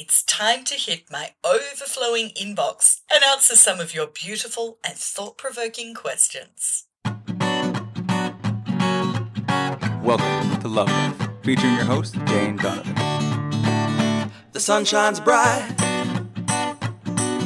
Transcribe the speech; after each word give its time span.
it's 0.00 0.22
time 0.22 0.64
to 0.64 0.76
hit 0.76 1.10
my 1.10 1.28
overflowing 1.44 2.30
inbox 2.30 3.02
and 3.12 3.22
answer 3.22 3.54
some 3.54 3.80
of 3.80 3.94
your 3.94 4.06
beautiful 4.06 4.78
and 4.82 4.94
thought 4.96 5.36
provoking 5.36 5.92
questions. 5.92 6.86
Welcome 10.02 10.58
to 10.62 10.68
Love 10.68 10.88
Life, 10.88 11.28
featuring 11.42 11.74
your 11.74 11.84
host, 11.84 12.14
Jane 12.24 12.56
Donovan. 12.56 12.94
The 14.52 14.60
sun 14.60 14.86
shines 14.86 15.20
bright 15.20 15.70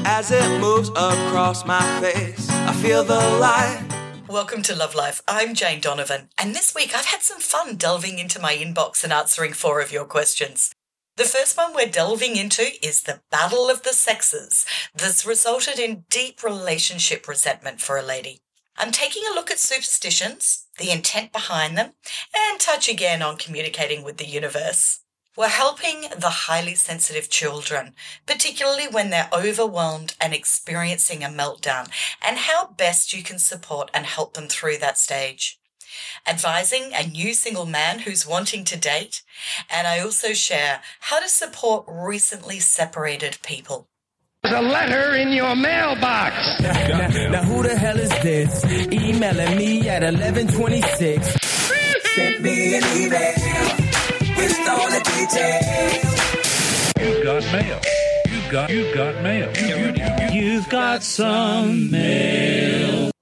as 0.06 0.30
it 0.30 0.60
moves 0.60 0.90
across 0.90 1.66
my 1.66 1.82
face. 2.00 2.48
I 2.50 2.72
feel 2.74 3.02
the 3.02 3.18
light. 3.40 3.82
Welcome 4.28 4.62
to 4.62 4.76
Love 4.76 4.94
Life. 4.94 5.22
I'm 5.26 5.56
Jane 5.56 5.80
Donovan, 5.80 6.28
and 6.38 6.54
this 6.54 6.72
week 6.72 6.94
I've 6.94 7.06
had 7.06 7.22
some 7.22 7.40
fun 7.40 7.74
delving 7.74 8.20
into 8.20 8.38
my 8.38 8.54
inbox 8.54 9.02
and 9.02 9.12
answering 9.12 9.54
four 9.54 9.80
of 9.80 9.90
your 9.90 10.04
questions. 10.04 10.72
The 11.16 11.24
first 11.24 11.56
one 11.56 11.72
we're 11.72 11.86
delving 11.86 12.34
into 12.34 12.72
is 12.84 13.02
the 13.02 13.20
battle 13.30 13.70
of 13.70 13.84
the 13.84 13.92
sexes 13.92 14.66
This 14.92 15.24
resulted 15.24 15.78
in 15.78 16.06
deep 16.10 16.42
relationship 16.42 17.28
resentment 17.28 17.80
for 17.80 17.96
a 17.96 18.02
lady. 18.02 18.40
I'm 18.76 18.90
taking 18.90 19.22
a 19.24 19.32
look 19.32 19.48
at 19.48 19.60
superstitions, 19.60 20.66
the 20.76 20.90
intent 20.90 21.30
behind 21.30 21.78
them, 21.78 21.92
and 22.36 22.58
touch 22.58 22.88
again 22.88 23.22
on 23.22 23.36
communicating 23.36 24.02
with 24.02 24.16
the 24.16 24.26
universe. 24.26 25.02
We're 25.36 25.48
helping 25.48 26.06
the 26.18 26.48
highly 26.48 26.74
sensitive 26.74 27.30
children, 27.30 27.94
particularly 28.26 28.88
when 28.88 29.10
they're 29.10 29.30
overwhelmed 29.32 30.16
and 30.20 30.34
experiencing 30.34 31.22
a 31.22 31.28
meltdown, 31.28 31.90
and 32.26 32.38
how 32.38 32.66
best 32.66 33.12
you 33.12 33.22
can 33.22 33.38
support 33.38 33.88
and 33.94 34.04
help 34.06 34.34
them 34.34 34.48
through 34.48 34.78
that 34.78 34.98
stage 34.98 35.60
advising 36.26 36.92
a 36.94 37.06
new 37.06 37.34
single 37.34 37.66
man 37.66 38.00
who's 38.00 38.26
wanting 38.26 38.64
to 38.64 38.76
date, 38.76 39.22
and 39.70 39.86
I 39.86 40.00
also 40.00 40.32
share 40.32 40.80
how 41.00 41.20
to 41.20 41.28
support 41.28 41.84
recently 41.88 42.60
separated 42.60 43.38
people. 43.42 43.88
There's 44.42 44.56
a 44.56 44.60
letter 44.60 45.16
in 45.16 45.30
your 45.32 45.56
mailbox. 45.56 46.34
now, 46.60 47.08
now 47.30 47.42
who 47.44 47.62
the 47.62 47.74
hell 47.74 47.98
is 47.98 48.10
this? 48.22 48.62
Emailing 48.92 49.56
me 49.56 49.88
at 49.88 50.02
1126. 50.02 51.36
Send 52.14 52.42
me 52.42 52.76
an 52.76 52.84
email 52.94 53.34
with 54.36 54.68
all 54.68 54.88
the 54.90 55.00
details. 55.16 56.14
You've 57.00 57.24
got 57.24 57.42
mail. 57.52 57.80
You've 58.28 58.52
got 58.52 58.70
you've 58.70 58.94
got 58.94 59.22
mail. 59.22 59.50
You, 59.56 59.76
you, 59.76 59.94
you, 59.94 60.42
You've 60.42 60.68
got 60.68 61.02
some 61.02 61.90
mail. 61.90 63.13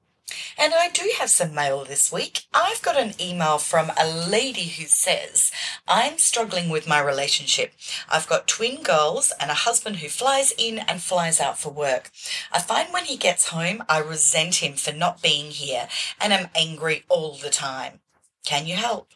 And 0.63 0.75
I 0.75 0.91
do 0.91 1.11
have 1.19 1.29
some 1.29 1.57
mail 1.57 1.85
this 1.85 2.13
week. 2.13 2.45
I've 2.55 2.81
got 2.83 2.97
an 2.97 3.21
email 3.21 3.59
from 3.59 3.91
a 3.99 4.07
lady 4.07 4.69
who 4.69 4.85
says, 4.85 5.51
I'm 5.89 6.19
struggling 6.19 6.69
with 6.69 6.87
my 6.87 7.01
relationship. 7.01 7.73
I've 8.09 8.29
got 8.29 8.47
twin 8.47 8.85
girls 8.85 9.33
and 9.41 9.51
a 9.51 9.55
husband 9.55 9.97
who 9.97 10.09
flies 10.09 10.55
in 10.57 10.79
and 10.79 11.03
flies 11.03 11.41
out 11.41 11.59
for 11.59 11.71
work. 11.71 12.13
I 12.53 12.61
find 12.61 12.93
when 12.93 13.07
he 13.07 13.17
gets 13.17 13.49
home, 13.49 13.83
I 13.89 13.99
resent 13.99 14.63
him 14.63 14.75
for 14.75 14.93
not 14.93 15.21
being 15.21 15.51
here 15.51 15.89
and 16.21 16.33
I'm 16.33 16.49
angry 16.55 17.03
all 17.09 17.35
the 17.35 17.51
time. 17.51 17.99
Can 18.45 18.69
you 18.69 18.77
help? 18.77 19.09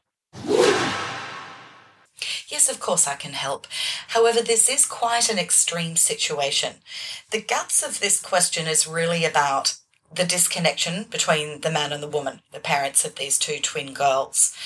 Yes, 2.49 2.69
of 2.69 2.81
course 2.81 3.07
I 3.07 3.15
can 3.15 3.35
help. 3.35 3.69
However, 4.09 4.43
this 4.43 4.69
is 4.69 4.85
quite 4.85 5.31
an 5.31 5.39
extreme 5.39 5.95
situation. 5.95 6.79
The 7.31 7.41
guts 7.41 7.85
of 7.85 8.01
this 8.01 8.21
question 8.21 8.67
is 8.67 8.89
really 8.89 9.25
about 9.25 9.77
the 10.15 10.25
disconnection 10.25 11.05
between 11.11 11.61
the 11.61 11.71
man 11.71 11.93
and 11.93 12.03
the 12.03 12.09
woman, 12.09 12.41
the 12.53 12.61
parents 12.61 13.05
of 13.05 13.17
these 13.17 13.39
two 13.39 13.59
twin 13.59 13.93
girls. 13.93 14.57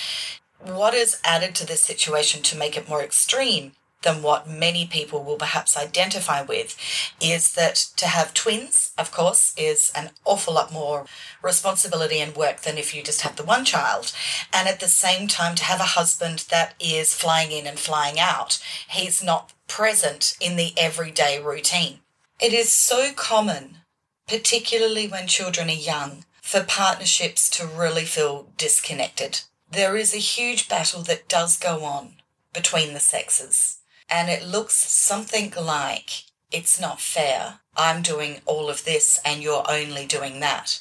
What 0.59 0.95
is 0.95 1.21
added 1.25 1.55
to 1.57 1.67
this 1.67 1.81
situation 1.81 2.43
to 2.43 2.59
make 2.59 2.77
it 2.77 2.89
more 2.89 3.03
extreme 3.03 3.73
than 4.03 4.23
what 4.23 4.49
many 4.49 4.87
people 4.87 5.23
will 5.23 5.37
perhaps 5.37 5.77
identify 5.77 6.43
with 6.43 6.77
is 7.21 7.53
that 7.53 7.75
to 7.97 8.07
have 8.07 8.33
twins, 8.33 8.93
of 8.97 9.13
course, 9.13 9.55
is 9.57 9.93
an 9.95 10.11
awful 10.25 10.55
lot 10.55 10.73
more 10.73 11.07
responsibility 11.43 12.19
and 12.19 12.35
work 12.35 12.61
than 12.61 12.79
if 12.79 12.95
you 12.95 13.03
just 13.03 13.21
have 13.23 13.37
the 13.37 13.45
one 13.45 13.65
child. 13.65 14.13
And 14.53 14.69
at 14.69 14.81
the 14.81 14.89
same 14.89 15.29
time, 15.29 15.55
to 15.57 15.65
have 15.65 15.81
a 15.81 15.95
husband 15.95 16.47
that 16.51 16.75
is 16.81 17.15
flying 17.15 17.53
in 17.53 17.67
and 17.67 17.79
flying 17.79 18.19
out, 18.19 18.63
he's 18.89 19.23
not 19.23 19.53
present 19.69 20.37
in 20.41 20.57
the 20.57 20.73
everyday 20.79 21.43
routine. 21.43 22.01
It 22.41 22.55
is 22.55 22.73
so 22.73 23.13
common 23.15 23.80
particularly 24.31 25.09
when 25.09 25.27
children 25.27 25.69
are 25.69 25.73
young, 25.73 26.25
for 26.41 26.63
partnerships 26.63 27.51
to 27.51 27.67
really 27.67 28.05
feel 28.05 28.47
disconnected. 28.57 29.41
There 29.69 29.97
is 29.97 30.15
a 30.15 30.19
huge 30.19 30.69
battle 30.69 31.03
that 31.03 31.29
does 31.29 31.59
go 31.59 31.83
on 31.83 32.15
between 32.55 32.95
the 32.95 33.01
sexes, 33.01 33.79
and 34.09 34.31
it 34.31 34.47
looks 34.47 34.75
something 34.75 35.53
like 35.61 36.11
it's 36.53 36.81
not 36.81 37.01
fair. 37.01 37.59
I'm 37.77 38.03
doing 38.03 38.41
all 38.47 38.71
of 38.71 38.85
this 38.85 39.21
and 39.25 39.43
you're 39.43 39.69
only 39.69 40.07
doing 40.07 40.39
that. 40.41 40.81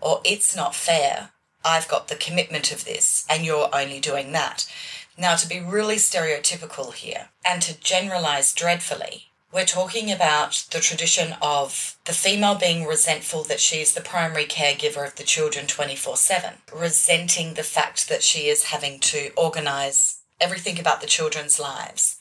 Or 0.00 0.22
it's 0.24 0.56
not 0.56 0.74
fair. 0.74 1.30
I've 1.64 1.88
got 1.88 2.08
the 2.08 2.16
commitment 2.16 2.72
of 2.72 2.86
this 2.86 3.26
and 3.28 3.44
you're 3.44 3.68
only 3.74 4.00
doing 4.00 4.32
that. 4.32 4.70
Now, 5.18 5.36
to 5.36 5.48
be 5.48 5.60
really 5.60 5.96
stereotypical 5.96 6.94
here 6.94 7.28
and 7.44 7.60
to 7.62 7.78
generalize 7.78 8.52
dreadfully, 8.52 9.30
we're 9.52 9.64
talking 9.64 10.10
about 10.10 10.66
the 10.72 10.80
tradition 10.80 11.34
of 11.40 11.96
the 12.04 12.12
female 12.12 12.56
being 12.56 12.84
resentful 12.84 13.44
that 13.44 13.60
she's 13.60 13.94
the 13.94 14.00
primary 14.00 14.44
caregiver 14.44 15.06
of 15.06 15.16
the 15.16 15.22
children 15.22 15.66
24 15.66 16.16
7, 16.16 16.54
resenting 16.74 17.54
the 17.54 17.62
fact 17.62 18.08
that 18.08 18.22
she 18.22 18.48
is 18.48 18.64
having 18.64 18.98
to 19.00 19.30
organise 19.36 20.22
everything 20.40 20.78
about 20.78 21.00
the 21.00 21.06
children's 21.06 21.60
lives, 21.60 22.18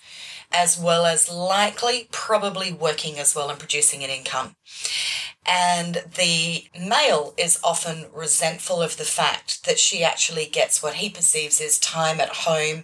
as 0.51 0.79
well 0.79 1.05
as 1.05 1.31
likely 1.31 2.07
probably 2.11 2.71
working 2.71 3.17
as 3.17 3.35
well 3.35 3.49
and 3.49 3.59
producing 3.59 4.03
an 4.03 4.09
income. 4.09 4.55
And 5.47 6.03
the 6.15 6.65
male 6.79 7.33
is 7.37 7.59
often 7.63 8.05
resentful 8.13 8.81
of 8.81 8.97
the 8.97 9.03
fact 9.03 9.65
that 9.65 9.77
she 9.77 10.03
actually 10.03 10.45
gets 10.45 10.81
what 10.81 10.95
he 10.95 11.09
perceives 11.09 11.59
as 11.59 11.77
time 11.77 12.19
at 12.19 12.29
home 12.29 12.83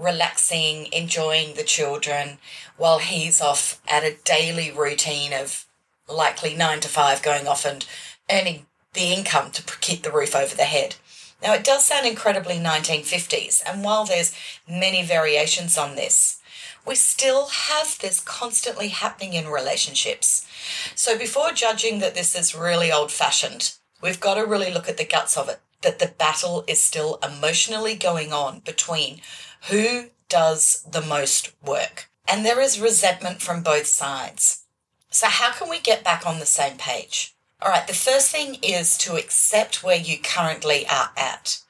relaxing, 0.00 0.88
enjoying 0.92 1.54
the 1.54 1.62
children, 1.62 2.38
while 2.80 2.98
he's 2.98 3.42
off 3.42 3.78
at 3.86 4.04
a 4.04 4.16
daily 4.24 4.72
routine 4.72 5.34
of 5.34 5.66
likely 6.08 6.54
nine 6.54 6.80
to 6.80 6.88
five 6.88 7.22
going 7.22 7.46
off 7.46 7.66
and 7.66 7.84
earning 8.30 8.64
the 8.94 9.12
income 9.12 9.50
to 9.50 9.62
keep 9.80 10.02
the 10.02 10.10
roof 10.10 10.34
over 10.34 10.56
the 10.56 10.64
head. 10.64 10.96
Now, 11.42 11.52
it 11.52 11.62
does 11.62 11.84
sound 11.84 12.06
incredibly 12.06 12.54
1950s, 12.54 13.62
and 13.66 13.84
while 13.84 14.06
there's 14.06 14.34
many 14.66 15.04
variations 15.04 15.76
on 15.76 15.94
this, 15.94 16.40
we 16.86 16.94
still 16.94 17.48
have 17.48 17.98
this 17.98 18.18
constantly 18.18 18.88
happening 18.88 19.34
in 19.34 19.48
relationships. 19.48 20.46
So, 20.94 21.18
before 21.18 21.52
judging 21.52 21.98
that 21.98 22.14
this 22.14 22.34
is 22.34 22.54
really 22.54 22.90
old 22.90 23.12
fashioned, 23.12 23.74
we've 24.00 24.20
got 24.20 24.36
to 24.36 24.46
really 24.46 24.72
look 24.72 24.88
at 24.88 24.96
the 24.96 25.04
guts 25.04 25.36
of 25.36 25.50
it 25.50 25.60
that 25.82 25.98
the 25.98 26.14
battle 26.18 26.64
is 26.66 26.80
still 26.80 27.18
emotionally 27.22 27.94
going 27.94 28.32
on 28.32 28.60
between 28.60 29.20
who 29.68 30.06
does 30.30 30.82
the 30.90 31.02
most 31.02 31.52
work. 31.62 32.09
And 32.28 32.44
there 32.44 32.60
is 32.60 32.80
resentment 32.80 33.42
from 33.42 33.62
both 33.62 33.86
sides. 33.86 34.64
So, 35.10 35.26
how 35.28 35.52
can 35.52 35.68
we 35.68 35.80
get 35.80 36.04
back 36.04 36.26
on 36.26 36.38
the 36.38 36.46
same 36.46 36.76
page? 36.76 37.34
All 37.60 37.70
right, 37.70 37.86
the 37.86 37.94
first 37.94 38.30
thing 38.30 38.56
is 38.62 38.96
to 38.98 39.16
accept 39.16 39.82
where 39.82 39.96
you 39.96 40.18
currently 40.18 40.86
are 40.86 41.10
at. 41.16 41.60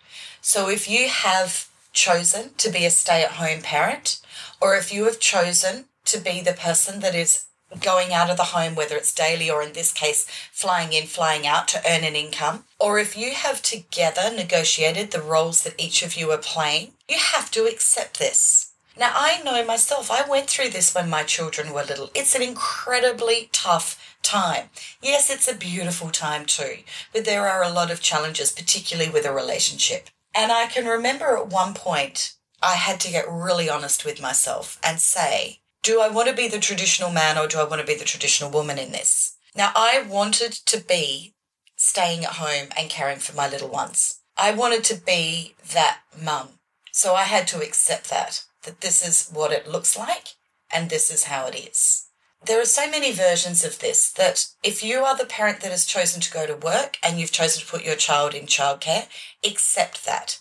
So, 0.41 0.69
if 0.69 0.89
you 0.89 1.09
have 1.09 1.69
chosen 1.93 2.51
to 2.59 2.71
be 2.71 2.85
a 2.85 2.91
stay 2.91 3.23
at 3.23 3.33
home 3.33 3.63
parent, 3.63 4.21
or 4.61 4.77
if 4.77 4.93
you 4.93 5.05
have 5.05 5.19
chosen 5.19 5.87
to 6.05 6.19
be 6.19 6.41
the 6.41 6.53
person 6.53 7.01
that 7.01 7.15
is 7.15 7.47
going 7.81 8.13
out 8.13 8.31
of 8.31 8.37
the 8.37 8.45
home, 8.45 8.75
whether 8.75 8.97
it's 8.97 9.15
daily 9.15 9.51
or 9.51 9.63
in 9.63 9.73
this 9.73 9.93
case, 9.93 10.27
flying 10.53 10.93
in, 10.93 11.07
flying 11.07 11.47
out 11.47 11.69
to 11.69 11.83
earn 11.89 12.05
an 12.05 12.17
income, 12.17 12.65
or 12.79 12.99
if 12.99 13.17
you 13.17 13.33
have 13.33 13.63
together 13.63 14.31
negotiated 14.35 15.11
the 15.11 15.23
roles 15.23 15.63
that 15.63 15.81
each 15.81 16.03
of 16.03 16.17
you 16.17 16.31
are 16.31 16.39
playing, 16.39 16.93
you 17.09 17.17
have 17.17 17.51
to 17.53 17.65
accept 17.67 18.19
this. 18.19 18.70
Now, 19.01 19.13
I 19.15 19.43
know 19.43 19.65
myself, 19.65 20.11
I 20.11 20.29
went 20.29 20.51
through 20.51 20.69
this 20.69 20.95
when 20.95 21.09
my 21.09 21.23
children 21.23 21.73
were 21.73 21.83
little. 21.83 22.11
It's 22.15 22.35
an 22.35 22.43
incredibly 22.43 23.49
tough 23.51 24.19
time. 24.23 24.69
Yes, 25.01 25.31
it's 25.31 25.49
a 25.49 25.55
beautiful 25.55 26.11
time 26.11 26.45
too, 26.45 26.81
but 27.11 27.25
there 27.25 27.49
are 27.49 27.63
a 27.63 27.71
lot 27.71 27.91
of 27.91 28.03
challenges, 28.03 28.53
particularly 28.53 29.11
with 29.11 29.25
a 29.25 29.33
relationship. 29.33 30.11
And 30.35 30.53
I 30.53 30.67
can 30.67 30.85
remember 30.85 31.39
at 31.39 31.49
one 31.49 31.73
point, 31.73 32.35
I 32.63 32.75
had 32.75 33.01
to 33.01 33.11
get 33.11 33.25
really 33.27 33.71
honest 33.71 34.05
with 34.05 34.21
myself 34.21 34.79
and 34.85 35.01
say, 35.01 35.61
do 35.83 36.03
I 36.03 36.11
want 36.11 36.29
to 36.29 36.35
be 36.35 36.47
the 36.47 36.59
traditional 36.59 37.11
man 37.11 37.39
or 37.39 37.47
do 37.47 37.59
I 37.59 37.65
want 37.65 37.81
to 37.81 37.87
be 37.87 37.97
the 37.97 38.05
traditional 38.05 38.51
woman 38.51 38.79
in 38.79 38.93
this? 38.93 39.39
Now, 39.57 39.73
I 39.75 40.05
wanted 40.07 40.53
to 40.53 40.79
be 40.79 41.33
staying 41.75 42.27
at 42.27 42.33
home 42.33 42.69
and 42.77 42.91
caring 42.91 43.19
for 43.19 43.35
my 43.35 43.49
little 43.49 43.71
ones. 43.71 44.21
I 44.37 44.53
wanted 44.53 44.85
to 44.85 44.95
be 44.95 45.55
that 45.73 46.01
mum. 46.23 46.49
So 46.93 47.15
I 47.15 47.23
had 47.23 47.47
to 47.49 47.63
accept 47.63 48.11
that, 48.11 48.45
that 48.65 48.81
this 48.81 49.07
is 49.07 49.31
what 49.33 49.53
it 49.53 49.69
looks 49.69 49.97
like 49.97 50.35
and 50.73 50.89
this 50.89 51.11
is 51.11 51.25
how 51.25 51.47
it 51.47 51.55
is. 51.55 52.07
There 52.45 52.61
are 52.61 52.67
so 52.67 52.91
many 52.91 53.13
versions 53.13 53.65
of 53.65 53.81
this 53.81 54.11
that 54.13 54.47
if 54.63 54.83
you 54.83 55.01
are 55.01 55.17
the 55.17 55.27
parent 55.27 55.61
that 55.61 55.73
has 55.73 55.85
chosen 55.85 56.23
to 56.23 56.33
go 56.33 56.47
to 56.47 56.57
work 56.57 56.97
and 57.03 57.19
you've 57.19 57.33
chosen 57.33 57.61
to 57.61 57.67
put 57.67 57.85
your 57.85 57.97
child 57.97 58.35
in 58.35 58.47
childcare, 58.47 59.09
accept 59.45 60.07
that. 60.07 60.39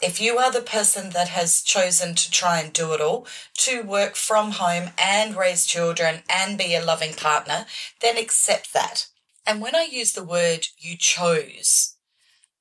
If 0.00 0.20
you 0.20 0.38
are 0.38 0.52
the 0.52 0.60
person 0.60 1.10
that 1.10 1.28
has 1.28 1.62
chosen 1.62 2.14
to 2.14 2.30
try 2.30 2.60
and 2.60 2.72
do 2.72 2.92
it 2.92 3.00
all, 3.00 3.26
to 3.58 3.82
work 3.82 4.14
from 4.14 4.52
home 4.52 4.90
and 4.98 5.36
raise 5.36 5.66
children 5.66 6.22
and 6.28 6.58
be 6.58 6.74
a 6.74 6.84
loving 6.84 7.14
partner, 7.14 7.66
then 8.00 8.18
accept 8.18 8.72
that. 8.74 9.06
And 9.46 9.60
when 9.60 9.74
I 9.74 9.84
use 9.84 10.12
the 10.12 10.24
word 10.24 10.68
you 10.78 10.96
chose, 10.96 11.96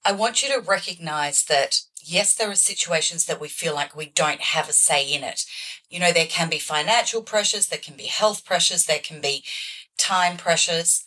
I 0.06 0.12
want 0.12 0.44
you 0.44 0.50
to 0.50 0.62
recognize 0.62 1.44
that 1.46 1.82
yes, 2.06 2.36
there 2.36 2.50
are 2.50 2.56
situations 2.56 3.26
that 3.26 3.42
we 3.42 3.48
feel 3.48 3.74
like 3.74 3.96
we 3.96 4.06
don't 4.06 4.42
have 4.42 4.70
a 4.70 4.74
say 4.74 5.12
in 5.12 5.24
it. 5.24 5.46
You 5.90 6.00
know, 6.00 6.12
there 6.12 6.26
can 6.26 6.50
be 6.50 6.60
financial 6.60 7.22
pressures, 7.22 7.68
there 7.68 7.80
can 7.80 7.96
be 7.96 8.04
health 8.04 8.46
pressures, 8.46 8.86
there 8.86 9.00
can 9.00 9.22
be 9.22 9.44
time 9.98 10.38
pressures, 10.38 11.06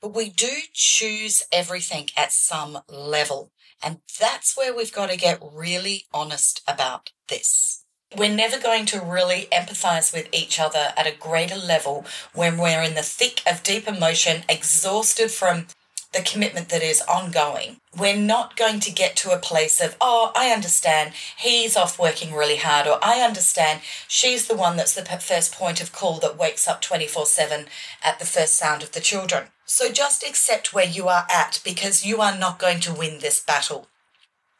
but 0.00 0.14
we 0.14 0.28
do 0.28 0.50
choose 0.72 1.44
everything 1.50 2.10
at 2.16 2.32
some 2.32 2.80
level. 2.88 3.52
And 3.82 3.98
that's 4.20 4.56
where 4.56 4.74
we've 4.74 4.92
got 4.92 5.10
to 5.10 5.16
get 5.16 5.42
really 5.42 6.04
honest 6.12 6.62
about 6.68 7.10
this. 7.28 7.84
We're 8.16 8.34
never 8.34 8.60
going 8.60 8.86
to 8.86 9.00
really 9.00 9.48
empathize 9.52 10.12
with 10.12 10.28
each 10.32 10.60
other 10.60 10.92
at 10.96 11.06
a 11.06 11.16
greater 11.18 11.56
level 11.56 12.04
when 12.32 12.58
we're 12.58 12.82
in 12.82 12.94
the 12.94 13.02
thick 13.02 13.42
of 13.46 13.62
deep 13.62 13.88
emotion, 13.88 14.44
exhausted 14.48 15.30
from 15.30 15.66
the 16.14 16.22
commitment 16.22 16.68
that 16.70 16.82
is 16.82 17.02
ongoing. 17.02 17.76
We're 17.96 18.16
not 18.16 18.56
going 18.56 18.80
to 18.80 18.92
get 18.92 19.16
to 19.16 19.32
a 19.32 19.38
place 19.38 19.80
of, 19.80 19.96
oh, 20.00 20.32
I 20.34 20.50
understand 20.50 21.12
he's 21.36 21.76
off 21.76 21.98
working 21.98 22.32
really 22.32 22.56
hard, 22.56 22.86
or 22.86 22.98
I 23.02 23.20
understand 23.20 23.80
she's 24.08 24.48
the 24.48 24.56
one 24.56 24.76
that's 24.76 24.94
the 24.94 25.04
first 25.04 25.52
point 25.52 25.82
of 25.82 25.92
call 25.92 26.18
that 26.20 26.38
wakes 26.38 26.66
up 26.66 26.80
24 26.80 27.26
7 27.26 27.66
at 28.02 28.18
the 28.18 28.26
first 28.26 28.54
sound 28.54 28.82
of 28.82 28.92
the 28.92 29.00
children. 29.00 29.48
So 29.66 29.90
just 29.90 30.22
accept 30.22 30.72
where 30.72 30.86
you 30.86 31.08
are 31.08 31.26
at 31.30 31.60
because 31.64 32.06
you 32.06 32.20
are 32.20 32.36
not 32.36 32.58
going 32.58 32.80
to 32.80 32.94
win 32.94 33.18
this 33.18 33.42
battle. 33.42 33.88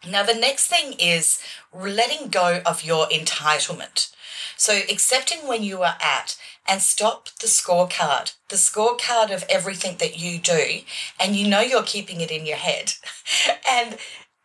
Now, 0.06 0.23
the 0.23 0.35
next 0.35 0.67
thing 0.67 0.95
is 0.99 1.43
letting 1.73 2.29
go 2.29 2.61
of 2.67 2.85
your 2.85 3.06
entitlement. 3.06 4.13
So, 4.56 4.81
accepting 4.91 5.47
when 5.47 5.62
you 5.62 5.83
are 5.83 5.97
at 6.01 6.37
and 6.67 6.81
stop 6.81 7.29
the 7.41 7.47
scorecard, 7.47 8.35
the 8.49 8.56
scorecard 8.56 9.35
of 9.35 9.45
everything 9.49 9.97
that 9.99 10.19
you 10.19 10.39
do, 10.39 10.81
and 11.21 11.37
you 11.37 11.47
know 11.49 11.61
you're 11.61 11.83
keeping 11.83 12.21
it 12.21 12.31
in 12.31 12.47
your 12.47 12.56
head, 12.56 12.95
and 13.69 13.99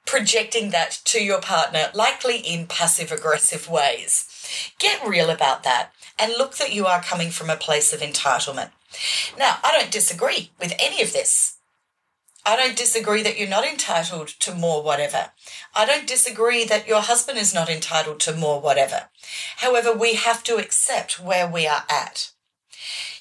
projecting 0.06 0.72
that 0.72 1.00
to 1.06 1.24
your 1.24 1.40
partner, 1.40 1.92
likely 1.94 2.38
in 2.38 2.66
passive 2.66 3.12
aggressive 3.12 3.70
ways. 3.70 4.26
Get 4.80 5.08
real 5.08 5.30
about 5.30 5.64
that 5.64 5.92
and 6.18 6.34
look 6.38 6.58
that 6.58 6.74
you 6.74 6.88
are 6.88 7.02
coming 7.02 7.30
from 7.30 7.50
a 7.50 7.56
place 7.56 7.94
of 7.94 8.02
entitlement. 8.02 8.72
Now, 9.38 9.58
I 9.64 9.72
don't 9.72 9.92
disagree 9.92 10.52
with 10.60 10.74
any 10.80 11.04
of 11.04 11.14
this. 11.14 11.59
I 12.46 12.56
don't 12.56 12.78
disagree 12.78 13.22
that 13.24 13.38
you're 13.38 13.48
not 13.48 13.66
entitled 13.66 14.30
to 14.40 14.56
more 14.56 14.82
whatever. 14.82 15.32
I 15.76 15.86
don't 15.86 16.08
disagree 16.08 16.66
that 16.66 16.88
your 16.88 17.02
husband 17.02 17.38
is 17.38 17.54
not 17.54 17.70
entitled 17.70 18.20
to 18.22 18.36
more 18.36 18.60
whatever. 18.60 19.10
However, 19.58 19.94
we 19.94 20.16
have 20.16 20.44
to 20.46 20.56
accept 20.56 21.20
where 21.20 21.48
we 21.48 21.68
are 21.68 21.84
at. 21.90 22.32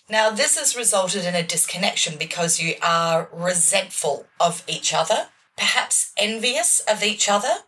Now, 0.08 0.30
this 0.30 0.58
has 0.58 0.76
resulted 0.76 1.24
in 1.24 1.34
a 1.34 1.42
disconnection 1.42 2.16
because 2.18 2.60
you 2.60 2.76
are 2.80 3.28
resentful 3.32 4.26
of 4.40 4.62
each 4.66 4.94
other, 4.94 5.28
perhaps 5.56 6.12
envious 6.16 6.80
of 6.88 7.02
each 7.02 7.28
other, 7.28 7.58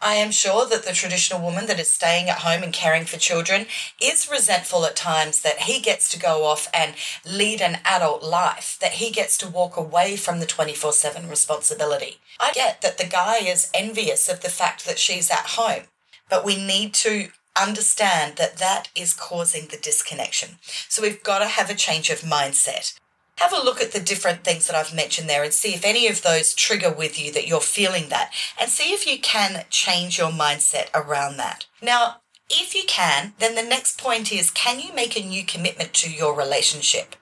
I 0.00 0.14
am 0.14 0.30
sure 0.30 0.64
that 0.66 0.84
the 0.84 0.92
traditional 0.92 1.42
woman 1.42 1.66
that 1.66 1.80
is 1.80 1.90
staying 1.90 2.28
at 2.28 2.38
home 2.38 2.62
and 2.62 2.72
caring 2.72 3.04
for 3.04 3.16
children 3.16 3.66
is 4.00 4.30
resentful 4.30 4.84
at 4.84 4.94
times 4.94 5.42
that 5.42 5.62
he 5.62 5.80
gets 5.80 6.08
to 6.10 6.20
go 6.20 6.44
off 6.44 6.68
and 6.72 6.94
lead 7.26 7.60
an 7.60 7.80
adult 7.84 8.22
life, 8.22 8.78
that 8.80 8.92
he 8.92 9.10
gets 9.10 9.36
to 9.38 9.48
walk 9.48 9.76
away 9.76 10.14
from 10.16 10.38
the 10.38 10.46
24 10.46 10.92
7 10.92 11.28
responsibility. 11.28 12.18
I 12.38 12.52
get 12.52 12.80
that 12.82 12.98
the 12.98 13.06
guy 13.06 13.38
is 13.38 13.70
envious 13.74 14.28
of 14.28 14.40
the 14.40 14.50
fact 14.50 14.86
that 14.86 15.00
she's 15.00 15.32
at 15.32 15.56
home, 15.56 15.84
but 16.30 16.44
we 16.44 16.54
need 16.54 16.94
to 16.94 17.30
understand 17.60 18.36
that 18.36 18.58
that 18.58 18.90
is 18.94 19.12
causing 19.14 19.66
the 19.66 19.76
disconnection. 19.76 20.58
So 20.88 21.02
we've 21.02 21.24
got 21.24 21.40
to 21.40 21.46
have 21.46 21.70
a 21.70 21.74
change 21.74 22.08
of 22.10 22.20
mindset 22.20 22.98
have 23.38 23.52
a 23.52 23.64
look 23.64 23.80
at 23.80 23.92
the 23.92 24.00
different 24.00 24.44
things 24.44 24.66
that 24.66 24.76
I've 24.76 24.94
mentioned 24.94 25.28
there 25.28 25.44
and 25.44 25.52
see 25.52 25.74
if 25.74 25.84
any 25.84 26.08
of 26.08 26.22
those 26.22 26.54
trigger 26.54 26.90
with 26.90 27.18
you 27.18 27.32
that 27.32 27.46
you're 27.46 27.60
feeling 27.60 28.08
that 28.08 28.32
and 28.60 28.70
see 28.70 28.92
if 28.92 29.06
you 29.06 29.18
can 29.18 29.64
change 29.70 30.18
your 30.18 30.30
mindset 30.30 30.88
around 30.94 31.36
that. 31.36 31.66
Now, 31.80 32.16
if 32.50 32.74
you 32.74 32.82
can, 32.86 33.34
then 33.38 33.54
the 33.54 33.62
next 33.62 34.00
point 34.00 34.32
is 34.32 34.50
can 34.50 34.80
you 34.80 34.92
make 34.92 35.16
a 35.16 35.24
new 35.24 35.44
commitment 35.44 35.94
to 35.94 36.10
your 36.10 36.34
relationship? 36.34 37.14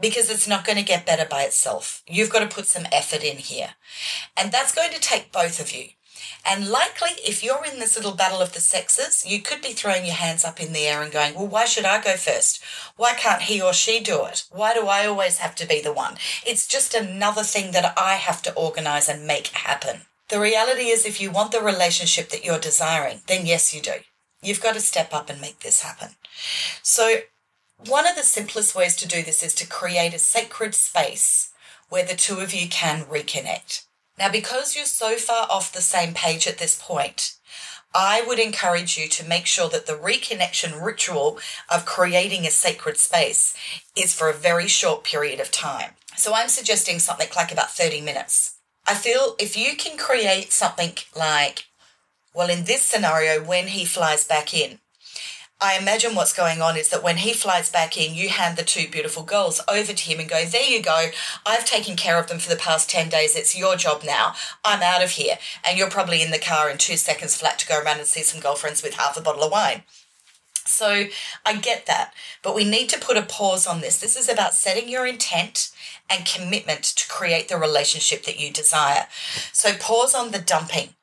Because 0.00 0.30
it's 0.30 0.48
not 0.48 0.64
going 0.64 0.78
to 0.78 0.84
get 0.84 1.06
better 1.06 1.26
by 1.28 1.42
itself. 1.42 2.02
You've 2.06 2.30
got 2.30 2.40
to 2.40 2.54
put 2.54 2.66
some 2.66 2.86
effort 2.92 3.22
in 3.22 3.36
here. 3.36 3.70
And 4.36 4.50
that's 4.50 4.74
going 4.74 4.90
to 4.92 5.00
take 5.00 5.32
both 5.32 5.60
of 5.60 5.72
you. 5.72 5.88
And 6.48 6.68
likely, 6.68 7.10
if 7.24 7.42
you're 7.42 7.64
in 7.64 7.80
this 7.80 7.96
little 7.96 8.14
battle 8.14 8.40
of 8.40 8.52
the 8.52 8.60
sexes, 8.60 9.26
you 9.26 9.40
could 9.40 9.60
be 9.60 9.72
throwing 9.72 10.04
your 10.04 10.14
hands 10.14 10.44
up 10.44 10.60
in 10.60 10.72
the 10.72 10.86
air 10.86 11.02
and 11.02 11.10
going, 11.10 11.34
Well, 11.34 11.48
why 11.48 11.64
should 11.64 11.84
I 11.84 12.00
go 12.00 12.16
first? 12.16 12.62
Why 12.96 13.14
can't 13.14 13.42
he 13.42 13.60
or 13.60 13.72
she 13.72 13.98
do 13.98 14.24
it? 14.26 14.44
Why 14.50 14.72
do 14.72 14.86
I 14.86 15.06
always 15.06 15.38
have 15.38 15.56
to 15.56 15.66
be 15.66 15.80
the 15.80 15.92
one? 15.92 16.16
It's 16.46 16.68
just 16.68 16.94
another 16.94 17.42
thing 17.42 17.72
that 17.72 17.94
I 17.98 18.14
have 18.14 18.42
to 18.42 18.54
organize 18.54 19.08
and 19.08 19.26
make 19.26 19.48
happen. 19.48 20.02
The 20.28 20.40
reality 20.40 20.88
is, 20.88 21.04
if 21.04 21.20
you 21.20 21.30
want 21.30 21.52
the 21.52 21.60
relationship 21.60 22.30
that 22.30 22.44
you're 22.44 22.58
desiring, 22.60 23.22
then 23.26 23.46
yes, 23.46 23.74
you 23.74 23.80
do. 23.80 23.94
You've 24.42 24.62
got 24.62 24.74
to 24.74 24.80
step 24.80 25.12
up 25.12 25.28
and 25.28 25.40
make 25.40 25.60
this 25.60 25.82
happen. 25.82 26.10
So, 26.82 27.18
one 27.86 28.06
of 28.06 28.16
the 28.16 28.22
simplest 28.22 28.74
ways 28.74 28.94
to 28.96 29.08
do 29.08 29.22
this 29.22 29.42
is 29.42 29.54
to 29.56 29.66
create 29.66 30.14
a 30.14 30.18
sacred 30.18 30.74
space 30.74 31.52
where 31.88 32.04
the 32.04 32.14
two 32.14 32.38
of 32.38 32.54
you 32.54 32.68
can 32.68 33.04
reconnect. 33.04 33.85
Now, 34.18 34.30
because 34.30 34.74
you're 34.74 34.86
so 34.86 35.16
far 35.16 35.46
off 35.50 35.72
the 35.72 35.82
same 35.82 36.14
page 36.14 36.46
at 36.46 36.58
this 36.58 36.80
point, 36.80 37.36
I 37.94 38.22
would 38.26 38.38
encourage 38.38 38.98
you 38.98 39.08
to 39.08 39.28
make 39.28 39.46
sure 39.46 39.68
that 39.68 39.86
the 39.86 39.94
reconnection 39.94 40.82
ritual 40.82 41.38
of 41.70 41.86
creating 41.86 42.46
a 42.46 42.50
sacred 42.50 42.98
space 42.98 43.56
is 43.96 44.14
for 44.14 44.28
a 44.28 44.34
very 44.34 44.68
short 44.68 45.04
period 45.04 45.40
of 45.40 45.50
time. 45.50 45.92
So 46.16 46.34
I'm 46.34 46.48
suggesting 46.48 46.98
something 46.98 47.28
like 47.36 47.52
about 47.52 47.70
30 47.70 48.00
minutes. 48.00 48.56
I 48.86 48.94
feel 48.94 49.34
if 49.38 49.56
you 49.56 49.76
can 49.76 49.98
create 49.98 50.52
something 50.52 50.92
like, 51.14 51.66
well, 52.34 52.50
in 52.50 52.64
this 52.64 52.82
scenario, 52.82 53.42
when 53.42 53.68
he 53.68 53.84
flies 53.84 54.26
back 54.26 54.54
in, 54.54 54.78
I 55.58 55.78
imagine 55.78 56.14
what's 56.14 56.34
going 56.36 56.60
on 56.60 56.76
is 56.76 56.90
that 56.90 57.02
when 57.02 57.16
he 57.16 57.32
flies 57.32 57.70
back 57.70 57.96
in, 57.96 58.14
you 58.14 58.28
hand 58.28 58.58
the 58.58 58.62
two 58.62 58.88
beautiful 58.88 59.22
girls 59.22 59.62
over 59.68 59.94
to 59.94 60.04
him 60.04 60.20
and 60.20 60.28
go, 60.28 60.44
There 60.44 60.62
you 60.62 60.82
go. 60.82 61.08
I've 61.46 61.64
taken 61.64 61.96
care 61.96 62.18
of 62.18 62.26
them 62.26 62.38
for 62.38 62.50
the 62.50 62.56
past 62.56 62.90
10 62.90 63.08
days. 63.08 63.34
It's 63.34 63.58
your 63.58 63.76
job 63.76 64.02
now. 64.04 64.34
I'm 64.62 64.82
out 64.82 65.02
of 65.02 65.12
here. 65.12 65.38
And 65.64 65.78
you're 65.78 65.88
probably 65.88 66.20
in 66.20 66.30
the 66.30 66.38
car 66.38 66.68
in 66.68 66.76
two 66.76 66.98
seconds 66.98 67.36
flat 67.36 67.58
to 67.60 67.66
go 67.66 67.80
around 67.80 67.98
and 67.98 68.06
see 68.06 68.22
some 68.22 68.40
girlfriends 68.40 68.82
with 68.82 68.94
half 68.94 69.16
a 69.16 69.22
bottle 69.22 69.44
of 69.44 69.50
wine. 69.50 69.84
So 70.66 71.06
I 71.46 71.54
get 71.54 71.86
that. 71.86 72.12
But 72.42 72.54
we 72.54 72.68
need 72.68 72.90
to 72.90 72.98
put 72.98 73.16
a 73.16 73.22
pause 73.22 73.66
on 73.66 73.80
this. 73.80 73.98
This 73.98 74.16
is 74.16 74.28
about 74.28 74.52
setting 74.52 74.90
your 74.90 75.06
intent 75.06 75.70
and 76.10 76.26
commitment 76.26 76.82
to 76.82 77.08
create 77.08 77.48
the 77.48 77.56
relationship 77.56 78.24
that 78.24 78.38
you 78.38 78.52
desire. 78.52 79.06
So 79.52 79.72
pause 79.74 80.14
on 80.14 80.32
the 80.32 80.38
dumping 80.38 80.95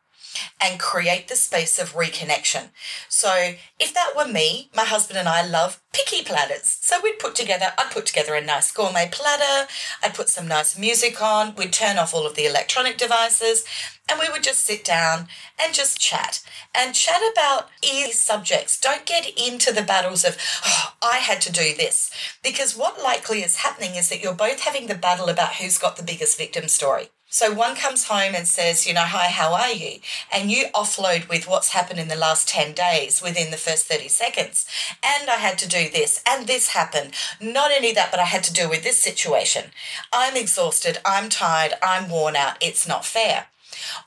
and 0.61 0.79
create 0.79 1.27
the 1.27 1.35
space 1.35 1.79
of 1.79 1.93
reconnection. 1.93 2.69
So, 3.09 3.53
if 3.79 3.93
that 3.93 4.13
were 4.15 4.27
me, 4.27 4.69
my 4.75 4.85
husband 4.85 5.19
and 5.19 5.27
I 5.27 5.45
love 5.45 5.81
picky 5.93 6.23
platters. 6.23 6.77
So, 6.81 6.99
we'd 7.03 7.19
put 7.19 7.35
together, 7.35 7.73
I'd 7.77 7.91
put 7.91 8.05
together 8.05 8.35
a 8.35 8.41
nice 8.41 8.71
gourmet 8.71 9.09
platter, 9.11 9.67
I'd 10.01 10.13
put 10.13 10.29
some 10.29 10.47
nice 10.47 10.77
music 10.77 11.21
on, 11.21 11.55
we'd 11.55 11.73
turn 11.73 11.97
off 11.97 12.13
all 12.13 12.25
of 12.25 12.35
the 12.35 12.45
electronic 12.45 12.97
devices, 12.97 13.65
and 14.09 14.19
we 14.19 14.29
would 14.29 14.43
just 14.43 14.65
sit 14.65 14.83
down 14.83 15.27
and 15.61 15.73
just 15.73 15.99
chat 15.99 16.43
and 16.75 16.93
chat 16.93 17.21
about 17.31 17.69
easy 17.81 18.11
subjects. 18.11 18.79
Don't 18.79 19.05
get 19.05 19.29
into 19.37 19.71
the 19.71 19.81
battles 19.81 20.25
of, 20.25 20.37
oh, 20.65 20.93
I 21.01 21.17
had 21.17 21.39
to 21.41 21.51
do 21.51 21.73
this. 21.75 22.11
Because 22.43 22.75
what 22.75 23.01
likely 23.01 23.43
is 23.43 23.57
happening 23.57 23.95
is 23.95 24.09
that 24.09 24.21
you're 24.21 24.33
both 24.33 24.61
having 24.61 24.87
the 24.87 24.95
battle 24.95 25.29
about 25.29 25.55
who's 25.55 25.77
got 25.77 25.95
the 25.95 26.03
biggest 26.03 26.37
victim 26.37 26.67
story. 26.67 27.09
So 27.33 27.51
one 27.51 27.75
comes 27.75 28.03
home 28.03 28.35
and 28.35 28.47
says, 28.47 28.85
you 28.85 28.93
know, 28.93 29.01
hi, 29.01 29.29
how 29.29 29.55
are 29.55 29.71
you? 29.71 30.01
And 30.31 30.51
you 30.51 30.65
offload 30.75 31.27
with 31.27 31.47
what's 31.47 31.69
happened 31.69 31.99
in 31.99 32.07
the 32.07 32.15
last 32.15 32.47
10 32.47 32.73
days 32.73 33.23
within 33.23 33.49
the 33.49 33.57
first 33.57 33.87
30 33.87 34.07
seconds. 34.07 34.67
And 35.03 35.27
I 35.27 35.37
had 35.37 35.57
to 35.57 35.67
do 35.67 35.89
this 35.89 36.21
and 36.29 36.45
this 36.45 36.73
happened. 36.73 37.15
Not 37.41 37.71
only 37.75 37.91
that, 37.93 38.11
but 38.11 38.19
I 38.19 38.25
had 38.25 38.43
to 38.43 38.53
deal 38.53 38.69
with 38.69 38.83
this 38.83 38.99
situation. 38.99 39.71
I'm 40.13 40.37
exhausted. 40.37 40.99
I'm 41.03 41.27
tired. 41.27 41.73
I'm 41.81 42.07
worn 42.07 42.35
out. 42.35 42.57
It's 42.61 42.87
not 42.87 43.03
fair. 43.03 43.47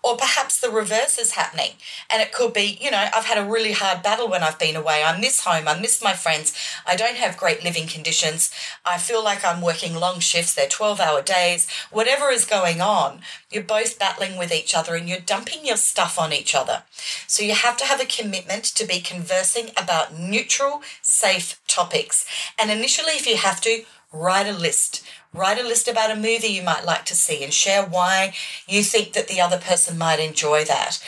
Or 0.03 0.17
perhaps 0.17 0.61
the 0.61 0.71
reverse 0.71 1.19
is 1.19 1.33
happening. 1.33 1.73
And 2.11 2.23
it 2.23 2.33
could 2.33 2.53
be, 2.53 2.79
you 2.81 2.91
know, 2.91 3.09
I've 3.15 3.25
had 3.25 3.39
a 3.39 3.49
really 3.49 3.73
hard 3.73 4.03
battle 4.03 4.29
when 4.29 4.43
I've 4.43 4.59
been 4.59 4.77
away. 4.77 5.03
I 5.05 5.19
miss 5.19 5.45
home. 5.45 5.69
I 5.69 5.79
miss 5.79 6.03
my 6.03 6.13
friends. 6.13 6.55
I 6.87 6.97
don't 6.97 7.17
have 7.17 7.37
great 7.37 7.65
living 7.65 7.87
conditions. 7.87 8.51
I 8.85 8.99
feel 8.99 9.23
like 9.23 9.45
I'm 9.45 9.61
working 9.61 9.95
long 9.95 10.21
shifts. 10.21 10.55
They're 10.55 10.69
12 10.69 11.01
hour 11.01 11.23
days. 11.23 11.69
Whatever 11.91 12.31
is 12.31 12.45
going 12.45 12.81
on, 12.81 13.21
you're 13.51 13.63
both 13.63 13.99
battling 13.99 14.37
with 14.39 14.53
each 14.53 14.75
other 14.75 14.95
and 14.95 15.09
you're 15.09 15.19
dumping 15.19 15.65
your 15.65 15.77
stuff 15.77 16.19
on 16.19 16.33
each 16.33 16.55
other. 16.55 16.83
So 17.27 17.43
you 17.43 17.55
have 17.55 17.77
to 17.79 17.85
have 17.85 18.01
a 18.01 18.07
commitment 18.07 18.65
to 18.65 18.87
be 18.87 19.01
conversing 19.01 19.71
about 19.77 20.19
neutral, 20.19 20.83
safe 21.03 21.61
topics. 21.67 22.27
And 22.59 22.71
initially, 22.71 23.13
if 23.13 23.27
you 23.27 23.37
have 23.37 23.61
to, 23.63 23.85
write 24.13 24.47
a 24.47 24.53
list 24.53 25.06
Write 25.33 25.59
a 25.59 25.63
list 25.63 25.89
about 25.89 26.11
a 26.11 26.17
movie 26.17 26.49
you 26.49 26.63
might 26.63 26.85
like 26.85 27.05
to 27.07 27.15
see 27.15 27.45
and 27.45 27.53
share 27.53 27.85
why 27.85 28.35
you 28.67 28.83
think 28.83 29.13
that 29.13 29.29
the 29.29 29.41
other 29.41 29.59
person 29.59 29.99
might 29.99 30.21
enjoy 30.21 30.65
that. 30.65 31.03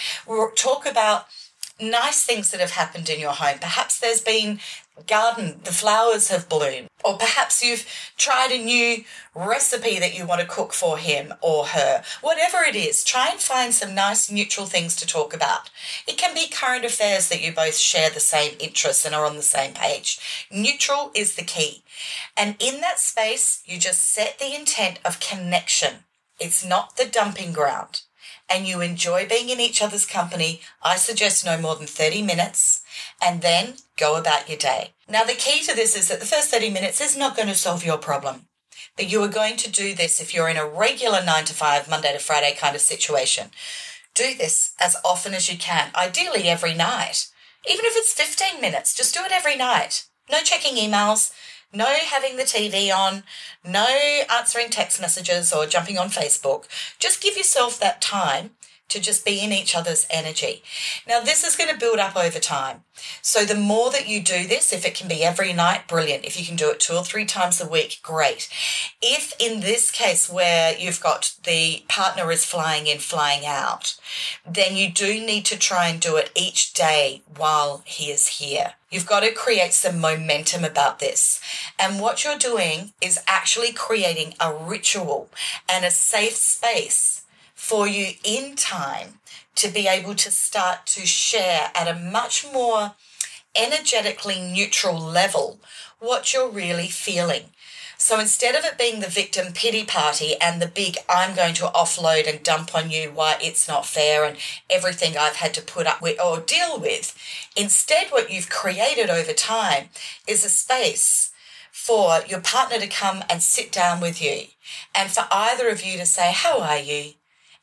Talk 0.56 0.86
about 0.86 1.26
nice 1.80 2.24
things 2.24 2.50
that 2.50 2.60
have 2.60 2.72
happened 2.72 3.08
in 3.08 3.20
your 3.20 3.32
home. 3.32 3.58
Perhaps 3.60 4.00
there's 4.00 4.20
been 4.20 4.60
garden, 5.06 5.60
the 5.64 5.72
flowers 5.72 6.28
have 6.28 6.48
bloomed, 6.48 6.88
or 7.04 7.16
perhaps 7.16 7.62
you've 7.62 7.86
tried 8.16 8.50
a 8.50 8.62
new 8.62 9.04
recipe 9.34 9.98
that 9.98 10.16
you 10.16 10.26
want 10.26 10.40
to 10.40 10.46
cook 10.46 10.72
for 10.72 10.98
him 10.98 11.34
or 11.40 11.66
her. 11.66 12.02
Whatever 12.20 12.58
it 12.58 12.74
is, 12.74 13.04
try 13.04 13.28
and 13.30 13.40
find 13.40 13.72
some 13.72 13.94
nice 13.94 14.30
neutral 14.30 14.66
things 14.66 14.96
to 14.96 15.06
talk 15.06 15.32
about. 15.32 15.70
It 16.06 16.18
can 16.18 16.34
be 16.34 16.48
current 16.48 16.84
affairs 16.84 17.28
that 17.28 17.42
you 17.42 17.52
both 17.52 17.76
share 17.76 18.10
the 18.10 18.20
same 18.20 18.56
interests 18.58 19.04
and 19.04 19.14
are 19.14 19.26
on 19.26 19.36
the 19.36 19.42
same 19.42 19.74
page. 19.74 20.46
Neutral 20.50 21.10
is 21.14 21.36
the 21.36 21.42
key. 21.42 21.84
And 22.36 22.56
in 22.58 22.80
that 22.80 22.98
space, 22.98 23.62
you 23.64 23.78
just 23.78 24.00
set 24.00 24.38
the 24.38 24.54
intent 24.54 24.98
of 25.04 25.20
connection. 25.20 26.04
It's 26.40 26.64
not 26.64 26.96
the 26.96 27.06
dumping 27.06 27.52
ground 27.52 28.02
and 28.48 28.66
you 28.66 28.80
enjoy 28.80 29.28
being 29.28 29.50
in 29.50 29.60
each 29.60 29.82
other's 29.82 30.06
company, 30.06 30.60
I 30.82 30.96
suggest 30.96 31.44
no 31.44 31.58
more 31.58 31.76
than 31.76 31.86
30 31.86 32.22
minutes 32.22 32.82
and 33.22 33.40
then 33.40 33.74
go 33.96 34.16
about 34.16 34.48
your 34.48 34.58
day. 34.58 34.92
Now, 35.08 35.24
the 35.24 35.34
key 35.34 35.62
to 35.64 35.74
this 35.74 35.96
is 35.96 36.08
that 36.08 36.20
the 36.20 36.26
first 36.26 36.50
30 36.50 36.70
minutes 36.70 37.00
is 37.00 37.16
not 37.16 37.36
going 37.36 37.48
to 37.48 37.54
solve 37.54 37.84
your 37.84 37.98
problem. 37.98 38.46
That 38.96 39.10
you 39.10 39.22
are 39.22 39.28
going 39.28 39.56
to 39.58 39.70
do 39.70 39.94
this 39.94 40.20
if 40.20 40.34
you're 40.34 40.48
in 40.48 40.56
a 40.56 40.66
regular 40.66 41.22
nine 41.24 41.44
to 41.46 41.54
five, 41.54 41.88
Monday 41.88 42.12
to 42.12 42.18
Friday 42.18 42.54
kind 42.56 42.74
of 42.74 42.82
situation. 42.82 43.50
Do 44.14 44.34
this 44.34 44.74
as 44.80 44.96
often 45.04 45.34
as 45.34 45.50
you 45.50 45.56
can, 45.56 45.90
ideally 45.94 46.48
every 46.48 46.74
night. 46.74 47.28
Even 47.70 47.84
if 47.84 47.96
it's 47.96 48.12
15 48.12 48.60
minutes, 48.60 48.94
just 48.94 49.14
do 49.14 49.20
it 49.24 49.32
every 49.32 49.56
night. 49.56 50.06
No 50.30 50.40
checking 50.40 50.76
emails, 50.76 51.32
no 51.72 51.86
having 51.86 52.36
the 52.36 52.42
TV 52.44 52.92
on, 52.94 53.24
no 53.64 53.86
answering 54.30 54.70
text 54.70 55.00
messages 55.00 55.52
or 55.52 55.66
jumping 55.66 55.98
on 55.98 56.08
Facebook. 56.08 56.64
Just 56.98 57.22
give 57.22 57.36
yourself 57.36 57.78
that 57.78 58.00
time 58.00 58.50
to 58.88 59.00
just 59.00 59.24
be 59.24 59.40
in 59.40 59.52
each 59.52 59.74
other's 59.74 60.06
energy. 60.10 60.62
Now, 61.06 61.20
this 61.20 61.44
is 61.44 61.56
going 61.56 61.70
to 61.70 61.78
build 61.78 61.98
up 61.98 62.16
over 62.16 62.38
time. 62.38 62.84
So, 63.22 63.44
the 63.44 63.54
more 63.54 63.90
that 63.90 64.08
you 64.08 64.22
do 64.22 64.46
this, 64.46 64.72
if 64.72 64.84
it 64.84 64.94
can 64.94 65.08
be 65.08 65.22
every 65.22 65.52
night, 65.52 65.86
brilliant. 65.86 66.24
If 66.24 66.38
you 66.38 66.44
can 66.44 66.56
do 66.56 66.70
it 66.70 66.80
two 66.80 66.94
or 66.94 67.04
three 67.04 67.24
times 67.24 67.60
a 67.60 67.68
week, 67.68 68.00
great. 68.02 68.48
If 69.00 69.34
in 69.38 69.60
this 69.60 69.90
case 69.90 70.28
where 70.28 70.76
you've 70.76 71.00
got 71.00 71.34
the 71.44 71.84
partner 71.88 72.30
is 72.32 72.44
flying 72.44 72.86
in, 72.86 72.98
flying 72.98 73.46
out, 73.46 73.96
then 74.46 74.76
you 74.76 74.90
do 74.90 75.20
need 75.20 75.44
to 75.46 75.58
try 75.58 75.88
and 75.88 76.00
do 76.00 76.16
it 76.16 76.30
each 76.34 76.72
day 76.72 77.22
while 77.36 77.82
he 77.84 78.10
is 78.10 78.26
here. 78.38 78.74
You've 78.90 79.06
got 79.06 79.20
to 79.20 79.32
create 79.32 79.74
some 79.74 80.00
momentum 80.00 80.64
about 80.64 80.98
this. 80.98 81.40
And 81.78 82.00
what 82.00 82.24
you're 82.24 82.38
doing 82.38 82.92
is 83.02 83.20
actually 83.26 83.72
creating 83.72 84.34
a 84.40 84.52
ritual 84.52 85.28
and 85.68 85.84
a 85.84 85.90
safe 85.90 86.36
space 86.36 87.17
for 87.68 87.86
you 87.86 88.12
in 88.24 88.56
time 88.56 89.20
to 89.54 89.68
be 89.68 89.86
able 89.86 90.14
to 90.14 90.30
start 90.30 90.86
to 90.86 91.06
share 91.06 91.70
at 91.74 91.86
a 91.86 91.98
much 91.98 92.46
more 92.50 92.94
energetically 93.54 94.40
neutral 94.40 94.98
level 94.98 95.60
what 95.98 96.32
you're 96.32 96.48
really 96.48 96.88
feeling. 96.88 97.42
So 97.98 98.18
instead 98.18 98.54
of 98.54 98.64
it 98.64 98.78
being 98.78 99.00
the 99.00 99.06
victim 99.06 99.52
pity 99.52 99.84
party 99.84 100.34
and 100.40 100.62
the 100.62 100.66
big, 100.66 100.96
I'm 101.10 101.36
going 101.36 101.52
to 101.54 101.64
offload 101.64 102.26
and 102.26 102.42
dump 102.42 102.74
on 102.74 102.90
you 102.90 103.10
why 103.12 103.36
it's 103.38 103.68
not 103.68 103.84
fair 103.84 104.24
and 104.24 104.38
everything 104.70 105.18
I've 105.18 105.36
had 105.36 105.52
to 105.54 105.60
put 105.60 105.86
up 105.86 106.00
with 106.00 106.18
or 106.18 106.40
deal 106.40 106.80
with, 106.80 107.14
instead, 107.54 108.06
what 108.08 108.32
you've 108.32 108.48
created 108.48 109.10
over 109.10 109.34
time 109.34 109.90
is 110.26 110.42
a 110.42 110.48
space 110.48 111.32
for 111.70 112.20
your 112.26 112.40
partner 112.40 112.78
to 112.78 112.86
come 112.86 113.24
and 113.28 113.42
sit 113.42 113.70
down 113.70 114.00
with 114.00 114.22
you 114.22 114.44
and 114.94 115.10
for 115.10 115.26
either 115.30 115.68
of 115.68 115.84
you 115.84 115.98
to 115.98 116.06
say, 116.06 116.32
How 116.32 116.60
are 116.60 116.78
you? 116.78 117.12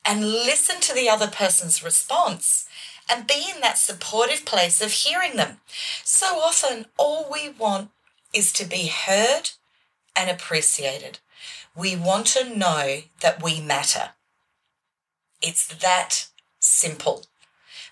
And 0.05 0.25
listen 0.25 0.79
to 0.81 0.93
the 0.93 1.09
other 1.09 1.27
person's 1.27 1.83
response 1.83 2.67
and 3.09 3.27
be 3.27 3.51
in 3.53 3.61
that 3.61 3.77
supportive 3.77 4.45
place 4.45 4.81
of 4.81 4.91
hearing 4.91 5.35
them. 5.35 5.57
So 6.03 6.39
often, 6.39 6.85
all 6.97 7.27
we 7.31 7.49
want 7.49 7.89
is 8.33 8.51
to 8.53 8.65
be 8.65 8.87
heard 8.87 9.51
and 10.15 10.29
appreciated. 10.29 11.19
We 11.75 11.95
want 11.95 12.27
to 12.27 12.57
know 12.57 13.01
that 13.21 13.43
we 13.43 13.59
matter. 13.59 14.11
It's 15.41 15.67
that 15.67 16.27
simple. 16.59 17.25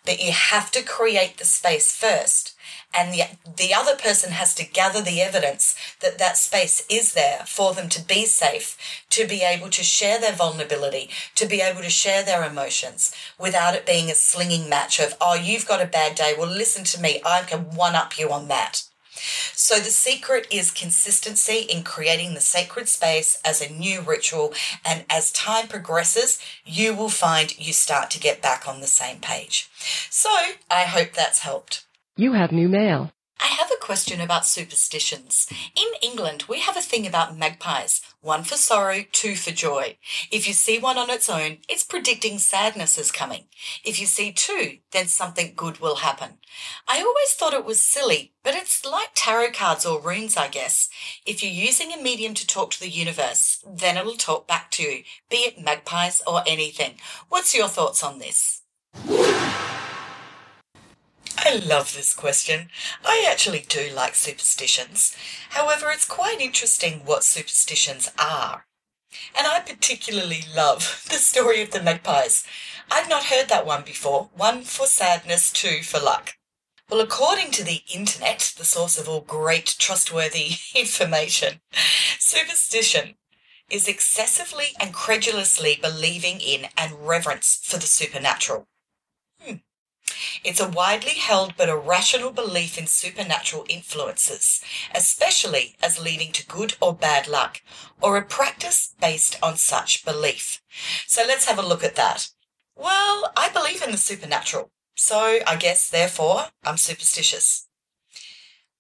But 0.06 0.22
you 0.22 0.32
have 0.32 0.72
to 0.72 0.84
create 0.84 1.38
the 1.38 1.46
space 1.46 1.96
first 1.96 2.54
and 2.94 3.12
the, 3.12 3.24
the 3.58 3.74
other 3.74 3.96
person 3.96 4.32
has 4.32 4.54
to 4.56 4.66
gather 4.66 5.02
the 5.02 5.22
evidence 5.22 5.76
that 6.02 6.20
that 6.20 6.38
space 6.38 6.86
is 6.90 7.14
there 7.14 7.44
for 7.48 7.74
them 7.74 7.90
to 7.90 8.02
be 8.02 8.26
safe, 8.26 8.78
to 9.10 9.28
be 9.28 9.42
able 9.42 9.70
to 9.72 9.84
share 9.84 10.20
their 10.20 10.34
vulnerability, 10.34 11.10
to 11.36 11.48
be 11.48 11.62
able 11.62 11.82
to 11.82 11.90
share 11.90 12.24
their 12.24 12.44
emotions 12.44 13.14
without 13.40 13.74
it 13.74 13.86
being 13.86 14.12
a 14.12 14.16
slinging 14.16 14.70
match 14.70 15.00
of, 15.00 15.16
oh, 15.20 15.34
you've 15.34 15.68
got 15.68 15.82
a 15.82 15.88
bad 15.88 16.16
day. 16.16 16.36
Well, 16.38 16.50
listen 16.50 16.84
to 16.86 17.02
me. 17.02 17.20
I 17.26 17.42
can 17.42 17.76
one 17.76 17.96
up 17.96 18.20
you 18.20 18.32
on 18.32 18.48
that. 18.50 18.84
So, 19.54 19.76
the 19.76 19.92
secret 19.92 20.48
is 20.52 20.72
consistency 20.72 21.60
in 21.70 21.84
creating 21.84 22.34
the 22.34 22.42
sacred 22.42 22.90
space 22.90 23.40
as 23.44 23.62
a 23.62 23.72
new 23.72 24.02
ritual. 24.02 24.54
And 24.86 25.06
as 25.10 25.32
time 25.32 25.68
progresses, 25.68 26.40
you 26.66 26.94
will 26.94 27.10
find 27.10 27.58
you 27.58 27.74
start 27.74 28.10
to 28.12 28.20
get 28.20 28.42
back 28.42 28.68
on 28.68 28.82
the 28.82 28.88
same 28.88 29.20
page. 29.20 29.70
So, 30.10 30.30
I 30.70 30.84
hope 30.84 31.14
that's 31.14 31.40
helped. 31.40 31.86
You 32.16 32.34
have 32.34 32.52
new 32.52 32.70
mail. 32.70 33.12
I 33.44 33.48
have 33.48 33.70
a 33.70 33.86
question 33.86 34.22
about 34.22 34.46
superstitions. 34.46 35.50
In 35.76 35.88
England, 36.02 36.46
we 36.48 36.62
have 36.62 36.78
a 36.78 36.82
thing 36.82 37.06
about 37.06 37.38
magpies 37.38 38.02
one 38.22 38.46
for 38.46 38.56
sorrow, 38.56 39.04
two 39.12 39.36
for 39.36 39.52
joy. 39.52 39.98
If 40.32 40.48
you 40.48 40.54
see 40.54 40.80
one 40.80 40.98
on 40.98 41.10
its 41.10 41.30
own, 41.30 41.58
it's 41.68 41.84
predicting 41.84 42.40
sadness 42.40 42.98
is 42.98 43.12
coming. 43.12 43.48
If 43.84 44.00
you 44.00 44.06
see 44.06 44.32
two, 44.32 44.78
then 44.92 45.08
something 45.08 45.56
good 45.58 45.82
will 45.82 45.98
happen. 45.98 46.38
I 46.88 47.02
always 47.02 47.34
thought 47.34 47.54
it 47.54 47.66
was 47.66 47.82
silly, 47.82 48.32
but 48.44 48.56
it's 48.56 48.86
like 48.86 49.10
tarot 49.14 49.52
cards 49.52 49.86
or 49.86 50.00
runes, 50.00 50.38
I 50.38 50.48
guess. 50.48 50.88
If 51.26 51.44
you're 51.44 51.52
using 51.52 51.92
a 51.92 52.02
medium 52.02 52.34
to 52.36 52.48
talk 52.48 52.72
to 52.72 52.80
the 52.80 52.88
universe, 52.90 53.62
then 53.70 53.98
it'll 53.98 54.14
talk 54.14 54.48
back 54.48 54.72
to 54.72 54.84
you, 54.84 55.04
be 55.30 55.40
it 55.40 55.60
magpies 55.60 56.22
or 56.26 56.44
anything. 56.48 56.94
What's 57.28 57.54
your 57.54 57.68
thoughts 57.68 58.04
on 58.04 58.20
this? 58.20 58.62
I 61.38 61.56
love 61.56 61.94
this 61.94 62.14
question. 62.14 62.70
I 63.06 63.28
actually 63.30 63.66
do 63.68 63.90
like 63.94 64.16
superstitions. 64.16 65.16
However, 65.50 65.92
it's 65.92 66.06
quite 66.06 66.40
interesting 66.40 67.02
what 67.06 67.24
superstitions 67.24 68.12
are. 68.18 68.66
And 69.38 69.48
I 69.48 69.60
particularly 69.60 70.44
love 70.56 71.06
the 71.10 71.18
story 71.18 71.62
of 71.62 71.72
the 71.72 71.82
magpies. 71.82 72.46
I'd 72.92 73.10
not 73.10 73.26
heard 73.26 73.50
that 73.50 73.66
one 73.66 73.84
before. 73.84 74.30
One 74.36 74.64
for 74.64 74.86
sadness, 74.86 75.52
two 75.52 75.84
for 75.84 76.00
luck. 76.00 76.36
Well, 76.90 77.02
according 77.02 77.52
to 77.52 77.64
the 77.64 77.82
internet, 77.94 78.54
the 78.58 78.66
source 78.66 78.98
of 78.98 79.08
all 79.10 79.22
great 79.22 79.76
trustworthy 79.80 80.58
information, 80.76 81.62
superstition 82.20 83.16
is 83.70 83.88
excessively 83.88 84.76
and 84.80 84.94
credulously 84.94 85.80
believing 85.82 86.40
in 86.40 86.68
and 86.78 87.08
reverence 87.08 87.60
for 87.64 87.78
the 87.78 87.88
supernatural. 87.88 88.68
It's 90.44 90.60
a 90.60 90.68
widely 90.68 91.14
held 91.14 91.56
but 91.58 91.70
irrational 91.70 92.32
belief 92.32 92.78
in 92.78 92.88
supernatural 92.88 93.66
influences, 93.70 94.64
especially 94.94 95.76
as 95.82 96.04
leading 96.04 96.32
to 96.34 96.46
good 96.46 96.76
or 96.82 96.94
bad 96.94 97.28
luck, 97.28 97.62
or 98.02 98.18
a 98.18 98.26
practice 98.26 98.94
based 99.00 99.38
on 99.42 99.58
such 99.58 100.06
belief. 100.06 100.62
So 101.08 101.24
let's 101.28 101.46
have 101.46 101.60
a 101.60 101.68
look 101.68 101.84
at 101.84 101.96
that. 101.96 102.30
Well, 102.76 103.32
I 103.38 103.50
believe 103.50 103.82
in 103.82 103.92
the 103.92 103.98
supernatural, 103.98 104.72
so 104.96 105.40
I 105.46 105.56
guess 105.56 105.90
therefore 105.90 106.48
I'm 106.64 106.78
superstitious. 106.78 107.68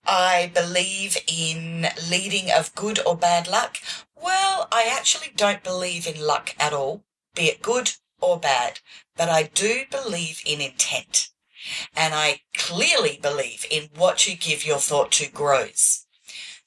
I 0.05 0.51
believe 0.53 1.17
in 1.27 1.87
leading 2.09 2.51
of 2.51 2.75
good 2.75 2.99
or 3.05 3.15
bad 3.15 3.47
luck. 3.47 3.77
Well, 4.15 4.67
I 4.71 4.83
actually 4.83 5.31
don't 5.35 5.63
believe 5.63 6.07
in 6.07 6.19
luck 6.19 6.55
at 6.59 6.73
all, 6.73 7.03
be 7.35 7.43
it 7.43 7.61
good 7.61 7.91
or 8.19 8.39
bad, 8.39 8.79
but 9.15 9.29
I 9.29 9.43
do 9.43 9.83
believe 9.89 10.41
in 10.45 10.61
intent. 10.61 11.29
And 11.95 12.13
I 12.13 12.41
clearly 12.55 13.19
believe 13.21 13.65
in 13.69 13.89
what 13.95 14.27
you 14.27 14.35
give 14.35 14.65
your 14.65 14.79
thought 14.79 15.11
to 15.13 15.29
grows. 15.29 16.05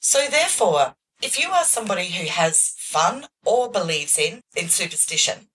So 0.01 0.27
therefore, 0.29 0.95
if 1.23 1.39
you 1.39 1.51
are 1.51 1.65
somebody 1.65 2.11
who 2.11 2.27
has 2.27 2.75
fun 2.79 3.27
or 3.45 3.71
believes 3.71 4.19
in, 4.19 4.41
in 4.55 4.69
superstition, 4.69 5.49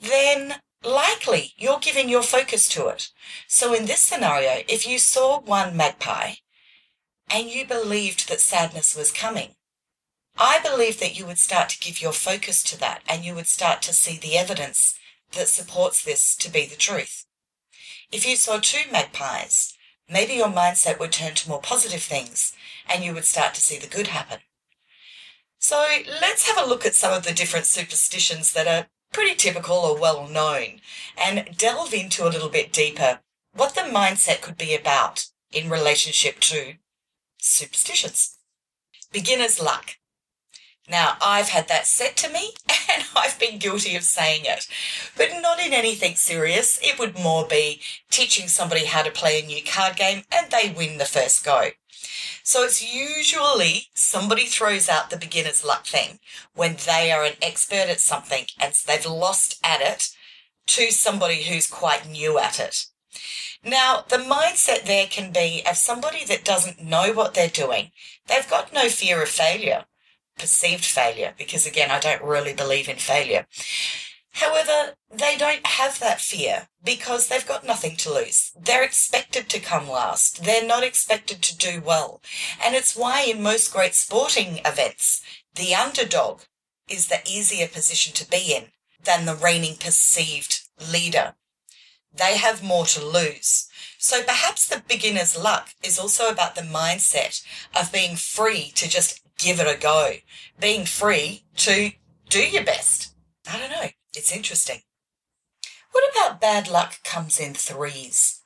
then 0.00 0.56
likely 0.84 1.52
you're 1.56 1.78
giving 1.80 2.08
your 2.08 2.22
focus 2.22 2.68
to 2.70 2.86
it. 2.88 3.08
So 3.48 3.74
in 3.74 3.86
this 3.86 4.00
scenario, 4.00 4.62
if 4.68 4.86
you 4.86 4.98
saw 4.98 5.40
one 5.40 5.76
magpie 5.76 6.34
and 7.30 7.48
you 7.48 7.66
believed 7.66 8.28
that 8.28 8.40
sadness 8.40 8.96
was 8.96 9.10
coming, 9.10 9.56
I 10.38 10.60
believe 10.60 11.00
that 11.00 11.18
you 11.18 11.26
would 11.26 11.38
start 11.38 11.70
to 11.70 11.78
give 11.78 12.02
your 12.02 12.12
focus 12.12 12.62
to 12.64 12.78
that 12.80 13.02
and 13.08 13.24
you 13.24 13.34
would 13.34 13.48
start 13.48 13.82
to 13.82 13.94
see 13.94 14.18
the 14.18 14.36
evidence 14.36 14.94
that 15.32 15.48
supports 15.48 16.04
this 16.04 16.36
to 16.36 16.50
be 16.50 16.66
the 16.66 16.76
truth. 16.76 17.25
If 18.12 18.26
you 18.26 18.36
saw 18.36 18.58
two 18.58 18.90
magpies, 18.90 19.76
maybe 20.08 20.34
your 20.34 20.48
mindset 20.48 20.98
would 20.98 21.12
turn 21.12 21.34
to 21.34 21.48
more 21.48 21.60
positive 21.60 22.02
things 22.02 22.52
and 22.88 23.04
you 23.04 23.12
would 23.14 23.24
start 23.24 23.54
to 23.54 23.60
see 23.60 23.78
the 23.78 23.88
good 23.88 24.08
happen. 24.08 24.38
So 25.58 25.84
let's 26.20 26.48
have 26.48 26.64
a 26.64 26.68
look 26.68 26.86
at 26.86 26.94
some 26.94 27.12
of 27.12 27.24
the 27.24 27.32
different 27.34 27.66
superstitions 27.66 28.52
that 28.52 28.68
are 28.68 28.88
pretty 29.12 29.34
typical 29.34 29.76
or 29.76 29.98
well 29.98 30.28
known 30.28 30.80
and 31.16 31.56
delve 31.56 31.94
into 31.94 32.26
a 32.26 32.30
little 32.30 32.48
bit 32.48 32.72
deeper 32.72 33.20
what 33.52 33.74
the 33.74 33.80
mindset 33.80 34.42
could 34.42 34.56
be 34.56 34.74
about 34.74 35.26
in 35.50 35.70
relationship 35.70 36.38
to 36.40 36.74
superstitions. 37.38 38.36
Beginner's 39.12 39.60
luck. 39.60 39.96
Now, 40.88 41.16
I've 41.20 41.48
had 41.48 41.66
that 41.68 41.86
said 41.86 42.16
to 42.18 42.28
me 42.28 42.52
and 42.92 43.04
I've 43.16 43.38
been 43.40 43.58
guilty 43.58 43.96
of 43.96 44.04
saying 44.04 44.42
it, 44.44 44.68
but 45.16 45.30
not 45.40 45.58
in 45.58 45.72
anything 45.72 46.14
serious. 46.14 46.78
It 46.80 46.98
would 46.98 47.18
more 47.18 47.44
be 47.44 47.80
teaching 48.10 48.46
somebody 48.46 48.84
how 48.84 49.02
to 49.02 49.10
play 49.10 49.42
a 49.42 49.46
new 49.46 49.62
card 49.64 49.96
game 49.96 50.22
and 50.30 50.50
they 50.50 50.72
win 50.76 50.98
the 50.98 51.04
first 51.04 51.44
go. 51.44 51.70
So 52.44 52.62
it's 52.62 52.94
usually 52.94 53.88
somebody 53.94 54.44
throws 54.44 54.88
out 54.88 55.10
the 55.10 55.16
beginner's 55.16 55.64
luck 55.64 55.86
thing 55.86 56.20
when 56.54 56.76
they 56.86 57.10
are 57.10 57.24
an 57.24 57.34
expert 57.42 57.88
at 57.88 57.98
something 57.98 58.46
and 58.60 58.72
they've 58.86 59.04
lost 59.04 59.58
at 59.64 59.80
it 59.80 60.10
to 60.66 60.92
somebody 60.92 61.42
who's 61.42 61.66
quite 61.66 62.08
new 62.08 62.38
at 62.38 62.60
it. 62.60 62.86
Now, 63.64 64.04
the 64.08 64.18
mindset 64.18 64.84
there 64.84 65.08
can 65.08 65.32
be 65.32 65.64
of 65.68 65.76
somebody 65.76 66.24
that 66.26 66.44
doesn't 66.44 66.80
know 66.80 67.12
what 67.12 67.34
they're 67.34 67.48
doing. 67.48 67.90
They've 68.28 68.48
got 68.48 68.72
no 68.72 68.88
fear 68.88 69.20
of 69.22 69.28
failure 69.28 69.86
perceived 70.38 70.84
failure 70.84 71.34
because 71.36 71.66
again, 71.66 71.90
I 71.90 72.00
don't 72.00 72.22
really 72.22 72.52
believe 72.52 72.88
in 72.88 72.96
failure. 72.96 73.46
However, 74.36 74.96
they 75.10 75.36
don't 75.38 75.66
have 75.66 75.98
that 76.00 76.20
fear 76.20 76.68
because 76.84 77.28
they've 77.28 77.46
got 77.46 77.64
nothing 77.64 77.96
to 77.96 78.12
lose. 78.12 78.52
They're 78.54 78.82
expected 78.82 79.48
to 79.48 79.60
come 79.60 79.88
last. 79.88 80.44
They're 80.44 80.66
not 80.66 80.82
expected 80.82 81.40
to 81.40 81.56
do 81.56 81.80
well. 81.80 82.20
And 82.62 82.74
it's 82.74 82.94
why 82.94 83.22
in 83.22 83.42
most 83.42 83.72
great 83.72 83.94
sporting 83.94 84.60
events, 84.64 85.22
the 85.54 85.74
underdog 85.74 86.42
is 86.86 87.08
the 87.08 87.20
easier 87.26 87.66
position 87.66 88.12
to 88.12 88.30
be 88.30 88.54
in 88.54 88.66
than 89.02 89.24
the 89.24 89.34
reigning 89.34 89.76
perceived 89.76 90.68
leader. 90.92 91.34
They 92.12 92.36
have 92.36 92.62
more 92.62 92.84
to 92.86 93.04
lose. 93.04 93.68
So 93.98 94.22
perhaps 94.22 94.68
the 94.68 94.82
beginner's 94.86 95.36
luck 95.36 95.70
is 95.82 95.98
also 95.98 96.28
about 96.28 96.54
the 96.54 96.62
mindset 96.62 97.42
of 97.74 97.92
being 97.92 98.16
free 98.16 98.70
to 98.74 98.88
just 98.88 99.25
give 99.38 99.60
it 99.60 99.66
a 99.66 99.78
go, 99.78 100.12
being 100.58 100.86
free 100.86 101.44
to 101.56 101.92
do 102.28 102.40
your 102.40 102.64
best. 102.64 103.14
I 103.50 103.58
don't 103.58 103.70
know. 103.70 103.88
It's 104.14 104.34
interesting. 104.34 104.80
What 105.92 106.04
about 106.10 106.40
bad 106.40 106.68
luck 106.68 107.02
comes 107.04 107.38
in 107.38 107.54
threes? 107.54 108.40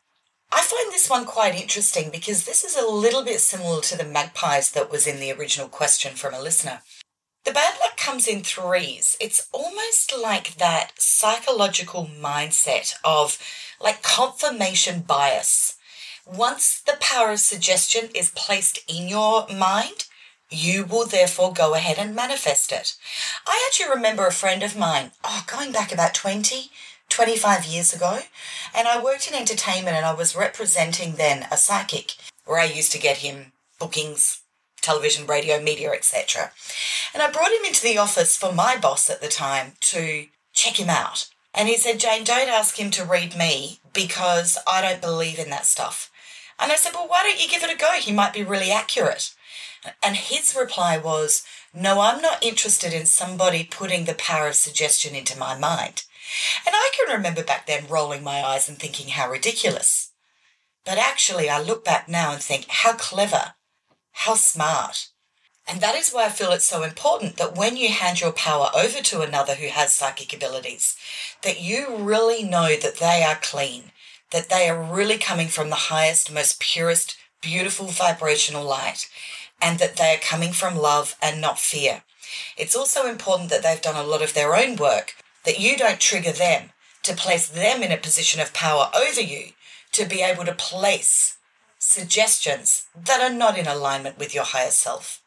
I 0.52 0.62
find 0.62 0.92
this 0.92 1.08
one 1.08 1.24
quite 1.24 1.54
interesting 1.54 2.10
because 2.10 2.44
this 2.44 2.64
is 2.64 2.76
a 2.76 2.86
little 2.86 3.24
bit 3.24 3.40
similar 3.40 3.80
to 3.82 3.96
the 3.96 4.04
magpies 4.04 4.72
that 4.72 4.90
was 4.90 5.06
in 5.06 5.20
the 5.20 5.32
original 5.32 5.68
question 5.68 6.14
from 6.14 6.34
a 6.34 6.42
listener. 6.42 6.80
The 7.44 7.52
bad 7.52 7.78
luck 7.80 7.96
comes 7.96 8.26
in 8.28 8.42
threes. 8.42 9.16
It's 9.20 9.48
almost 9.52 10.12
like 10.16 10.56
that 10.56 10.92
psychological 10.98 12.10
mindset 12.20 12.94
of 13.04 13.38
like 13.80 14.02
confirmation 14.02 15.02
bias. 15.02 15.76
Once 16.26 16.80
the 16.80 16.98
power 17.00 17.30
of 17.30 17.40
suggestion 17.40 18.10
is 18.14 18.32
placed 18.32 18.80
in 18.88 19.08
your 19.08 19.46
mind, 19.48 20.06
you 20.50 20.84
will 20.84 21.06
therefore 21.06 21.52
go 21.52 21.74
ahead 21.74 21.98
and 21.98 22.14
manifest 22.14 22.72
it. 22.72 22.96
I 23.46 23.64
actually 23.68 23.94
remember 23.94 24.26
a 24.26 24.32
friend 24.32 24.62
of 24.62 24.76
mine, 24.76 25.12
oh, 25.24 25.44
going 25.46 25.72
back 25.72 25.92
about 25.92 26.14
20, 26.14 26.70
25 27.08 27.64
years 27.64 27.92
ago, 27.92 28.20
and 28.74 28.88
I 28.88 29.02
worked 29.02 29.28
in 29.28 29.34
entertainment 29.34 29.96
and 29.96 30.06
I 30.06 30.14
was 30.14 30.36
representing 30.36 31.14
then 31.14 31.46
a 31.50 31.56
psychic 31.56 32.14
where 32.44 32.60
I 32.60 32.64
used 32.64 32.92
to 32.92 32.98
get 32.98 33.18
him 33.18 33.52
bookings, 33.78 34.40
television, 34.80 35.26
radio, 35.26 35.60
media, 35.60 35.90
etc. 35.92 36.50
And 37.14 37.22
I 37.22 37.30
brought 37.30 37.52
him 37.52 37.64
into 37.64 37.82
the 37.82 37.98
office 37.98 38.36
for 38.36 38.52
my 38.52 38.76
boss 38.76 39.08
at 39.10 39.20
the 39.20 39.28
time 39.28 39.72
to 39.80 40.26
check 40.52 40.78
him 40.78 40.90
out. 40.90 41.28
And 41.54 41.68
he 41.68 41.76
said, 41.76 41.98
Jane, 41.98 42.24
don't 42.24 42.48
ask 42.48 42.78
him 42.78 42.90
to 42.92 43.04
read 43.04 43.36
me 43.36 43.80
because 43.92 44.58
I 44.66 44.80
don't 44.80 45.00
believe 45.00 45.38
in 45.38 45.50
that 45.50 45.66
stuff. 45.66 46.10
And 46.58 46.70
I 46.70 46.76
said, 46.76 46.92
well, 46.94 47.08
why 47.08 47.22
don't 47.22 47.42
you 47.42 47.48
give 47.48 47.64
it 47.64 47.74
a 47.74 47.76
go? 47.76 47.92
He 47.92 48.12
might 48.12 48.32
be 48.32 48.42
really 48.42 48.70
accurate. 48.70 49.32
And 50.02 50.16
his 50.16 50.56
reply 50.58 50.98
was, 50.98 51.44
No, 51.72 52.00
I'm 52.00 52.20
not 52.20 52.42
interested 52.42 52.92
in 52.92 53.06
somebody 53.06 53.64
putting 53.64 54.04
the 54.04 54.14
power 54.14 54.48
of 54.48 54.54
suggestion 54.54 55.14
into 55.14 55.38
my 55.38 55.56
mind. 55.56 56.04
And 56.66 56.74
I 56.74 56.90
can 56.96 57.14
remember 57.16 57.42
back 57.42 57.66
then 57.66 57.86
rolling 57.88 58.22
my 58.22 58.42
eyes 58.42 58.68
and 58.68 58.78
thinking 58.78 59.08
how 59.08 59.30
ridiculous. 59.30 60.12
But 60.84 60.98
actually, 60.98 61.48
I 61.48 61.60
look 61.60 61.84
back 61.84 62.08
now 62.08 62.32
and 62.32 62.42
think 62.42 62.66
how 62.68 62.92
clever, 62.94 63.54
how 64.12 64.34
smart. 64.34 65.08
And 65.66 65.80
that 65.80 65.94
is 65.94 66.10
why 66.10 66.26
I 66.26 66.30
feel 66.30 66.52
it's 66.52 66.64
so 66.64 66.82
important 66.82 67.36
that 67.36 67.56
when 67.56 67.76
you 67.76 67.90
hand 67.90 68.20
your 68.20 68.32
power 68.32 68.70
over 68.74 69.00
to 69.02 69.20
another 69.20 69.54
who 69.54 69.68
has 69.68 69.92
psychic 69.92 70.32
abilities, 70.32 70.96
that 71.42 71.60
you 71.60 71.96
really 71.96 72.42
know 72.42 72.76
that 72.76 72.96
they 72.96 73.22
are 73.22 73.36
clean, 73.36 73.92
that 74.30 74.48
they 74.48 74.68
are 74.68 74.82
really 74.82 75.18
coming 75.18 75.48
from 75.48 75.70
the 75.70 75.76
highest, 75.76 76.32
most 76.32 76.60
purest, 76.60 77.16
beautiful 77.40 77.86
vibrational 77.86 78.64
light, 78.64 79.08
and 79.60 79.78
that 79.78 79.96
they 79.96 80.14
are 80.14 80.18
coming 80.18 80.52
from 80.52 80.76
love 80.76 81.16
and 81.22 81.40
not 81.40 81.58
fear. 81.58 82.02
It's 82.56 82.76
also 82.76 83.06
important 83.06 83.50
that 83.50 83.62
they've 83.62 83.80
done 83.80 83.96
a 83.96 84.08
lot 84.08 84.22
of 84.22 84.34
their 84.34 84.54
own 84.54 84.76
work, 84.76 85.14
that 85.44 85.60
you 85.60 85.76
don't 85.76 86.00
trigger 86.00 86.32
them 86.32 86.70
to 87.02 87.14
place 87.14 87.48
them 87.48 87.82
in 87.82 87.92
a 87.92 87.96
position 87.96 88.40
of 88.40 88.54
power 88.54 88.90
over 88.94 89.20
you 89.20 89.52
to 89.92 90.04
be 90.04 90.22
able 90.22 90.44
to 90.44 90.52
place 90.52 91.36
suggestions 91.78 92.86
that 92.94 93.20
are 93.20 93.34
not 93.34 93.58
in 93.58 93.66
alignment 93.66 94.18
with 94.18 94.34
your 94.34 94.44
higher 94.44 94.70
self. 94.70 95.22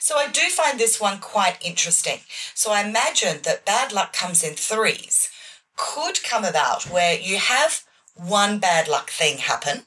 So 0.00 0.16
I 0.16 0.28
do 0.28 0.48
find 0.48 0.78
this 0.78 1.00
one 1.00 1.18
quite 1.18 1.64
interesting. 1.64 2.20
So 2.54 2.72
I 2.72 2.82
imagine 2.82 3.42
that 3.44 3.64
bad 3.64 3.92
luck 3.92 4.12
comes 4.12 4.42
in 4.42 4.54
threes 4.54 5.30
could 5.76 6.22
come 6.22 6.44
about 6.44 6.84
where 6.90 7.18
you 7.18 7.38
have 7.38 7.82
one 8.14 8.58
bad 8.58 8.88
luck 8.88 9.10
thing 9.10 9.38
happen 9.38 9.82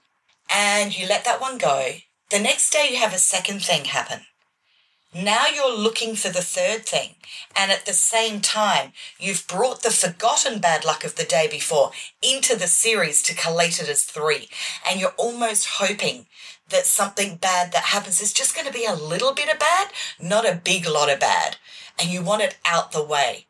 and 0.49 0.97
you 0.97 1.07
let 1.07 1.25
that 1.25 1.41
one 1.41 1.57
go 1.57 1.91
the 2.31 2.39
next 2.39 2.71
day, 2.71 2.87
you 2.91 2.97
have 2.97 3.13
a 3.13 3.19
second 3.19 3.61
thing 3.61 3.85
happen. 3.85 4.21
Now 5.13 5.45
you're 5.47 5.77
looking 5.77 6.15
for 6.15 6.27
the 6.27 6.41
third 6.41 6.85
thing. 6.85 7.15
And 7.55 7.71
at 7.71 7.85
the 7.85 7.93
same 7.93 8.41
time, 8.41 8.91
you've 9.17 9.47
brought 9.47 9.81
the 9.81 9.91
forgotten 9.91 10.59
bad 10.59 10.83
luck 10.83 11.05
of 11.05 11.15
the 11.15 11.23
day 11.23 11.47
before 11.49 11.91
into 12.21 12.57
the 12.57 12.67
series 12.67 13.23
to 13.23 13.35
collate 13.35 13.79
it 13.79 13.87
as 13.87 14.03
three. 14.03 14.49
And 14.85 14.99
you're 14.99 15.13
almost 15.17 15.77
hoping 15.79 16.25
that 16.67 16.85
something 16.85 17.37
bad 17.37 17.71
that 17.71 17.85
happens 17.85 18.21
is 18.21 18.33
just 18.33 18.55
going 18.55 18.67
to 18.67 18.73
be 18.73 18.85
a 18.85 18.93
little 18.93 19.33
bit 19.33 19.47
of 19.47 19.57
bad, 19.57 19.87
not 20.19 20.49
a 20.49 20.61
big 20.61 20.85
lot 20.85 21.09
of 21.09 21.21
bad. 21.21 21.55
And 21.97 22.09
you 22.09 22.21
want 22.21 22.41
it 22.41 22.57
out 22.65 22.91
the 22.91 23.03
way. 23.03 23.45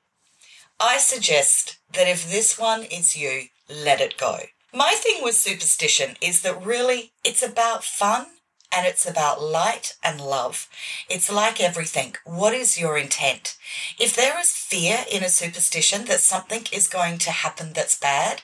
I 0.80 0.98
suggest 0.98 1.78
that 1.94 2.08
if 2.08 2.30
this 2.30 2.60
one 2.60 2.84
is 2.84 3.18
you, 3.18 3.46
let 3.70 4.02
it 4.02 4.18
go. 4.18 4.40
My 4.72 4.94
thing 4.98 5.24
with 5.24 5.36
superstition 5.36 6.16
is 6.22 6.42
that 6.42 6.64
really 6.64 7.14
it's 7.24 7.42
about 7.42 7.84
fun 7.84 8.28
and 8.76 8.86
it's 8.86 9.08
about 9.08 9.42
light 9.42 9.96
and 10.04 10.20
love. 10.20 10.68
It's 11.10 11.32
like 11.32 11.62
everything. 11.62 12.16
What 12.26 12.54
is 12.54 12.78
your 12.78 12.98
intent? 12.98 13.58
If 14.00 14.16
there 14.16 14.40
is 14.40 14.52
fear 14.52 15.06
in 15.12 15.24
a 15.24 15.30
superstition 15.30 16.06
that 16.06 16.20
something 16.20 16.66
is 16.72 16.88
going 16.88 17.20
to 17.20 17.32
happen 17.32 17.74
that's 17.74 17.98
bad, 17.98 18.42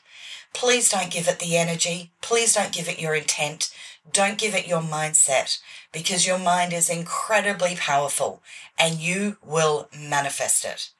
please 0.53 0.89
don't 0.89 1.11
give 1.11 1.27
it 1.27 1.39
the 1.39 1.57
energy. 1.57 2.11
Please 2.21 2.53
don't 2.53 2.73
give 2.73 2.87
it 2.87 2.99
your 2.99 3.15
intent. 3.15 3.73
Don't 4.11 4.37
give 4.37 4.55
it 4.55 4.67
your 4.67 4.81
mindset 4.81 5.59
because 5.91 6.25
your 6.25 6.39
mind 6.39 6.73
is 6.73 6.89
incredibly 6.89 7.75
powerful 7.75 8.41
and 8.77 8.95
you 8.95 9.37
will 9.45 9.89
manifest 9.97 10.65
it. 10.65 10.91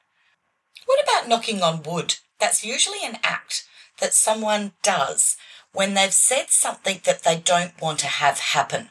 What 0.86 1.02
about 1.02 1.28
knocking 1.28 1.62
on 1.62 1.82
wood? 1.82 2.16
That's 2.38 2.64
usually 2.64 3.04
an 3.04 3.18
act 3.22 3.64
that 3.98 4.14
someone 4.14 4.72
does 4.82 5.36
when 5.72 5.94
they've 5.94 6.12
said 6.12 6.50
something 6.50 7.00
that 7.04 7.22
they 7.22 7.38
don't 7.38 7.80
want 7.80 7.98
to 8.00 8.06
have 8.06 8.38
happen. 8.38 8.90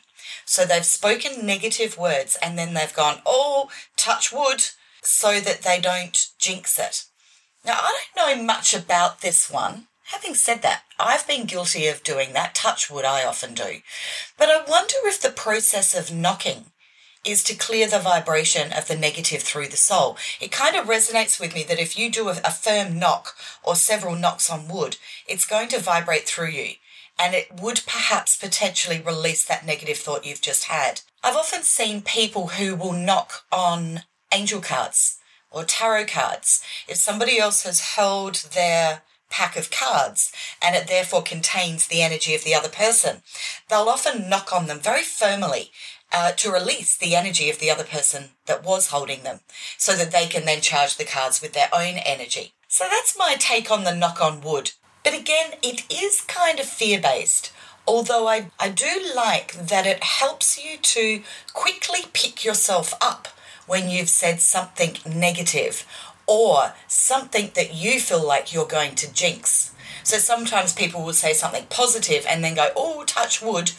So 0.52 0.66
they've 0.66 0.86
spoken 0.86 1.46
negative 1.46 1.98
words 1.98 2.38
and 2.44 2.58
then 2.58 2.74
they've 2.74 2.94
gone, 2.94 3.22
oh, 3.26 3.70
touch 3.96 4.34
wood, 4.34 4.62
so 5.02 5.40
that 5.40 5.62
they 5.62 5.80
don't 5.80 6.28
jinx 6.40 6.78
it. 6.78 7.06
Now, 7.64 7.76
I 7.76 7.98
don't 8.14 8.38
know 8.38 8.44
much 8.44 8.74
about 8.74 9.22
this 9.22 9.50
one. 9.50 9.88
Having 10.08 10.36
said 10.36 10.62
that, 10.62 10.84
I've 11.00 11.26
been 11.26 11.46
guilty 11.46 11.88
of 11.88 12.04
doing 12.04 12.34
that. 12.34 12.54
Touch 12.54 12.92
wood, 12.92 13.06
I 13.06 13.24
often 13.24 13.54
do. 13.54 13.80
But 14.38 14.50
I 14.50 14.70
wonder 14.70 14.96
if 15.06 15.22
the 15.22 15.30
process 15.30 15.96
of 15.96 16.14
knocking 16.14 16.66
is 17.24 17.46
to 17.46 17.56
clear 17.56 17.88
the 17.88 18.00
vibration 18.00 18.74
of 18.74 18.90
the 18.90 18.98
negative 18.98 19.44
through 19.44 19.70
the 19.70 19.78
soul. 19.78 20.18
It 20.42 20.52
kind 20.52 20.76
of 20.76 20.88
resonates 20.88 21.40
with 21.40 21.56
me 21.56 21.64
that 21.64 21.80
if 21.80 21.98
you 21.98 22.12
do 22.12 22.28
a, 22.28 22.34
firm 22.34 23.00
knock 23.00 23.38
or 23.64 23.78
several 23.78 24.18
knocks 24.18 24.50
on 24.50 24.68
wood, 24.68 24.98
it's 25.30 25.46
going 25.46 25.70
to 25.70 25.80
vibrate 25.80 26.28
through 26.28 26.50
you 26.50 26.74
and 27.22 27.36
it 27.36 27.62
would 27.62 27.82
perhaps 27.86 28.36
potentially 28.36 29.00
release 29.00 29.46
that 29.46 29.66
negative 29.66 29.98
thought 29.98 30.26
you've 30.26 30.42
just 30.42 30.64
had. 30.64 31.02
I've 31.24 31.36
often 31.36 31.62
seen 31.62 32.02
people 32.02 32.48
who 32.48 32.76
will 32.76 32.94
knock 32.94 33.44
on 33.52 34.02
angel 34.34 34.60
cards 34.60 35.20
or 35.52 35.64
tarot 35.64 36.06
cards. 36.06 36.64
If 36.88 36.98
somebody 36.98 37.38
else 37.38 37.62
has 37.62 37.82
held 37.96 38.36
their 38.56 39.04
pack 39.30 39.56
of 39.56 39.70
cards 39.70 40.34
and 40.64 40.76
it 40.76 40.88
therefore 40.88 41.22
contains 41.22 41.88
the 41.88 42.02
energy 42.02 42.34
of 42.34 42.44
the 42.44 42.56
other 42.56 42.70
person, 42.70 43.22
they'll 43.70 43.82
often 43.88 44.28
knock 44.28 44.52
on 44.52 44.66
them 44.66 44.80
very 44.80 45.04
firmly 45.04 45.72
uh, 46.12 46.32
to 46.32 46.52
release 46.52 46.98
the 46.98 47.16
energy 47.16 47.52
of 47.52 47.60
the 47.60 47.70
other 47.70 47.84
person 47.84 48.32
that 48.48 48.64
was 48.64 48.88
holding 48.88 49.22
them 49.22 49.42
so 49.78 49.96
that 49.96 50.12
they 50.12 50.26
can 50.26 50.46
then 50.46 50.60
charge 50.60 50.98
the 50.98 51.06
cards 51.06 51.40
with 51.40 51.54
their 51.54 51.70
own 51.72 51.98
energy. 51.98 52.54
So 52.68 52.86
that's 52.90 53.18
my 53.18 53.36
take 53.38 53.70
on 53.70 53.84
the 53.84 53.96
knock 53.96 54.20
on 54.22 54.42
wood. 54.42 54.72
But 55.04 55.14
again, 55.14 55.54
it 55.62 55.84
is 55.92 56.22
kind 56.22 56.60
of 56.60 56.66
fear 56.66 57.00
based. 57.02 57.52
Although 57.88 58.28
I, 58.28 58.52
I 58.60 58.70
do 58.70 59.02
like 59.16 59.54
that 59.54 59.88
it 59.88 60.04
helps 60.04 60.64
you 60.64 60.78
to 60.78 61.24
quickly 61.54 62.02
pick 62.14 62.46
yourself 62.46 62.94
up 63.02 63.28
when 63.66 63.90
you've 63.90 64.10
said 64.10 64.40
something 64.40 64.98
negative 65.06 65.86
or 66.28 66.74
something 66.88 67.52
that 67.56 67.74
you 67.74 68.00
feel 68.00 68.26
like 68.26 68.54
you're 68.54 68.66
going 68.66 68.96
to 68.96 69.12
jinx. 69.12 69.74
So 70.04 70.18
sometimes 70.18 70.74
people 70.74 71.04
will 71.04 71.14
say 71.14 71.34
something 71.34 71.66
positive 71.70 72.26
and 72.30 72.44
then 72.44 72.56
go, 72.56 72.70
oh, 72.76 73.04
touch 73.06 73.42
wood, 73.42 73.72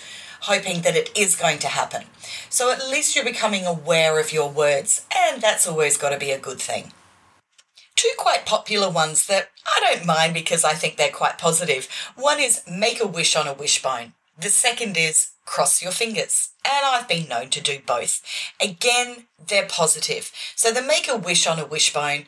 hoping 0.42 0.82
that 0.82 0.96
it 0.96 1.10
is 1.16 1.36
going 1.36 1.58
to 1.60 1.68
happen. 1.68 2.04
So 2.50 2.70
at 2.70 2.88
least 2.88 3.14
you're 3.14 3.24
becoming 3.24 3.66
aware 3.66 4.18
of 4.18 4.32
your 4.32 4.50
words, 4.50 5.06
and 5.16 5.40
that's 5.40 5.66
always 5.66 5.96
got 5.96 6.10
to 6.10 6.18
be 6.18 6.30
a 6.30 6.38
good 6.38 6.60
thing. 6.60 6.92
Two 8.02 8.10
quite 8.18 8.44
popular 8.44 8.90
ones 8.90 9.28
that 9.28 9.50
I 9.64 9.78
don't 9.78 10.04
mind 10.04 10.34
because 10.34 10.64
I 10.64 10.72
think 10.72 10.96
they're 10.96 11.12
quite 11.12 11.38
positive. 11.38 11.86
One 12.16 12.40
is 12.40 12.62
make 12.68 13.00
a 13.00 13.06
wish 13.06 13.36
on 13.36 13.46
a 13.46 13.52
wishbone. 13.52 14.14
The 14.36 14.48
second 14.48 14.96
is 14.96 15.30
cross 15.44 15.80
your 15.80 15.92
fingers. 15.92 16.48
And 16.64 16.84
I've 16.84 17.06
been 17.06 17.28
known 17.28 17.50
to 17.50 17.60
do 17.60 17.78
both. 17.86 18.20
Again, 18.60 19.26
they're 19.46 19.68
positive. 19.68 20.32
So 20.56 20.72
the 20.72 20.82
make 20.82 21.06
a 21.08 21.16
wish 21.16 21.46
on 21.46 21.60
a 21.60 21.64
wishbone 21.64 22.24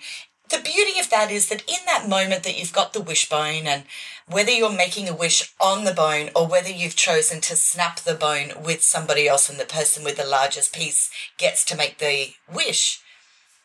the 0.51 0.59
beauty 0.59 1.01
of 1.01 1.11
that 1.11 1.31
is 1.31 1.49
that 1.49 1.63
in 1.67 1.85
that 1.87 2.09
moment 2.09 2.45
that 2.45 2.59
you've 2.59 2.73
got 2.73 2.93
the 2.93 3.01
wishbone 3.01 3.67
and 3.67 3.85
whether 4.29 4.51
you're 4.51 4.73
making 4.73 5.09
a 5.09 5.15
wish 5.15 5.53
on 5.61 5.85
the 5.85 5.93
bone 5.93 6.31
or 6.37 6.47
whether 6.47 6.71
you've 6.71 6.97
chosen 6.97 7.41
to 7.41 7.57
snap 7.57 8.01
the 8.01 8.15
bone 8.15 8.53
with 8.63 8.83
somebody 8.83 9.27
else 9.27 9.49
and 9.49 9.59
the 9.59 9.65
person 9.65 10.05
with 10.05 10.17
the 10.17 10.27
largest 10.27 10.75
piece 10.75 11.11
gets 11.39 11.65
to 11.65 11.77
make 11.77 11.99
the 11.99 12.35
wish, 12.53 13.01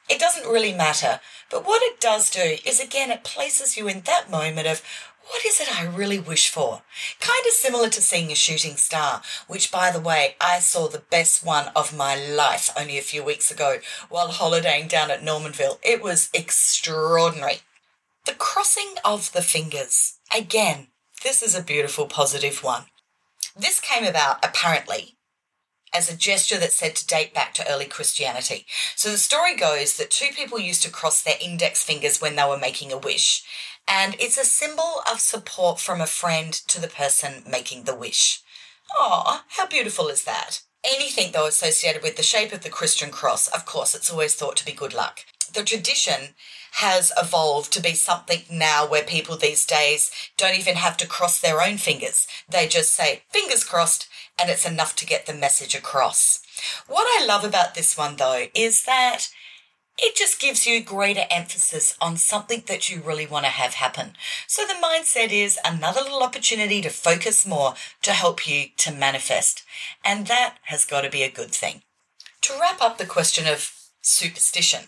it 0.10 0.20
doesn't 0.20 0.50
really 0.50 0.74
matter. 0.74 1.20
But 1.50 1.66
what 1.66 1.82
it 1.84 2.00
does 2.00 2.30
do 2.30 2.58
is 2.66 2.80
again, 2.80 3.12
it 3.12 3.24
places 3.24 3.78
you 3.78 3.88
in 3.88 4.02
that 4.02 4.30
moment 4.30 4.68
of 4.68 4.82
what 5.30 5.46
is 5.46 5.60
it 5.60 5.80
I 5.80 5.86
really 5.86 6.20
wish 6.20 6.50
for? 6.50 6.82
Kind 7.20 7.46
of 7.46 7.54
similar 7.54 7.88
to 7.90 8.02
seeing 8.02 8.32
a 8.32 8.36
shooting 8.36 8.76
star, 8.78 9.22
which, 9.48 9.72
by 9.72 9.92
the 9.92 10.00
way, 10.00 10.36
I 10.42 10.58
saw 10.58 10.88
the 10.88 11.04
best 11.12 11.46
one 11.46 11.68
of 11.76 11.96
my 11.96 12.16
life 12.16 12.72
only 12.76 12.98
a 12.98 13.04
few 13.04 13.24
weeks 13.24 13.52
ago 13.52 13.78
while 14.10 14.30
holidaying 14.30 14.88
down 14.88 15.12
at 15.12 15.24
Normanville. 15.24 15.80
It 15.84 16.02
was 16.02 16.30
extraordinary. 16.34 17.60
The 18.26 18.34
crossing 18.34 18.96
of 19.06 19.32
the 19.32 19.44
fingers. 19.44 20.18
Again, 20.36 20.88
this 21.24 21.44
is 21.44 21.54
a 21.54 21.62
beautiful, 21.62 22.08
positive 22.08 22.64
one. 22.64 22.86
This 23.56 23.80
came 23.80 24.06
about 24.06 24.44
apparently 24.44 25.16
as 25.94 26.10
a 26.10 26.18
gesture 26.18 26.58
that's 26.58 26.76
said 26.76 26.96
to 26.96 27.08
date 27.08 27.34
back 27.34 27.54
to 27.56 27.72
early 27.72 27.86
Christianity. 27.86 28.66
So 28.96 29.12
the 29.12 29.18
story 29.18 29.56
goes 29.56 29.98
that 29.98 30.12
two 30.12 30.34
people 30.34 30.60
used 30.60 30.84
to 30.84 30.92
cross 30.92 31.22
their 31.22 31.38
index 31.42 31.84
fingers 31.84 32.22
when 32.22 32.36
they 32.36 32.48
were 32.48 32.58
making 32.58 32.92
a 32.92 32.98
wish, 32.98 33.44
and 33.88 34.16
it's 34.20 34.38
a 34.38 34.46
symbol 34.46 35.02
of 35.12 35.20
support 35.20 35.80
from 35.80 36.00
a 36.00 36.08
friend 36.08 36.54
to 36.54 36.80
the 36.80 36.88
person 36.88 37.44
making 37.50 37.84
the 37.84 37.96
wish. 37.96 38.42
Ah, 38.98 39.46
how 39.50 39.68
beautiful 39.68 40.08
is 40.08 40.24
that? 40.24 40.62
Anything, 40.84 41.32
though, 41.32 41.48
associated 41.48 42.04
with 42.04 42.16
the 42.16 42.24
shape 42.24 42.54
of 42.54 42.62
the 42.62 42.70
Christian 42.70 43.12
cross, 43.12 43.48
of 43.50 43.66
course, 43.66 43.94
it's 43.94 44.12
always 44.12 44.36
thought 44.36 44.56
to 44.58 44.66
be 44.66 44.72
good 44.72 44.94
luck. 44.94 45.26
The 45.54 45.64
tradition 45.64 46.36
has 46.74 47.12
evolved 47.18 47.74
to 47.74 47.82
be 47.82 47.94
something 47.94 48.44
now 48.50 48.88
where 48.88 49.04
people 49.04 49.36
these 49.36 49.66
days 49.66 50.12
don't 50.38 50.58
even 50.58 50.76
have 50.76 50.96
to 50.98 51.08
cross 51.08 51.40
their 51.40 51.62
own 51.62 51.78
fingers. 51.78 52.28
They 52.48 52.68
just 52.68 52.94
say, 52.94 53.24
fingers 53.30 53.64
crossed, 53.64 54.08
and 54.40 54.50
it's 54.50 54.66
enough 54.66 54.96
to 54.98 55.06
get 55.06 55.26
the 55.26 55.34
message 55.34 55.76
across. 55.76 56.42
What 56.88 57.08
I 57.10 57.26
love 57.26 57.44
about 57.44 57.76
this 57.76 57.98
one, 57.98 58.16
though, 58.16 58.48
is 58.54 58.84
that 58.86 59.30
it 60.02 60.16
just 60.16 60.40
gives 60.40 60.66
you 60.66 60.82
greater 60.82 61.26
emphasis 61.30 61.98
on 62.00 62.16
something 62.16 62.64
that 62.68 62.90
you 62.90 63.02
really 63.02 63.26
want 63.26 63.46
to 63.46 63.52
have 63.52 63.74
happen. 63.74 64.14
So 64.48 64.66
the 64.66 64.74
mindset 64.74 65.32
is 65.32 65.60
another 65.66 66.02
little 66.02 66.24
opportunity 66.24 66.82
to 66.82 66.90
focus 66.90 67.46
more 67.46 67.74
to 68.04 68.12
help 68.12 68.48
you 68.48 68.68
to 68.78 68.94
manifest. 68.94 69.64
And 70.06 70.28
that 70.28 70.56
has 70.64 70.86
got 70.86 71.02
to 71.02 71.10
be 71.10 71.24
a 71.24 71.32
good 71.32 71.52
thing. 71.52 71.82
To 72.42 72.54
wrap 72.60 72.82
up 72.82 72.98
the 72.98 73.06
question 73.06 73.46
of 73.46 73.74
superstition, 74.02 74.86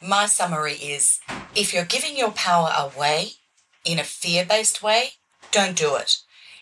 my 0.00 0.26
summary 0.26 0.74
is 0.74 1.18
if 1.56 1.74
you're 1.74 1.84
giving 1.84 2.16
your 2.16 2.30
power 2.30 2.70
away 2.76 3.30
in 3.84 3.98
a 3.98 4.04
fear 4.04 4.44
based 4.44 4.82
way, 4.82 5.10
don't 5.50 5.76
do 5.76 5.96
it. 5.96 6.18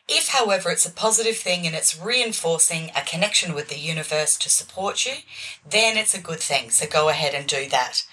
If, 0.09 0.29
however, 0.29 0.71
it's 0.71 0.87
a 0.87 0.93
positive 0.93 1.37
thing 1.37 1.67
and 1.67 1.75
it's 1.75 2.01
reinforcing 2.01 2.91
a 2.95 3.03
connection 3.03 3.55
with 3.55 3.69
the 3.69 3.79
universe 3.79 4.37
to 4.39 4.49
support 4.49 5.05
you, 5.05 5.15
then 5.69 5.97
it's 5.97 6.15
a 6.15 6.21
good 6.21 6.39
thing. 6.39 6.71
So 6.71 6.87
go 6.87 7.09
ahead 7.09 7.35
and 7.35 7.47
do 7.47 7.69
that. 7.71 8.05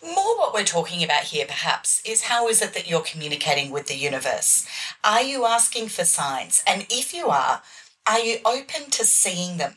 More 0.00 0.38
what 0.38 0.54
we're 0.54 0.64
talking 0.64 1.02
about 1.02 1.24
here, 1.24 1.46
perhaps, 1.46 2.02
is 2.04 2.22
how 2.24 2.46
is 2.46 2.62
it 2.62 2.72
that 2.74 2.88
you're 2.88 3.00
communicating 3.00 3.72
with 3.72 3.86
the 3.86 3.96
universe? 3.96 4.64
Are 5.02 5.22
you 5.22 5.44
asking 5.44 5.88
for 5.88 6.04
signs? 6.04 6.62
And 6.68 6.86
if 6.88 7.12
you 7.12 7.26
are, 7.28 7.62
are 8.06 8.20
you 8.20 8.38
open 8.44 8.90
to 8.90 9.04
seeing 9.04 9.56
them? 9.56 9.74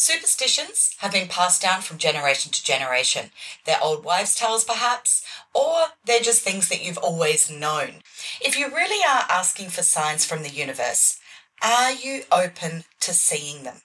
Superstitions 0.00 0.94
have 0.98 1.10
been 1.10 1.26
passed 1.26 1.60
down 1.60 1.82
from 1.82 1.98
generation 1.98 2.52
to 2.52 2.62
generation. 2.62 3.32
They're 3.64 3.82
old 3.82 4.04
wives' 4.04 4.36
tales, 4.36 4.62
perhaps, 4.62 5.24
or 5.52 5.86
they're 6.04 6.20
just 6.20 6.42
things 6.42 6.68
that 6.68 6.84
you've 6.84 6.98
always 6.98 7.50
known. 7.50 7.94
If 8.40 8.56
you 8.56 8.68
really 8.68 9.04
are 9.04 9.26
asking 9.28 9.70
for 9.70 9.82
signs 9.82 10.24
from 10.24 10.44
the 10.44 10.50
universe, 10.50 11.18
are 11.60 11.90
you 11.90 12.22
open 12.30 12.84
to 13.00 13.12
seeing 13.12 13.64
them? 13.64 13.78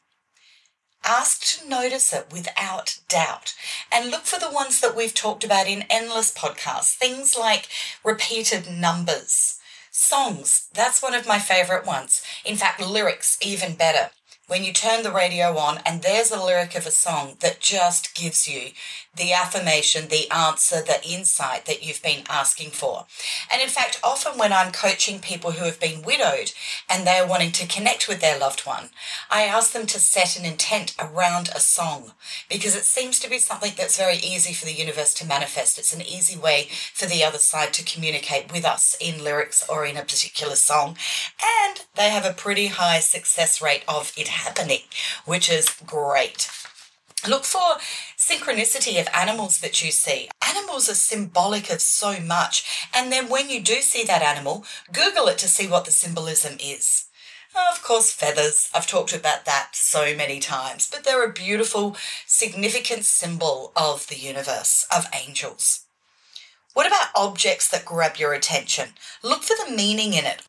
Ask 1.04 1.58
to 1.58 1.68
notice 1.68 2.14
it 2.14 2.28
without 2.32 3.00
doubt 3.10 3.56
and 3.92 4.12
look 4.12 4.26
for 4.26 4.40
the 4.40 4.52
ones 4.52 4.82
that 4.82 4.96
we've 4.96 5.16
talked 5.16 5.44
about 5.44 5.68
in 5.68 5.84
endless 5.90 6.32
podcasts. 6.32 6.96
Things 6.96 7.36
like 7.36 7.70
repeated 8.04 8.70
numbers, 8.70 9.60
songs. 9.90 10.68
That's 10.76 11.02
one 11.02 11.16
of 11.16 11.26
my 11.26 11.40
favorite 11.40 11.88
ones. 11.88 12.22
In 12.46 12.56
fact, 12.56 12.80
lyrics, 12.80 13.40
even 13.42 13.74
better 13.74 14.12
when 14.48 14.64
you 14.64 14.74
turn 14.74 15.04
the 15.04 15.12
radio 15.12 15.58
on 15.58 15.80
and 15.86 16.02
there's 16.02 16.32
a 16.32 16.44
lyric 16.44 16.76
of 16.76 16.86
a 16.86 16.92
song 16.92 17.38
that 17.40 17.60
just 17.60 18.14
gives 18.14 18.48
you 18.48 18.72
the 19.16 19.32
affirmation, 19.32 20.08
the 20.08 20.30
answer, 20.32 20.82
the 20.82 21.00
insight 21.08 21.66
that 21.66 21.86
you've 21.86 22.02
been 22.02 22.24
asking 22.30 22.72
for. 22.72 23.06
And 23.52 23.62
in 23.62 23.70
fact, 23.70 24.00
often 24.04 24.40
when 24.40 24.52
I'm 24.52 24.72
coaching 24.72 25.20
people 25.20 25.52
who 25.52 25.66
have 25.66 25.80
been 25.80 26.02
widowed 26.02 26.52
and 26.90 27.06
they're 27.06 27.28
wanting 27.28 27.52
to 27.54 27.68
connect 27.68 28.08
with 28.08 28.22
their 28.22 28.40
loved 28.40 28.62
one, 28.62 28.90
I 29.30 29.44
ask 29.44 29.72
them 29.72 29.86
to 29.88 30.00
set 30.00 30.38
an 30.38 30.46
intent 30.46 30.96
around 31.00 31.50
a 31.50 31.60
song 31.60 32.14
because 32.50 32.76
it 32.76 32.86
seems 32.86 33.20
to 33.20 33.30
be 33.30 33.38
something 33.38 33.74
that's 33.78 33.98
very 33.98 34.18
easy 34.18 34.54
for 34.54 34.66
the 34.66 34.74
universe 34.74 35.14
to 35.16 35.28
manifest. 35.28 35.78
It's 35.78 35.94
an 35.94 36.02
easy 36.02 36.38
way 36.38 36.70
for 36.94 37.06
the 37.06 37.24
other 37.24 37.38
side 37.38 37.74
to 37.74 37.86
communicate 37.86 38.52
with 38.52 38.66
us 38.66 38.98
in 39.00 39.24
lyrics 39.24 39.68
or 39.70 39.86
in 39.86 39.98
a 39.98 40.02
particular 40.02 40.56
song. 40.56 40.98
And 41.66 41.82
they 41.96 42.10
have 42.10 42.26
a 42.26 42.34
pretty 42.34 42.68
high 42.68 43.00
success 43.00 43.62
rate 43.62 43.84
of 43.88 44.12
it 44.18 44.28
happening, 44.30 44.82
which 45.26 45.52
is 45.52 45.70
great. 45.86 46.50
Look 47.28 47.46
for 47.46 47.78
synchronicity 48.18 49.00
of 49.00 49.08
animals 49.14 49.60
that 49.60 49.84
you 49.84 49.92
see. 49.92 50.30
Animals 50.46 50.90
are 50.90 50.96
symbolic 50.96 51.70
of 51.70 51.80
so 51.80 52.20
much. 52.20 52.88
And 52.94 53.12
then 53.12 53.30
when 53.30 53.50
you 53.50 53.62
do 53.62 53.76
see 53.76 54.04
that 54.04 54.22
animal, 54.22 54.66
Google 54.92 55.28
it 55.28 55.38
to 55.40 55.48
see 55.48 55.68
what 55.68 55.86
the 55.86 55.92
symbolism 55.92 56.58
is. 56.60 57.06
Of 57.72 57.82
course, 57.82 58.12
feathers. 58.12 58.70
I've 58.74 58.88
talked 58.88 59.14
about 59.14 59.46
that 59.46 59.70
so 59.74 60.16
many 60.16 60.40
times, 60.40 60.90
but 60.92 61.04
they're 61.04 61.24
a 61.24 61.32
beautiful, 61.32 61.96
significant 62.26 63.06
symbol 63.06 63.72
of 63.76 64.08
the 64.08 64.18
universe, 64.18 64.86
of 64.94 65.08
angels. 65.14 65.86
What 66.74 66.88
about 66.88 67.10
objects 67.16 67.70
that 67.70 67.86
grab 67.86 68.18
your 68.18 68.34
attention? 68.34 68.90
Look 69.22 69.44
for 69.44 69.56
the 69.56 69.76
meaning 69.76 70.14
in 70.14 70.26
it. 70.26 70.42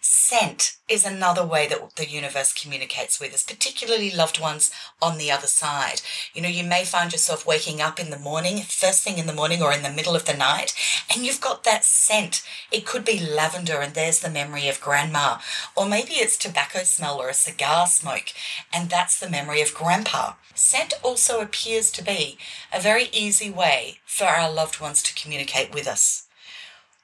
Scent 0.00 0.76
is 0.88 1.04
another 1.04 1.44
way 1.44 1.66
that 1.66 1.96
the 1.96 2.08
universe 2.08 2.52
communicates 2.52 3.18
with 3.20 3.34
us, 3.34 3.42
particularly 3.42 4.10
loved 4.10 4.40
ones 4.40 4.70
on 5.00 5.18
the 5.18 5.30
other 5.30 5.46
side. 5.46 6.00
You 6.34 6.42
know, 6.42 6.48
you 6.48 6.64
may 6.64 6.84
find 6.84 7.12
yourself 7.12 7.46
waking 7.46 7.80
up 7.80 7.98
in 7.98 8.10
the 8.10 8.18
morning, 8.18 8.58
first 8.62 9.02
thing 9.02 9.18
in 9.18 9.26
the 9.26 9.32
morning 9.32 9.62
or 9.62 9.72
in 9.72 9.82
the 9.82 9.90
middle 9.90 10.14
of 10.14 10.24
the 10.24 10.34
night, 10.34 10.74
and 11.12 11.24
you've 11.24 11.40
got 11.40 11.64
that 11.64 11.84
scent. 11.84 12.42
It 12.70 12.86
could 12.86 13.04
be 13.04 13.18
lavender, 13.18 13.80
and 13.80 13.94
there's 13.94 14.20
the 14.20 14.30
memory 14.30 14.68
of 14.68 14.80
grandma. 14.80 15.38
Or 15.76 15.86
maybe 15.86 16.14
it's 16.14 16.36
tobacco 16.36 16.82
smell 16.84 17.20
or 17.20 17.28
a 17.28 17.34
cigar 17.34 17.86
smoke, 17.86 18.28
and 18.72 18.90
that's 18.90 19.18
the 19.18 19.30
memory 19.30 19.60
of 19.62 19.74
grandpa. 19.74 20.34
Scent 20.54 20.94
also 21.02 21.40
appears 21.40 21.90
to 21.92 22.04
be 22.04 22.38
a 22.72 22.80
very 22.80 23.08
easy 23.12 23.50
way 23.50 23.98
for 24.04 24.24
our 24.24 24.50
loved 24.50 24.80
ones 24.80 25.02
to 25.04 25.14
communicate 25.14 25.72
with 25.72 25.86
us. 25.86 26.27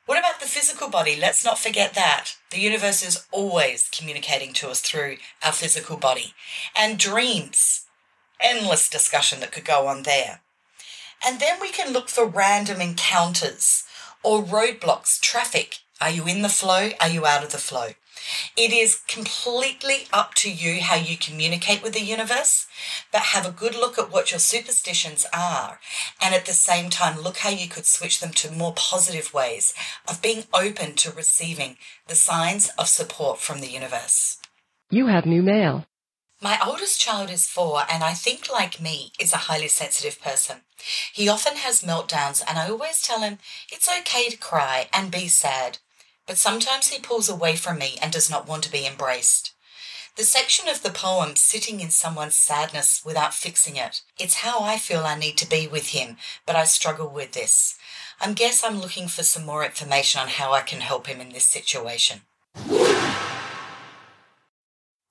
What 0.06 0.18
about 0.18 0.38
the 0.38 0.46
physical 0.46 0.90
body? 0.90 1.16
Let's 1.16 1.44
not 1.44 1.58
forget 1.58 1.94
that. 1.94 2.32
The 2.50 2.60
universe 2.60 3.02
is 3.02 3.24
always 3.32 3.88
communicating 3.88 4.52
to 4.54 4.68
us 4.68 4.80
through 4.80 5.16
our 5.42 5.52
physical 5.52 5.96
body. 5.96 6.34
And 6.76 6.98
dreams, 6.98 7.86
endless 8.38 8.90
discussion 8.90 9.40
that 9.40 9.50
could 9.50 9.64
go 9.64 9.86
on 9.86 10.02
there. 10.02 10.40
And 11.26 11.40
then 11.40 11.58
we 11.58 11.70
can 11.70 11.92
look 11.92 12.10
for 12.10 12.26
random 12.26 12.82
encounters 12.82 13.84
or 14.22 14.42
roadblocks, 14.42 15.18
traffic. 15.18 15.78
Are 16.02 16.10
you 16.10 16.26
in 16.26 16.42
the 16.42 16.50
flow? 16.50 16.90
Are 17.00 17.08
you 17.08 17.24
out 17.24 17.42
of 17.42 17.52
the 17.52 17.58
flow? 17.58 17.90
It 18.56 18.72
is 18.72 19.02
completely 19.06 20.06
up 20.12 20.34
to 20.34 20.50
you 20.50 20.80
how 20.80 20.96
you 20.96 21.16
communicate 21.16 21.82
with 21.82 21.92
the 21.92 22.02
universe, 22.02 22.66
but 23.12 23.20
have 23.22 23.46
a 23.46 23.50
good 23.50 23.74
look 23.74 23.98
at 23.98 24.10
what 24.10 24.30
your 24.30 24.40
superstitions 24.40 25.26
are. 25.32 25.80
And 26.20 26.34
at 26.34 26.46
the 26.46 26.52
same 26.52 26.90
time, 26.90 27.20
look 27.20 27.38
how 27.38 27.50
you 27.50 27.68
could 27.68 27.86
switch 27.86 28.20
them 28.20 28.32
to 28.32 28.50
more 28.50 28.74
positive 28.74 29.32
ways 29.34 29.74
of 30.08 30.22
being 30.22 30.44
open 30.52 30.94
to 30.96 31.10
receiving 31.10 31.76
the 32.06 32.14
signs 32.14 32.70
of 32.78 32.88
support 32.88 33.40
from 33.40 33.60
the 33.60 33.70
universe. 33.70 34.38
You 34.90 35.06
have 35.08 35.26
new 35.26 35.42
mail. 35.42 35.86
My 36.40 36.58
oldest 36.64 37.00
child 37.00 37.30
is 37.30 37.46
four, 37.46 37.84
and 37.90 38.04
I 38.04 38.12
think, 38.12 38.52
like 38.52 38.80
me, 38.80 39.12
is 39.18 39.32
a 39.32 39.48
highly 39.48 39.68
sensitive 39.68 40.20
person. 40.20 40.56
He 41.12 41.28
often 41.28 41.56
has 41.56 41.82
meltdowns, 41.82 42.42
and 42.46 42.58
I 42.58 42.68
always 42.68 43.00
tell 43.00 43.20
him 43.20 43.38
it's 43.72 43.88
okay 43.88 44.28
to 44.28 44.36
cry 44.36 44.88
and 44.92 45.10
be 45.10 45.28
sad, 45.28 45.78
but 46.26 46.38
sometimes 46.38 46.88
he 46.88 47.00
pulls 47.00 47.28
away 47.28 47.56
from 47.56 47.78
me 47.78 47.96
and 48.00 48.12
does 48.12 48.30
not 48.30 48.48
want 48.48 48.62
to 48.64 48.72
be 48.72 48.86
embraced. 48.86 49.52
The 50.16 50.24
section 50.24 50.68
of 50.68 50.82
the 50.82 50.90
poem, 50.90 51.34
Sitting 51.34 51.80
in 51.80 51.90
Someone's 51.90 52.36
Sadness 52.36 53.02
Without 53.04 53.34
Fixing 53.34 53.76
It, 53.76 54.02
it's 54.16 54.36
how 54.36 54.60
I 54.60 54.78
feel 54.78 55.00
I 55.00 55.18
need 55.18 55.36
to 55.38 55.48
be 55.48 55.66
with 55.66 55.88
him, 55.88 56.18
but 56.46 56.54
I 56.54 56.64
struggle 56.64 57.08
with 57.08 57.32
this. 57.32 57.76
I 58.20 58.32
guess 58.32 58.62
I'm 58.62 58.78
looking 58.78 59.08
for 59.08 59.24
some 59.24 59.44
more 59.44 59.64
information 59.64 60.20
on 60.20 60.28
how 60.28 60.52
I 60.52 60.60
can 60.60 60.80
help 60.80 61.08
him 61.08 61.20
in 61.20 61.30
this 61.30 61.46
situation. 61.46 62.20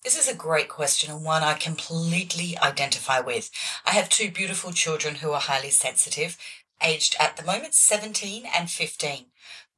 This 0.03 0.17
is 0.17 0.27
a 0.27 0.35
great 0.35 0.69
question 0.69 1.11
and 1.11 1.23
one 1.23 1.43
I 1.43 1.53
completely 1.53 2.57
identify 2.57 3.19
with. 3.19 3.51
I 3.85 3.91
have 3.91 4.09
two 4.09 4.31
beautiful 4.31 4.71
children 4.71 5.15
who 5.15 5.31
are 5.31 5.39
highly 5.39 5.69
sensitive, 5.69 6.37
aged 6.81 7.15
at 7.19 7.37
the 7.37 7.43
moment 7.43 7.73
17 7.73 8.45
and 8.53 8.69
15. 8.69 9.25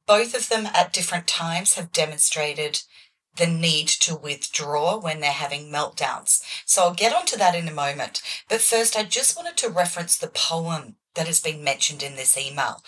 Both 0.06 0.34
of 0.34 0.48
them 0.48 0.66
at 0.66 0.92
different 0.92 1.26
times 1.26 1.74
have 1.74 1.92
demonstrated 1.92 2.82
the 3.36 3.46
need 3.46 3.88
to 3.88 4.16
withdraw 4.16 4.98
when 4.98 5.20
they're 5.20 5.30
having 5.30 5.70
meltdowns. 5.70 6.42
So 6.64 6.82
I'll 6.82 6.94
get 6.94 7.14
onto 7.14 7.36
that 7.36 7.54
in 7.54 7.68
a 7.68 7.72
moment. 7.72 8.22
But 8.48 8.60
first, 8.60 8.96
I 8.96 9.02
just 9.02 9.36
wanted 9.36 9.56
to 9.58 9.68
reference 9.68 10.16
the 10.16 10.28
poem 10.28 10.96
that 11.14 11.26
has 11.26 11.40
been 11.40 11.64
mentioned 11.64 12.02
in 12.02 12.16
this 12.16 12.38
email. 12.38 12.82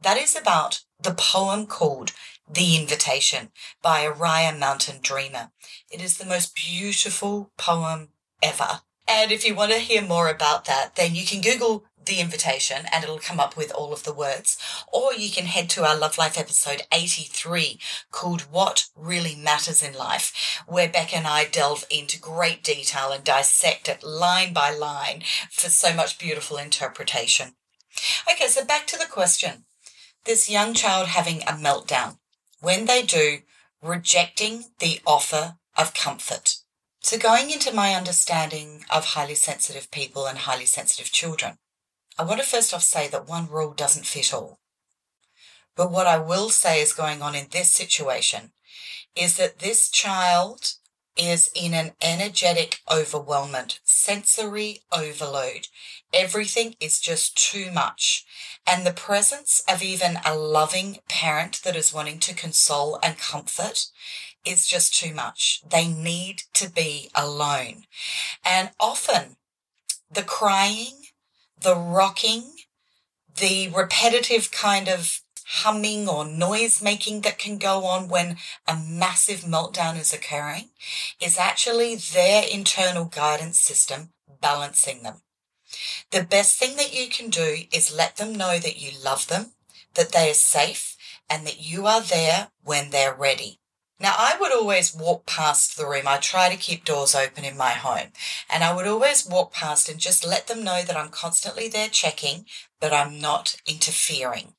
That 0.00 0.16
is 0.16 0.36
about 0.36 0.82
the 1.00 1.14
poem 1.14 1.66
called 1.66 2.12
the 2.50 2.76
Invitation 2.76 3.50
by 3.82 4.06
Oriah 4.06 4.58
Mountain 4.58 5.00
Dreamer. 5.02 5.50
It 5.90 6.02
is 6.02 6.18
the 6.18 6.26
most 6.26 6.54
beautiful 6.54 7.50
poem 7.56 8.08
ever. 8.42 8.80
And 9.06 9.30
if 9.30 9.46
you 9.46 9.54
want 9.54 9.72
to 9.72 9.78
hear 9.78 10.02
more 10.02 10.28
about 10.28 10.64
that, 10.64 10.96
then 10.96 11.14
you 11.14 11.26
can 11.26 11.40
Google 11.40 11.84
the 12.06 12.20
invitation 12.20 12.86
and 12.92 13.04
it'll 13.04 13.18
come 13.18 13.40
up 13.40 13.56
with 13.56 13.72
all 13.72 13.92
of 13.92 14.04
the 14.04 14.12
words. 14.12 14.58
Or 14.92 15.14
you 15.14 15.30
can 15.30 15.46
head 15.46 15.70
to 15.70 15.84
our 15.84 15.96
Love 15.96 16.18
Life 16.18 16.38
episode 16.38 16.82
83 16.92 17.78
called 18.10 18.42
What 18.42 18.86
Really 18.96 19.34
Matters 19.34 19.82
in 19.82 19.94
Life, 19.94 20.62
where 20.66 20.88
Beck 20.88 21.14
and 21.14 21.26
I 21.26 21.44
delve 21.44 21.84
into 21.90 22.20
great 22.20 22.62
detail 22.62 23.12
and 23.12 23.24
dissect 23.24 23.88
it 23.88 24.02
line 24.02 24.52
by 24.52 24.74
line 24.74 25.22
for 25.50 25.68
so 25.68 25.94
much 25.94 26.18
beautiful 26.18 26.56
interpretation. 26.56 27.54
Okay, 28.30 28.48
so 28.48 28.64
back 28.64 28.86
to 28.88 28.98
the 28.98 29.06
question. 29.06 29.64
This 30.24 30.50
young 30.50 30.74
child 30.74 31.08
having 31.08 31.42
a 31.42 31.52
meltdown 31.52 32.18
when 32.60 32.86
they 32.86 33.02
do, 33.02 33.40
rejecting 33.82 34.64
the 34.78 35.00
offer 35.06 35.56
of 35.76 35.92
comfort. 35.92 36.56
So, 37.00 37.18
going 37.18 37.50
into 37.50 37.74
my 37.74 37.94
understanding 37.94 38.86
of 38.90 39.04
highly 39.04 39.34
sensitive 39.34 39.90
people 39.90 40.26
and 40.26 40.38
highly 40.38 40.64
sensitive 40.64 41.12
children, 41.12 41.58
I 42.18 42.22
want 42.22 42.40
to 42.40 42.46
first 42.46 42.72
off 42.72 42.82
say 42.82 43.08
that 43.08 43.28
one 43.28 43.48
rule 43.48 43.72
doesn't 43.72 44.06
fit 44.06 44.32
all. 44.32 44.60
But 45.76 45.90
what 45.90 46.06
I 46.06 46.18
will 46.18 46.50
say 46.50 46.80
is 46.80 46.92
going 46.92 47.22
on 47.22 47.34
in 47.34 47.48
this 47.50 47.70
situation 47.72 48.52
is 49.16 49.36
that 49.36 49.58
this 49.58 49.90
child 49.90 50.74
is 51.16 51.50
in 51.54 51.74
an 51.74 51.92
energetic 52.00 52.80
overwhelmment, 52.88 53.78
sensory 53.84 54.80
overload. 54.92 55.68
Everything 56.12 56.74
is 56.80 57.00
just 57.00 57.36
too 57.36 57.70
much. 57.70 58.24
And 58.66 58.84
the 58.84 58.92
presence 58.92 59.62
of 59.68 59.82
even 59.82 60.18
a 60.24 60.34
loving 60.34 60.98
parent 61.08 61.62
that 61.62 61.76
is 61.76 61.94
wanting 61.94 62.18
to 62.20 62.34
console 62.34 62.98
and 63.02 63.18
comfort 63.18 63.86
is 64.44 64.66
just 64.66 64.94
too 64.94 65.14
much. 65.14 65.62
They 65.68 65.86
need 65.86 66.42
to 66.54 66.68
be 66.68 67.10
alone. 67.14 67.84
And 68.44 68.70
often 68.80 69.36
the 70.10 70.22
crying, 70.22 71.03
the 71.60 71.76
rocking, 71.76 72.52
the 73.36 73.68
repetitive 73.68 74.50
kind 74.50 74.88
of 74.88 75.20
humming 75.46 76.08
or 76.08 76.24
noise 76.24 76.82
making 76.82 77.20
that 77.20 77.38
can 77.38 77.58
go 77.58 77.84
on 77.84 78.08
when 78.08 78.36
a 78.66 78.76
massive 78.76 79.40
meltdown 79.40 79.98
is 79.98 80.12
occurring 80.12 80.70
is 81.20 81.38
actually 81.38 81.96
their 81.96 82.44
internal 82.50 83.04
guidance 83.04 83.60
system 83.60 84.10
balancing 84.40 85.02
them. 85.02 85.22
The 86.10 86.22
best 86.22 86.58
thing 86.58 86.76
that 86.76 86.94
you 86.94 87.08
can 87.08 87.30
do 87.30 87.64
is 87.72 87.94
let 87.94 88.16
them 88.16 88.34
know 88.34 88.58
that 88.58 88.80
you 88.80 88.92
love 89.02 89.28
them, 89.28 89.52
that 89.94 90.12
they 90.12 90.30
are 90.30 90.34
safe, 90.34 90.96
and 91.28 91.46
that 91.46 91.60
you 91.60 91.86
are 91.86 92.00
there 92.00 92.48
when 92.62 92.90
they're 92.90 93.14
ready. 93.14 93.60
Now, 94.00 94.14
I 94.18 94.36
would 94.40 94.52
always 94.52 94.94
walk 94.94 95.24
past 95.24 95.76
the 95.76 95.86
room. 95.86 96.08
I 96.08 96.16
try 96.16 96.50
to 96.50 96.56
keep 96.56 96.84
doors 96.84 97.14
open 97.14 97.44
in 97.44 97.56
my 97.56 97.70
home. 97.70 98.08
And 98.50 98.64
I 98.64 98.74
would 98.74 98.86
always 98.86 99.26
walk 99.26 99.52
past 99.52 99.88
and 99.88 100.00
just 100.00 100.26
let 100.26 100.48
them 100.48 100.64
know 100.64 100.82
that 100.82 100.96
I'm 100.96 101.10
constantly 101.10 101.68
there 101.68 101.88
checking, 101.88 102.46
but 102.80 102.92
I'm 102.92 103.20
not 103.20 103.56
interfering. 103.66 104.54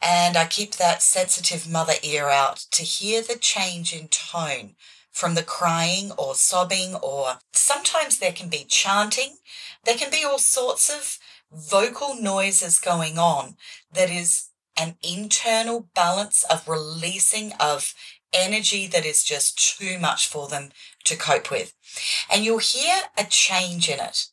And 0.00 0.36
I 0.36 0.46
keep 0.46 0.76
that 0.76 1.02
sensitive 1.02 1.68
mother 1.68 1.94
ear 2.02 2.28
out 2.28 2.56
to 2.70 2.82
hear 2.82 3.20
the 3.22 3.36
change 3.36 3.92
in 3.92 4.08
tone 4.08 4.74
from 5.10 5.34
the 5.34 5.42
crying 5.42 6.10
or 6.12 6.34
sobbing, 6.34 6.94
or 6.94 7.38
sometimes 7.52 8.18
there 8.18 8.32
can 8.32 8.48
be 8.48 8.64
chanting. 8.66 9.36
There 9.84 9.96
can 9.96 10.10
be 10.10 10.24
all 10.24 10.38
sorts 10.38 10.88
of 10.88 11.18
vocal 11.52 12.16
noises 12.18 12.78
going 12.78 13.18
on 13.18 13.56
that 13.92 14.10
is 14.10 14.48
an 14.78 14.96
internal 15.02 15.88
balance 15.94 16.44
of 16.44 16.66
releasing 16.66 17.52
of 17.60 17.94
energy 18.32 18.86
that 18.86 19.04
is 19.04 19.24
just 19.24 19.76
too 19.78 19.98
much 19.98 20.26
for 20.26 20.48
them 20.48 20.70
to 21.04 21.16
cope 21.16 21.50
with. 21.50 21.74
And 22.32 22.44
you'll 22.44 22.58
hear 22.58 23.02
a 23.16 23.24
change 23.24 23.88
in 23.88 24.00
it. 24.00 24.26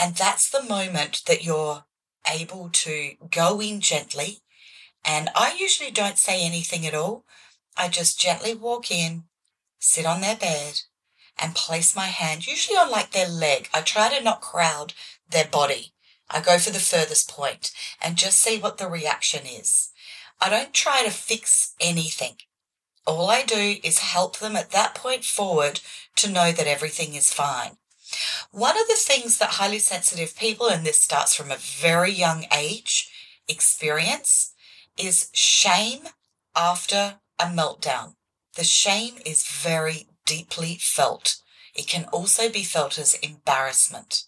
And 0.00 0.14
that's 0.14 0.48
the 0.48 0.62
moment 0.62 1.22
that 1.26 1.44
you're 1.44 1.84
able 2.30 2.70
to 2.72 3.12
go 3.30 3.60
in 3.60 3.80
gently. 3.80 4.38
And 5.04 5.30
I 5.34 5.56
usually 5.58 5.90
don't 5.90 6.18
say 6.18 6.44
anything 6.44 6.86
at 6.86 6.94
all. 6.94 7.24
I 7.76 7.88
just 7.88 8.20
gently 8.20 8.54
walk 8.54 8.90
in, 8.90 9.24
sit 9.78 10.06
on 10.06 10.20
their 10.20 10.36
bed, 10.36 10.82
and 11.38 11.54
place 11.54 11.96
my 11.96 12.06
hand, 12.06 12.46
usually 12.46 12.76
on 12.76 12.90
like 12.90 13.12
their 13.12 13.28
leg. 13.28 13.68
I 13.72 13.80
try 13.80 14.14
to 14.16 14.22
not 14.22 14.40
crowd 14.40 14.92
their 15.28 15.46
body. 15.46 15.92
I 16.28 16.40
go 16.40 16.58
for 16.58 16.70
the 16.70 16.78
furthest 16.78 17.28
point 17.28 17.72
and 18.00 18.16
just 18.16 18.38
see 18.38 18.58
what 18.58 18.78
the 18.78 18.88
reaction 18.88 19.46
is. 19.46 19.90
I 20.40 20.48
don't 20.48 20.72
try 20.72 21.02
to 21.04 21.10
fix 21.10 21.74
anything. 21.80 22.36
All 23.10 23.28
I 23.28 23.42
do 23.42 23.74
is 23.82 23.98
help 23.98 24.38
them 24.38 24.54
at 24.54 24.70
that 24.70 24.94
point 24.94 25.24
forward 25.24 25.80
to 26.14 26.30
know 26.30 26.52
that 26.52 26.68
everything 26.68 27.16
is 27.16 27.32
fine. 27.32 27.76
One 28.52 28.80
of 28.80 28.86
the 28.86 28.94
things 28.94 29.38
that 29.38 29.54
highly 29.54 29.80
sensitive 29.80 30.36
people, 30.36 30.68
and 30.68 30.86
this 30.86 31.00
starts 31.00 31.34
from 31.34 31.50
a 31.50 31.56
very 31.56 32.12
young 32.12 32.46
age, 32.56 33.10
experience 33.48 34.54
is 34.96 35.28
shame 35.32 36.02
after 36.54 37.16
a 37.40 37.46
meltdown. 37.46 38.14
The 38.54 38.62
shame 38.62 39.14
is 39.26 39.44
very 39.44 40.06
deeply 40.24 40.78
felt. 40.80 41.42
It 41.74 41.88
can 41.88 42.04
also 42.12 42.48
be 42.48 42.62
felt 42.62 42.96
as 42.96 43.14
embarrassment. 43.14 44.22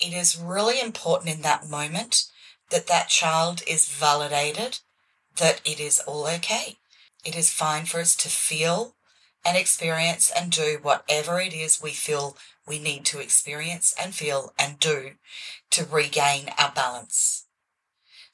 It 0.00 0.12
is 0.12 0.36
really 0.36 0.80
important 0.80 1.32
in 1.32 1.42
that 1.42 1.68
moment 1.68 2.24
that 2.70 2.88
that 2.88 3.08
child 3.08 3.62
is 3.68 3.88
validated, 3.88 4.80
that 5.36 5.60
it 5.64 5.78
is 5.78 6.00
all 6.08 6.26
okay. 6.26 6.78
It 7.24 7.36
is 7.36 7.52
fine 7.52 7.86
for 7.86 8.00
us 8.00 8.14
to 8.16 8.28
feel 8.28 8.94
and 9.44 9.56
experience 9.56 10.30
and 10.30 10.50
do 10.50 10.78
whatever 10.82 11.40
it 11.40 11.54
is 11.54 11.80
we 11.80 11.92
feel 11.92 12.36
we 12.66 12.78
need 12.78 13.04
to 13.06 13.20
experience 13.20 13.94
and 14.00 14.14
feel 14.14 14.52
and 14.58 14.78
do 14.78 15.12
to 15.70 15.84
regain 15.84 16.50
our 16.58 16.72
balance. 16.72 17.46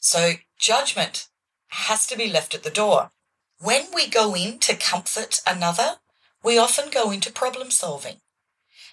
So 0.01 0.35
judgment 0.59 1.29
has 1.69 2.07
to 2.07 2.17
be 2.17 2.31
left 2.31 2.55
at 2.55 2.63
the 2.63 2.71
door. 2.71 3.13
When 3.59 3.87
we 3.95 4.09
go 4.09 4.35
in 4.35 4.59
to 4.61 4.75
comfort 4.75 5.41
another, 5.47 5.97
we 6.43 6.59
often 6.59 6.91
go 6.91 7.11
into 7.11 7.31
problem 7.31 7.71
solving. 7.71 8.17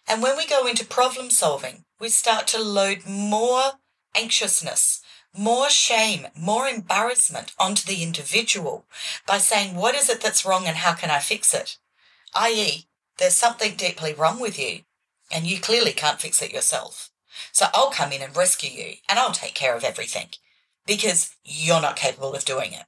And 0.08 0.22
when 0.22 0.38
we 0.38 0.46
go 0.46 0.68
into 0.68 0.86
problem 0.86 1.30
solving, 1.30 1.86
we 2.00 2.10
start 2.10 2.48
to 2.48 2.62
load 2.62 3.06
more 3.06 3.74
anxiousness, 4.16 5.02
more 5.38 5.70
shame, 5.70 6.28
more 6.36 6.68
embarrassment 6.68 7.54
onto 7.60 7.86
the 7.86 8.04
individual 8.04 8.86
by 9.28 9.38
saying, 9.38 9.76
what 9.76 9.96
is 9.96 10.10
it 10.10 10.22
that's 10.22 10.46
wrong 10.46 10.66
and 10.66 10.78
how 10.78 10.94
can 10.94 11.10
I 11.10 11.20
fix 11.20 11.54
it? 11.54 11.78
I.e., 12.36 12.88
there's 13.18 13.36
something 13.36 13.76
deeply 13.76 14.14
wrong 14.14 14.40
with 14.40 14.58
you 14.58 14.82
and 15.32 15.46
you 15.46 15.60
clearly 15.60 15.92
can't 15.92 16.22
fix 16.22 16.42
it 16.42 16.54
yourself. 16.54 17.12
So 17.52 17.68
I'll 17.74 17.92
come 17.92 18.12
in 18.12 18.22
and 18.22 18.36
rescue 18.36 18.72
you 18.72 18.94
and 19.08 19.20
I'll 19.20 19.32
take 19.32 19.54
care 19.54 19.76
of 19.76 19.84
everything 19.84 20.30
because 20.86 21.36
you're 21.44 21.82
not 21.82 21.96
capable 21.96 22.34
of 22.34 22.46
doing 22.46 22.74
it. 22.74 22.86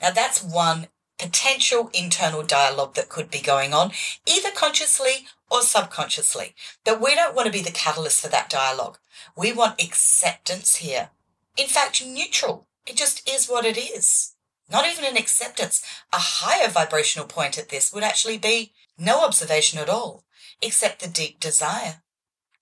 Now 0.00 0.10
that's 0.10 0.42
one 0.42 0.88
potential 1.18 1.90
internal 1.94 2.42
dialogue 2.42 2.94
that 2.94 3.08
could 3.08 3.30
be 3.30 3.40
going 3.40 3.72
on, 3.72 3.92
either 4.26 4.50
consciously 4.50 5.26
or 5.50 5.62
subconsciously. 5.62 6.54
But 6.84 7.00
we 7.00 7.14
don't 7.14 7.34
want 7.34 7.46
to 7.46 7.52
be 7.52 7.62
the 7.62 7.70
catalyst 7.70 8.20
for 8.20 8.28
that 8.28 8.50
dialogue. 8.50 8.98
We 9.36 9.52
want 9.52 9.82
acceptance 9.82 10.76
here. 10.76 11.10
In 11.56 11.66
fact, 11.66 12.04
neutral. 12.04 12.68
It 12.86 12.96
just 12.96 13.28
is 13.28 13.48
what 13.48 13.64
it 13.64 13.78
is. 13.78 14.34
Not 14.70 14.86
even 14.90 15.04
an 15.04 15.16
acceptance. 15.16 15.84
A 16.12 16.18
higher 16.18 16.68
vibrational 16.68 17.28
point 17.28 17.58
at 17.58 17.68
this 17.68 17.92
would 17.92 18.02
actually 18.02 18.38
be 18.38 18.72
no 18.98 19.24
observation 19.24 19.78
at 19.78 19.88
all, 19.88 20.24
except 20.60 21.00
the 21.00 21.08
deep 21.08 21.38
desire 21.40 22.02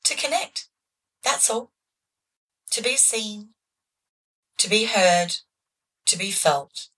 to 0.05 0.17
connect. 0.17 0.69
That's 1.23 1.49
all. 1.49 1.73
To 2.73 2.83
be 2.83 2.97
seen, 2.97 3.51
to 4.59 4.69
be 4.69 4.85
heard, 4.85 5.37
to 6.07 6.19
be 6.19 6.31
felt, 6.31 6.89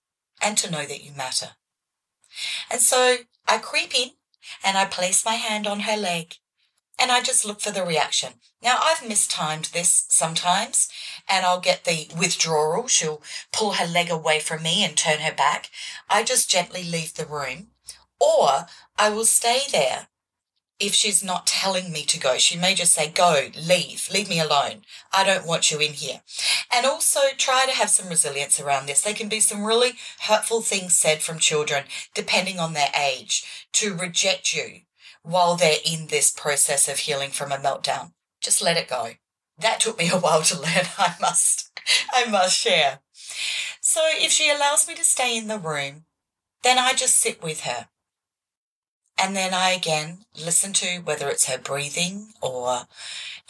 and 0.41 0.57
to 0.57 0.69
know 0.69 0.85
that 0.85 1.03
you 1.03 1.11
matter. 1.11 1.51
And 2.69 2.81
so 2.81 3.17
I 3.47 3.57
creep 3.57 3.97
in 3.97 4.11
and 4.63 4.77
I 4.77 4.85
place 4.85 5.25
my 5.25 5.35
hand 5.35 5.67
on 5.67 5.81
her 5.81 5.97
leg 5.97 6.35
and 6.99 7.11
I 7.11 7.21
just 7.21 7.45
look 7.45 7.59
for 7.59 7.71
the 7.71 7.83
reaction. 7.83 8.33
Now, 8.61 8.79
I've 8.81 9.07
mistimed 9.07 9.65
this 9.65 10.05
sometimes, 10.09 10.89
and 11.27 11.45
I'll 11.45 11.59
get 11.59 11.83
the 11.83 12.07
withdrawal. 12.17 12.87
She'll 12.87 13.21
pull 13.51 13.73
her 13.73 13.85
leg 13.85 14.09
away 14.09 14.39
from 14.39 14.63
me 14.63 14.83
and 14.83 14.95
turn 14.95 15.19
her 15.19 15.33
back. 15.33 15.69
I 16.09 16.23
just 16.23 16.49
gently 16.49 16.83
leave 16.83 17.15
the 17.15 17.25
room, 17.25 17.67
or 18.19 18.67
I 18.97 19.09
will 19.09 19.25
stay 19.25 19.61
there 19.71 20.07
if 20.79 20.93
she's 20.93 21.23
not 21.23 21.47
telling 21.47 21.91
me 21.91 22.03
to 22.03 22.19
go. 22.19 22.37
She 22.37 22.57
may 22.57 22.73
just 22.73 22.93
say, 22.93 23.09
Go, 23.09 23.49
leave, 23.55 24.09
leave 24.11 24.29
me 24.29 24.39
alone. 24.39 24.83
I 25.11 25.23
don't 25.23 25.47
want 25.47 25.71
you 25.71 25.79
in 25.79 25.93
here. 25.93 26.21
And 26.71 26.85
also 26.85 27.19
try 27.37 27.65
to 27.65 27.71
have 27.71 27.89
some 27.89 28.09
resilience 28.09 28.59
around 28.59 28.85
this. 28.85 29.01
There 29.01 29.13
can 29.13 29.29
be 29.29 29.39
some 29.39 29.65
really 29.65 29.93
hurtful 30.21 30.61
things 30.61 30.93
said 30.93 31.21
from 31.21 31.39
children, 31.39 31.85
depending 32.13 32.59
on 32.59 32.73
their 32.73 32.89
age, 32.97 33.67
to 33.73 33.95
reject 33.95 34.53
you 34.53 34.81
while 35.23 35.55
they're 35.55 35.77
in 35.85 36.07
this 36.07 36.31
process 36.31 36.87
of 36.87 36.99
healing 36.99 37.31
from 37.31 37.51
a 37.51 37.57
meltdown. 37.57 38.11
Just 38.41 38.61
let 38.61 38.77
it 38.77 38.89
go. 38.89 39.11
That 39.57 39.79
took 39.79 39.97
me 39.97 40.09
a 40.09 40.19
while 40.19 40.43
to 40.43 40.59
learn, 40.59 40.85
I 40.97 41.15
must, 41.19 41.71
I 42.13 42.25
must 42.29 42.57
share. 42.57 42.99
So 43.81 44.01
if 44.13 44.31
she 44.31 44.49
allows 44.49 44.87
me 44.87 44.95
to 44.95 45.03
stay 45.03 45.37
in 45.37 45.47
the 45.47 45.59
room, 45.59 46.05
then 46.63 46.77
I 46.77 46.93
just 46.93 47.17
sit 47.17 47.41
with 47.41 47.61
her. 47.61 47.87
And 49.17 49.35
then 49.35 49.53
I 49.53 49.69
again 49.69 50.25
listen 50.43 50.73
to 50.73 50.99
whether 50.99 51.29
it's 51.29 51.45
her 51.45 51.57
breathing 51.57 52.33
or 52.41 52.87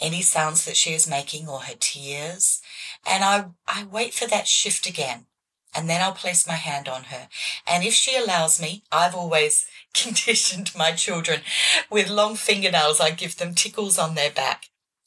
any 0.00 0.22
sounds 0.22 0.64
that 0.66 0.76
she 0.76 0.92
is 0.92 1.08
making 1.08 1.48
or 1.48 1.60
her 1.60 1.74
tears. 1.78 2.60
And 3.06 3.24
I, 3.24 3.46
I 3.66 3.84
wait 3.84 4.14
for 4.14 4.26
that 4.26 4.46
shift 4.46 4.86
again. 4.86 5.26
And 5.74 5.88
then 5.88 6.00
I'll 6.00 6.12
place 6.12 6.46
my 6.46 6.54
hand 6.54 6.88
on 6.88 7.04
her. 7.04 7.28
And 7.66 7.84
if 7.84 7.94
she 7.94 8.16
allows 8.16 8.60
me, 8.60 8.84
I've 8.92 9.14
always 9.14 9.66
conditioned 9.94 10.72
my 10.76 10.92
children 10.92 11.40
with 11.90 12.08
long 12.08 12.36
fingernails. 12.36 13.00
I 13.00 13.10
give 13.10 13.36
them 13.36 13.54
tickles 13.54 13.98
on 13.98 14.14
their 14.14 14.30
back. 14.30 14.66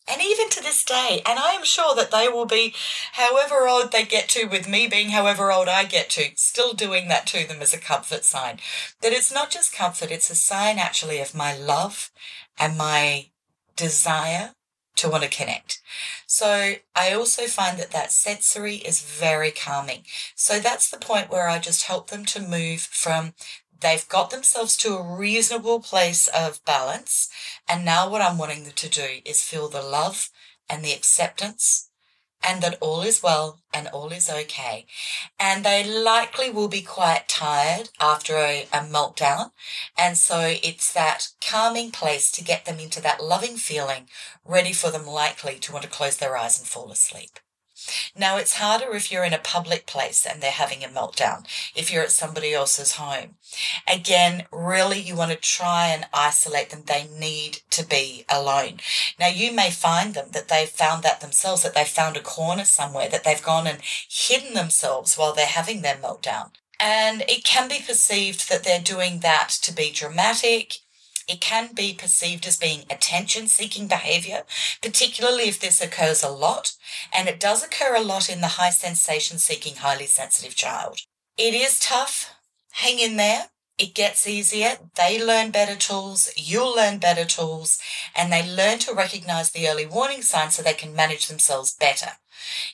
And 0.09 0.21
even 0.21 0.49
to 0.49 0.63
this 0.63 0.85
day, 0.85 1.21
and 1.25 1.37
I 1.37 1.51
am 1.51 1.65
sure 1.65 1.93
that 1.95 2.11
they 2.11 2.29
will 2.29 2.45
be, 2.45 2.73
however 3.13 3.67
old 3.67 3.91
they 3.91 4.05
get 4.05 4.29
to, 4.29 4.45
with 4.45 4.65
me 4.67 4.87
being 4.87 5.09
however 5.09 5.51
old 5.51 5.67
I 5.67 5.83
get 5.83 6.09
to, 6.11 6.31
still 6.35 6.73
doing 6.73 7.09
that 7.09 7.27
to 7.27 7.45
them 7.45 7.61
as 7.61 7.73
a 7.73 7.77
comfort 7.77 8.23
sign. 8.23 8.59
That 9.01 9.11
it's 9.11 9.33
not 9.33 9.51
just 9.51 9.75
comfort, 9.75 10.09
it's 10.09 10.29
a 10.29 10.35
sign 10.35 10.79
actually 10.79 11.19
of 11.19 11.35
my 11.35 11.57
love 11.57 12.09
and 12.57 12.77
my 12.77 13.31
desire 13.75 14.53
to 14.97 15.09
want 15.09 15.23
to 15.23 15.29
connect. 15.29 15.81
So 16.25 16.75
I 16.95 17.13
also 17.13 17.43
find 17.43 17.79
that 17.79 17.91
that 17.91 18.11
sensory 18.11 18.75
is 18.75 19.01
very 19.01 19.51
calming. 19.51 20.03
So 20.35 20.59
that's 20.59 20.89
the 20.89 20.97
point 20.97 21.31
where 21.31 21.47
I 21.47 21.59
just 21.59 21.83
help 21.83 22.09
them 22.09 22.25
to 22.25 22.41
move 22.41 22.81
from 22.81 23.33
they've 23.79 24.07
got 24.09 24.31
themselves 24.31 24.75
to 24.77 24.95
a 24.95 25.17
reasonable 25.17 25.79
place 25.79 26.27
of 26.29 26.63
balance. 26.65 27.29
And 27.69 27.85
now 27.85 28.09
what 28.09 28.21
I'm 28.21 28.37
wanting 28.37 28.63
them 28.63 28.73
to 28.73 28.89
do 28.89 29.19
is 29.23 29.43
feel 29.43 29.69
the 29.69 29.81
love 29.81 30.29
and 30.69 30.83
the 30.83 30.93
acceptance 30.93 31.86
and 32.43 32.61
that 32.61 32.77
all 32.79 33.01
is 33.01 33.21
well 33.21 33.59
and 33.73 33.87
all 33.87 34.11
is 34.11 34.29
okay. 34.29 34.85
And 35.39 35.63
they 35.63 35.83
likely 35.83 36.49
will 36.49 36.67
be 36.67 36.81
quite 36.81 37.27
tired 37.27 37.89
after 37.99 38.35
a, 38.37 38.67
a, 38.73 38.79
meltdown. 38.79 39.51
And 39.97 40.17
so 40.17 40.55
it's 40.63 40.91
that 40.93 41.29
calming 41.41 41.91
place 41.91 42.31
to 42.31 42.43
get 42.43 42.65
them 42.65 42.79
into 42.79 43.01
that 43.01 43.23
loving 43.23 43.57
feeling, 43.57 44.07
ready 44.45 44.73
for 44.73 44.91
them 44.91 45.05
likely 45.05 45.55
to 45.59 45.71
want 45.71 45.83
to 45.83 45.89
close 45.89 46.17
their 46.17 46.37
eyes 46.37 46.57
and 46.57 46.67
fall 46.67 46.91
asleep. 46.91 47.39
Now, 48.15 48.37
it's 48.37 48.53
harder 48.53 48.95
if 48.95 49.11
you're 49.11 49.23
in 49.23 49.33
a 49.33 49.39
public 49.39 49.85
place 49.85 50.25
and 50.25 50.41
they're 50.41 50.51
having 50.51 50.83
a 50.83 50.87
meltdown, 50.87 51.45
if 51.75 51.91
you're 51.91 52.03
at 52.03 52.11
somebody 52.11 52.53
else's 52.53 52.93
home. 52.93 53.35
Again, 53.87 54.45
really, 54.51 54.99
you 54.99 55.15
want 55.15 55.31
to 55.31 55.37
try 55.37 55.87
and 55.87 56.05
isolate 56.13 56.69
them. 56.69 56.83
They 56.85 57.07
need 57.07 57.59
to 57.71 57.85
be 57.85 58.25
alone. 58.29 58.79
Now, 59.19 59.27
you 59.27 59.51
may 59.51 59.71
find 59.71 60.13
them 60.13 60.29
that 60.31 60.47
they've 60.47 60.69
found 60.69 61.03
that 61.03 61.21
themselves, 61.21 61.63
that 61.63 61.75
they've 61.75 61.87
found 61.87 62.17
a 62.17 62.21
corner 62.21 62.65
somewhere, 62.65 63.09
that 63.09 63.23
they've 63.23 63.41
gone 63.41 63.67
and 63.67 63.79
hidden 63.81 64.53
themselves 64.53 65.15
while 65.15 65.33
they're 65.33 65.45
having 65.45 65.81
their 65.81 65.95
meltdown. 65.95 66.51
And 66.79 67.23
it 67.27 67.43
can 67.43 67.67
be 67.67 67.81
perceived 67.85 68.49
that 68.49 68.63
they're 68.63 68.79
doing 68.79 69.19
that 69.21 69.49
to 69.63 69.73
be 69.73 69.91
dramatic, 69.91 70.77
it 71.27 71.41
can 71.41 71.73
be 71.73 71.93
perceived 71.93 72.45
as 72.47 72.57
being 72.57 72.85
attention 72.89 73.47
seeking 73.47 73.87
behavior, 73.87 74.43
particularly 74.81 75.43
if 75.43 75.59
this 75.59 75.81
occurs 75.81 76.23
a 76.23 76.29
lot, 76.29 76.73
and 77.13 77.27
it 77.27 77.39
does 77.39 77.63
occur 77.63 77.95
a 77.95 78.01
lot 78.01 78.29
in 78.29 78.41
the 78.41 78.55
high 78.59 78.69
sensation 78.69 79.37
seeking, 79.37 79.75
highly 79.75 80.05
sensitive 80.05 80.55
child. 80.55 80.99
It 81.37 81.53
is 81.53 81.79
tough. 81.79 82.33
Hang 82.71 82.99
in 82.99 83.17
there. 83.17 83.49
It 83.77 83.93
gets 83.93 84.27
easier. 84.27 84.77
They 84.95 85.23
learn 85.23 85.51
better 85.51 85.75
tools. 85.75 86.31
You'll 86.35 86.75
learn 86.75 86.97
better 86.97 87.25
tools 87.25 87.79
and 88.15 88.33
they 88.33 88.47
learn 88.47 88.79
to 88.79 88.93
recognize 88.93 89.51
the 89.51 89.67
early 89.67 89.85
warning 89.85 90.23
signs 90.23 90.55
so 90.55 90.63
they 90.63 90.73
can 90.73 90.95
manage 90.95 91.27
themselves 91.27 91.75
better. 91.75 92.13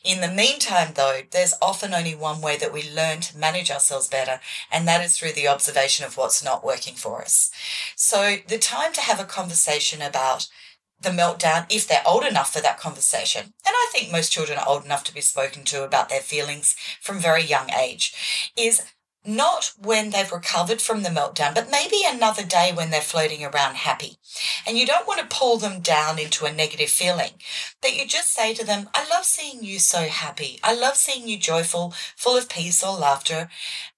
In 0.03 0.21
the 0.21 0.27
meantime, 0.27 0.93
though, 0.95 1.21
there's 1.31 1.53
often 1.61 1.93
only 1.93 2.15
one 2.15 2.41
way 2.41 2.57
that 2.57 2.73
we 2.73 2.89
learn 2.89 3.21
to 3.21 3.37
manage 3.37 3.71
ourselves 3.71 4.07
better, 4.07 4.39
and 4.71 4.87
that 4.87 5.03
is 5.03 5.17
through 5.17 5.33
the 5.33 5.47
observation 5.47 6.05
of 6.05 6.17
what's 6.17 6.43
not 6.43 6.63
working 6.63 6.95
for 6.95 7.21
us. 7.21 7.51
So, 7.95 8.37
the 8.47 8.57
time 8.57 8.93
to 8.93 9.01
have 9.01 9.19
a 9.19 9.25
conversation 9.25 10.01
about 10.01 10.47
the 10.99 11.09
meltdown, 11.09 11.65
if 11.69 11.87
they're 11.87 12.07
old 12.07 12.23
enough 12.23 12.53
for 12.53 12.61
that 12.61 12.79
conversation, 12.79 13.41
and 13.41 13.53
I 13.75 13.89
think 13.91 14.11
most 14.11 14.31
children 14.31 14.57
are 14.57 14.67
old 14.67 14.85
enough 14.85 15.03
to 15.05 15.13
be 15.13 15.21
spoken 15.21 15.63
to 15.65 15.83
about 15.83 16.09
their 16.09 16.21
feelings 16.21 16.75
from 17.01 17.19
very 17.19 17.43
young 17.43 17.69
age, 17.71 18.51
is 18.57 18.83
not 19.25 19.73
when 19.79 20.09
they've 20.09 20.31
recovered 20.31 20.81
from 20.81 21.03
the 21.03 21.09
meltdown, 21.09 21.55
but 21.55 21.71
maybe 21.71 22.01
another 22.05 22.43
day 22.43 22.71
when 22.73 22.89
they're 22.89 23.01
floating 23.01 23.43
around 23.43 23.75
happy. 23.75 24.17
And 24.67 24.77
you 24.77 24.85
don't 24.85 25.07
want 25.07 25.21
to 25.21 25.35
pull 25.35 25.57
them 25.57 25.79
down 25.79 26.19
into 26.19 26.45
a 26.45 26.51
negative 26.51 26.89
feeling, 26.89 27.31
but 27.81 27.95
you 27.95 28.05
just 28.05 28.33
say 28.33 28.53
to 28.53 28.65
them, 28.65 28.89
I 28.93 29.07
love 29.09 29.25
seeing 29.25 29.63
you 29.63 29.79
so 29.79 30.07
happy. 30.07 30.59
I 30.63 30.73
love 30.75 30.95
seeing 30.95 31.27
you 31.27 31.37
joyful, 31.37 31.93
full 32.15 32.37
of 32.37 32.49
peace 32.49 32.83
or 32.83 32.97
laughter. 32.97 33.49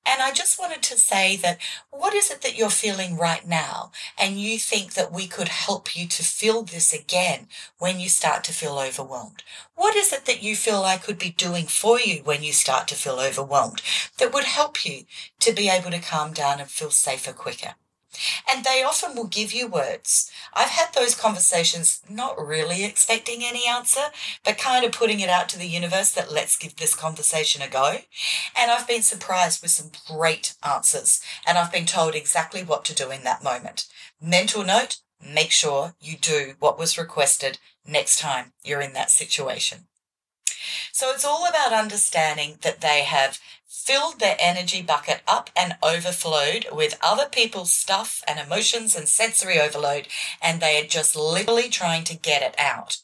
And 0.06 0.22
I 0.22 0.32
just 0.32 0.60
wanted 0.60 0.84
to 0.84 0.98
say 0.98 1.36
that 1.38 1.60
what 1.90 2.14
is 2.14 2.30
it 2.30 2.42
that 2.42 2.58
you're 2.58 2.70
feeling 2.70 3.18
right 3.18 3.46
now? 3.48 3.92
And 4.20 4.40
you 4.40 4.60
think 4.60 4.94
that 4.94 5.12
we 5.12 5.28
could 5.28 5.48
help 5.48 5.96
you 5.96 6.08
to 6.08 6.24
feel 6.24 6.62
this 6.62 6.94
again 6.94 7.48
when 7.80 8.00
you 8.00 8.08
start 8.10 8.44
to 8.46 8.54
feel 8.54 8.78
overwhelmed? 8.78 9.44
What 9.74 9.96
is 9.96 10.14
it 10.14 10.26
that 10.26 10.44
you 10.44 10.56
feel 10.56 10.84
I 10.84 10.98
could 10.98 11.18
be 11.18 11.32
doing 11.32 11.66
for 11.66 12.00
you 12.00 12.22
when 12.24 12.44
you 12.44 12.54
start 12.54 12.88
to 12.90 12.96
feel 12.96 13.20
overwhelmed 13.20 13.82
that 14.20 14.34
would 14.34 14.44
help 14.44 14.86
you 14.86 15.06
to 15.40 15.52
be 15.54 15.70
able 15.70 15.92
to 15.92 16.00
calm 16.00 16.34
down 16.34 16.60
and 16.60 16.70
feel 16.70 16.92
safer 16.92 17.34
quicker? 17.34 17.76
And 18.52 18.64
they 18.64 18.84
often 18.84 19.16
will 19.16 19.28
give 19.28 19.54
you 19.54 19.68
words. 19.68 20.32
I've 20.54 20.70
had 20.70 20.94
those 20.94 21.16
conversations 21.16 22.02
not 22.10 22.38
really 22.38 22.84
expecting 22.84 23.44
any 23.44 23.68
answer, 23.68 24.06
but 24.44 24.58
kind 24.58 24.86
of 24.86 24.92
putting 24.92 25.20
it 25.20 25.30
out 25.30 25.50
to 25.50 25.60
the 25.60 25.68
universe 25.68 26.12
that 26.12 26.32
let's 26.32 26.58
give 26.58 26.76
this 26.76 26.96
conversation 26.96 27.62
a 27.62 27.68
go. 27.68 27.98
And 28.58 28.72
I've 28.72 28.88
been 28.88 29.02
surprised 29.02 29.62
with 29.62 29.72
some 29.72 29.92
great 30.08 30.56
answers. 30.64 31.22
And 31.46 31.58
I've 31.58 31.72
been 31.72 31.86
told 31.86 32.16
exactly 32.16 32.64
what 32.64 32.86
to 32.86 32.96
do 32.96 33.12
in 33.12 33.24
that 33.24 33.44
moment. 33.44 33.88
Mental 34.22 34.64
note, 34.64 34.98
make 35.22 35.52
sure 35.52 35.96
you 36.00 36.18
do 36.18 36.54
what 36.60 36.80
was 36.80 36.98
requested 36.98 37.60
next 37.86 38.20
time 38.20 38.54
you're 38.64 38.82
in 38.82 38.94
that 38.94 39.12
situation. 39.12 39.88
So 40.92 41.12
it's 41.12 41.26
all 41.26 41.48
about 41.48 41.74
understanding 41.74 42.58
that 42.62 42.82
they 42.82 43.04
have 43.04 43.40
filled 43.68 44.20
their 44.20 44.38
energy 44.40 44.82
bucket 44.82 45.22
up 45.28 45.50
and 45.56 45.76
overflowed 45.84 46.66
with 46.72 46.98
other 47.02 47.26
people's 47.30 47.72
stuff 47.72 48.24
and 48.28 48.40
emotions 48.40 48.96
and 48.96 49.08
sensory 49.08 49.60
overload, 49.60 50.08
and 50.42 50.60
they 50.60 50.82
are 50.82 50.88
just 50.88 51.16
literally 51.16 51.70
trying 51.70 52.04
to 52.04 52.18
get 52.18 52.42
it 52.42 52.56
out. 52.58 52.98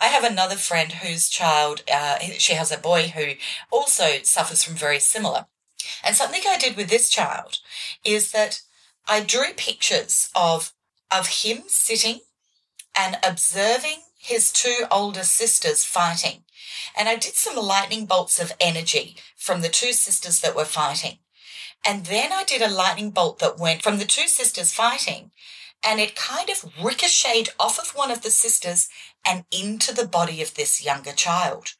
I 0.00 0.06
have 0.06 0.24
another 0.24 0.56
friend 0.56 0.92
whose 0.92 1.28
child, 1.28 1.82
uh, 1.92 2.18
she 2.38 2.54
has 2.54 2.72
a 2.72 2.78
boy 2.78 3.08
who 3.08 3.32
also 3.70 4.22
suffers 4.22 4.62
from 4.64 4.74
very 4.74 5.00
similar. 5.00 5.46
And 6.02 6.16
something 6.16 6.42
I 6.46 6.58
did 6.58 6.76
with 6.76 6.88
this 6.88 7.10
child 7.10 7.58
is 8.04 8.32
that 8.32 8.62
I 9.06 9.20
drew 9.20 9.52
pictures 9.56 10.30
of, 10.34 10.72
of 11.10 11.26
him 11.26 11.64
sitting 11.66 12.20
and 12.96 13.18
observing 13.22 14.02
his 14.16 14.50
two 14.50 14.84
older 14.90 15.24
sisters 15.24 15.84
fighting. 15.84 16.43
And 16.96 17.08
I 17.08 17.16
did 17.16 17.34
some 17.34 17.56
lightning 17.56 18.06
bolts 18.06 18.40
of 18.40 18.52
energy 18.60 19.16
from 19.36 19.60
the 19.60 19.68
two 19.68 19.92
sisters 19.92 20.40
that 20.40 20.56
were 20.56 20.64
fighting. 20.64 21.18
And 21.86 22.06
then 22.06 22.32
I 22.32 22.44
did 22.44 22.62
a 22.62 22.68
lightning 22.68 23.10
bolt 23.10 23.38
that 23.40 23.58
went 23.58 23.82
from 23.82 23.98
the 23.98 24.04
two 24.04 24.28
sisters 24.28 24.72
fighting 24.72 25.30
and 25.84 26.00
it 26.00 26.16
kind 26.16 26.48
of 26.48 26.72
ricocheted 26.82 27.50
off 27.60 27.78
of 27.78 27.94
one 27.94 28.10
of 28.10 28.22
the 28.22 28.30
sisters 28.30 28.88
and 29.26 29.44
into 29.50 29.94
the 29.94 30.06
body 30.06 30.40
of 30.40 30.54
this 30.54 30.84
younger 30.84 31.12
child. 31.12 31.74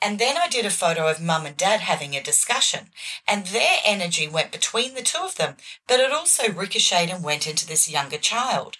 And 0.00 0.18
then 0.18 0.36
I 0.36 0.48
did 0.48 0.64
a 0.64 0.70
photo 0.70 1.08
of 1.08 1.20
mum 1.20 1.46
and 1.46 1.56
dad 1.56 1.80
having 1.80 2.14
a 2.14 2.22
discussion, 2.22 2.90
and 3.26 3.46
their 3.46 3.78
energy 3.84 4.28
went 4.28 4.52
between 4.52 4.94
the 4.94 5.02
two 5.02 5.18
of 5.18 5.36
them, 5.36 5.56
but 5.86 6.00
it 6.00 6.12
also 6.12 6.52
ricocheted 6.52 7.14
and 7.14 7.24
went 7.24 7.46
into 7.46 7.66
this 7.66 7.90
younger 7.90 8.18
child. 8.18 8.76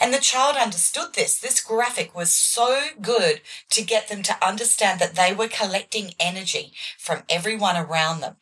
And 0.00 0.12
the 0.12 0.18
child 0.18 0.56
understood 0.56 1.14
this. 1.14 1.38
This 1.38 1.60
graphic 1.60 2.14
was 2.14 2.32
so 2.32 2.86
good 3.00 3.42
to 3.70 3.84
get 3.84 4.08
them 4.08 4.22
to 4.22 4.46
understand 4.46 5.00
that 5.00 5.14
they 5.14 5.34
were 5.34 5.48
collecting 5.48 6.14
energy 6.18 6.72
from 6.98 7.24
everyone 7.28 7.76
around 7.76 8.20
them. 8.20 8.36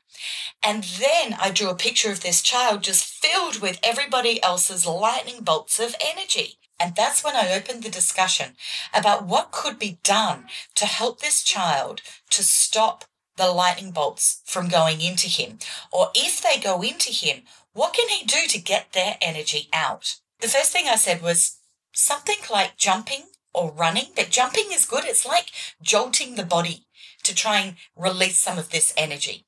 And 0.62 0.84
then 0.84 1.34
I 1.40 1.50
drew 1.50 1.70
a 1.70 1.74
picture 1.74 2.12
of 2.12 2.20
this 2.20 2.42
child 2.42 2.82
just 2.82 3.04
filled 3.04 3.60
with 3.60 3.80
everybody 3.82 4.42
else's 4.42 4.86
lightning 4.86 5.42
bolts 5.42 5.80
of 5.80 5.96
energy. 6.00 6.59
And 6.80 6.96
that's 6.96 7.22
when 7.22 7.36
I 7.36 7.52
opened 7.52 7.82
the 7.82 7.90
discussion 7.90 8.56
about 8.94 9.26
what 9.26 9.52
could 9.52 9.78
be 9.78 9.98
done 10.02 10.46
to 10.76 10.86
help 10.86 11.20
this 11.20 11.42
child 11.42 12.00
to 12.30 12.42
stop 12.42 13.04
the 13.36 13.50
lightning 13.50 13.90
bolts 13.90 14.40
from 14.46 14.68
going 14.68 15.02
into 15.02 15.28
him. 15.28 15.58
Or 15.92 16.08
if 16.14 16.40
they 16.40 16.58
go 16.60 16.80
into 16.82 17.12
him, 17.12 17.42
what 17.74 17.92
can 17.92 18.08
he 18.08 18.24
do 18.24 18.46
to 18.48 18.58
get 18.58 18.92
their 18.92 19.16
energy 19.20 19.68
out? 19.72 20.16
The 20.40 20.48
first 20.48 20.72
thing 20.72 20.88
I 20.88 20.96
said 20.96 21.22
was 21.22 21.58
something 21.92 22.38
like 22.50 22.78
jumping 22.78 23.24
or 23.52 23.72
running, 23.72 24.06
but 24.16 24.30
jumping 24.30 24.66
is 24.72 24.86
good. 24.86 25.04
It's 25.04 25.26
like 25.26 25.50
jolting 25.82 26.34
the 26.34 26.44
body 26.44 26.86
to 27.24 27.34
try 27.34 27.60
and 27.60 27.76
release 27.94 28.38
some 28.38 28.58
of 28.58 28.70
this 28.70 28.94
energy. 28.96 29.44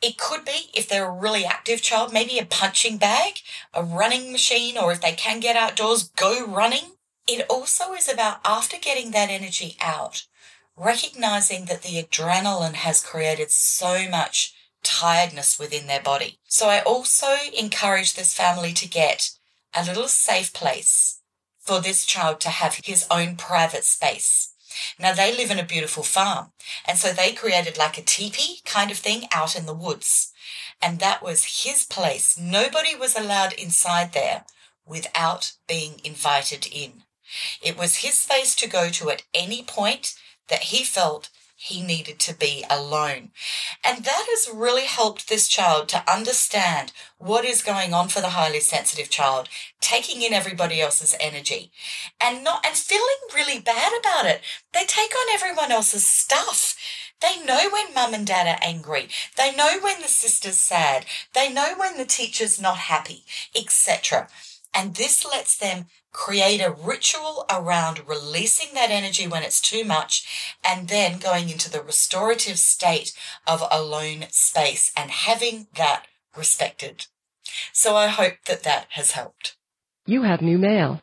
It 0.00 0.16
could 0.16 0.44
be, 0.44 0.70
if 0.74 0.88
they're 0.88 1.08
a 1.08 1.10
really 1.10 1.44
active 1.44 1.82
child, 1.82 2.12
maybe 2.12 2.38
a 2.38 2.44
punching 2.44 2.98
bag, 2.98 3.40
a 3.74 3.82
running 3.82 4.30
machine, 4.30 4.78
or 4.78 4.92
if 4.92 5.00
they 5.00 5.12
can 5.12 5.40
get 5.40 5.56
outdoors, 5.56 6.04
go 6.04 6.46
running. 6.46 6.92
It 7.26 7.44
also 7.50 7.92
is 7.94 8.08
about 8.08 8.40
after 8.44 8.76
getting 8.78 9.10
that 9.10 9.28
energy 9.28 9.76
out, 9.80 10.24
recognizing 10.76 11.64
that 11.64 11.82
the 11.82 12.02
adrenaline 12.02 12.74
has 12.74 13.04
created 13.04 13.50
so 13.50 14.08
much 14.08 14.54
tiredness 14.84 15.58
within 15.58 15.88
their 15.88 16.00
body. 16.00 16.38
So 16.44 16.68
I 16.68 16.80
also 16.80 17.34
encourage 17.56 18.14
this 18.14 18.34
family 18.34 18.72
to 18.74 18.88
get 18.88 19.32
a 19.74 19.84
little 19.84 20.08
safe 20.08 20.52
place 20.52 21.20
for 21.58 21.80
this 21.80 22.06
child 22.06 22.40
to 22.40 22.48
have 22.48 22.80
his 22.84 23.06
own 23.10 23.36
private 23.36 23.84
space. 23.84 24.47
Now 24.98 25.12
they 25.12 25.36
live 25.36 25.50
in 25.50 25.58
a 25.58 25.64
beautiful 25.64 26.02
farm. 26.02 26.52
And 26.86 26.98
so 26.98 27.12
they 27.12 27.32
created 27.32 27.78
like 27.78 27.98
a 27.98 28.02
teepee 28.02 28.60
kind 28.64 28.90
of 28.90 28.98
thing 28.98 29.28
out 29.32 29.56
in 29.56 29.66
the 29.66 29.74
woods. 29.74 30.32
And 30.80 30.98
that 30.98 31.22
was 31.22 31.64
his 31.64 31.84
place. 31.84 32.38
Nobody 32.38 32.94
was 32.94 33.16
allowed 33.16 33.52
inside 33.54 34.12
there 34.12 34.44
without 34.86 35.52
being 35.66 36.00
invited 36.04 36.66
in. 36.66 37.02
It 37.60 37.76
was 37.76 37.96
his 37.96 38.18
space 38.18 38.54
to 38.56 38.68
go 38.68 38.88
to 38.90 39.10
at 39.10 39.24
any 39.34 39.62
point 39.62 40.14
that 40.48 40.64
he 40.64 40.82
felt 40.84 41.28
he 41.60 41.82
needed 41.82 42.20
to 42.20 42.32
be 42.32 42.64
alone. 42.70 43.32
And 43.84 44.04
that 44.04 44.26
has 44.28 44.48
really 44.54 44.84
helped 44.84 45.28
this 45.28 45.48
child 45.48 45.88
to 45.88 46.08
understand 46.08 46.92
what 47.18 47.44
is 47.44 47.64
going 47.64 47.92
on 47.92 48.06
for 48.06 48.20
the 48.20 48.28
highly 48.28 48.60
sensitive 48.60 49.10
child, 49.10 49.48
taking 49.80 50.22
in 50.22 50.32
everybody 50.32 50.80
else's 50.80 51.16
energy 51.18 51.72
and 52.20 52.44
not, 52.44 52.64
and 52.64 52.76
feeling 52.76 53.02
really 53.34 53.58
bad 53.58 53.92
about 53.98 54.24
it. 54.24 54.40
They 54.72 54.84
take 54.86 55.10
on 55.10 55.34
everyone 55.34 55.72
else's 55.72 56.06
stuff. 56.06 56.76
They 57.20 57.42
know 57.44 57.68
when 57.72 57.92
mum 57.92 58.14
and 58.14 58.24
dad 58.24 58.46
are 58.46 58.64
angry. 58.64 59.08
They 59.36 59.52
know 59.52 59.80
when 59.82 60.00
the 60.00 60.06
sister's 60.06 60.56
sad. 60.56 61.06
They 61.34 61.52
know 61.52 61.74
when 61.76 61.98
the 61.98 62.04
teacher's 62.04 62.60
not 62.60 62.78
happy, 62.78 63.24
etc. 63.56 64.28
And 64.72 64.94
this 64.94 65.24
lets 65.24 65.58
them 65.58 65.86
create 66.12 66.60
a 66.60 66.70
ritual 66.70 67.44
around 67.50 68.08
releasing 68.08 68.74
that 68.74 68.90
energy 68.90 69.26
when 69.26 69.42
it's 69.42 69.60
too 69.60 69.84
much 69.84 70.54
and 70.64 70.88
then 70.88 71.18
going 71.18 71.48
into 71.48 71.70
the 71.70 71.82
restorative 71.82 72.58
state 72.58 73.12
of 73.46 73.62
alone 73.70 74.24
space 74.30 74.92
and 74.96 75.10
having 75.10 75.66
that 75.76 76.06
respected. 76.36 77.06
So 77.72 77.96
I 77.96 78.08
hope 78.08 78.44
that 78.46 78.62
that 78.64 78.86
has 78.90 79.12
helped. 79.12 79.56
You 80.06 80.22
have 80.22 80.40
new 80.40 80.58
mail. 80.58 81.02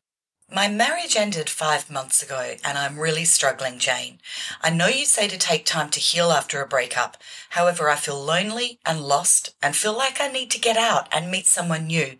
My 0.51 0.67
marriage 0.67 1.15
ended 1.15 1.49
five 1.49 1.89
months 1.89 2.21
ago 2.21 2.55
and 2.63 2.77
I'm 2.77 2.99
really 2.99 3.25
struggling, 3.25 3.79
Jane. 3.79 4.19
I 4.61 4.69
know 4.69 4.87
you 4.87 5.05
say 5.05 5.27
to 5.27 5.37
take 5.37 5.65
time 5.65 5.89
to 5.89 5.99
heal 5.99 6.31
after 6.31 6.61
a 6.61 6.67
breakup. 6.67 7.17
However, 7.51 7.89
I 7.89 7.95
feel 7.95 8.23
lonely 8.23 8.79
and 8.85 9.01
lost 9.01 9.55
and 9.61 9.75
feel 9.75 9.97
like 9.97 10.21
I 10.21 10.27
need 10.27 10.51
to 10.51 10.59
get 10.59 10.77
out 10.77 11.07
and 11.11 11.31
meet 11.31 11.47
someone 11.47 11.87
new 11.87 12.17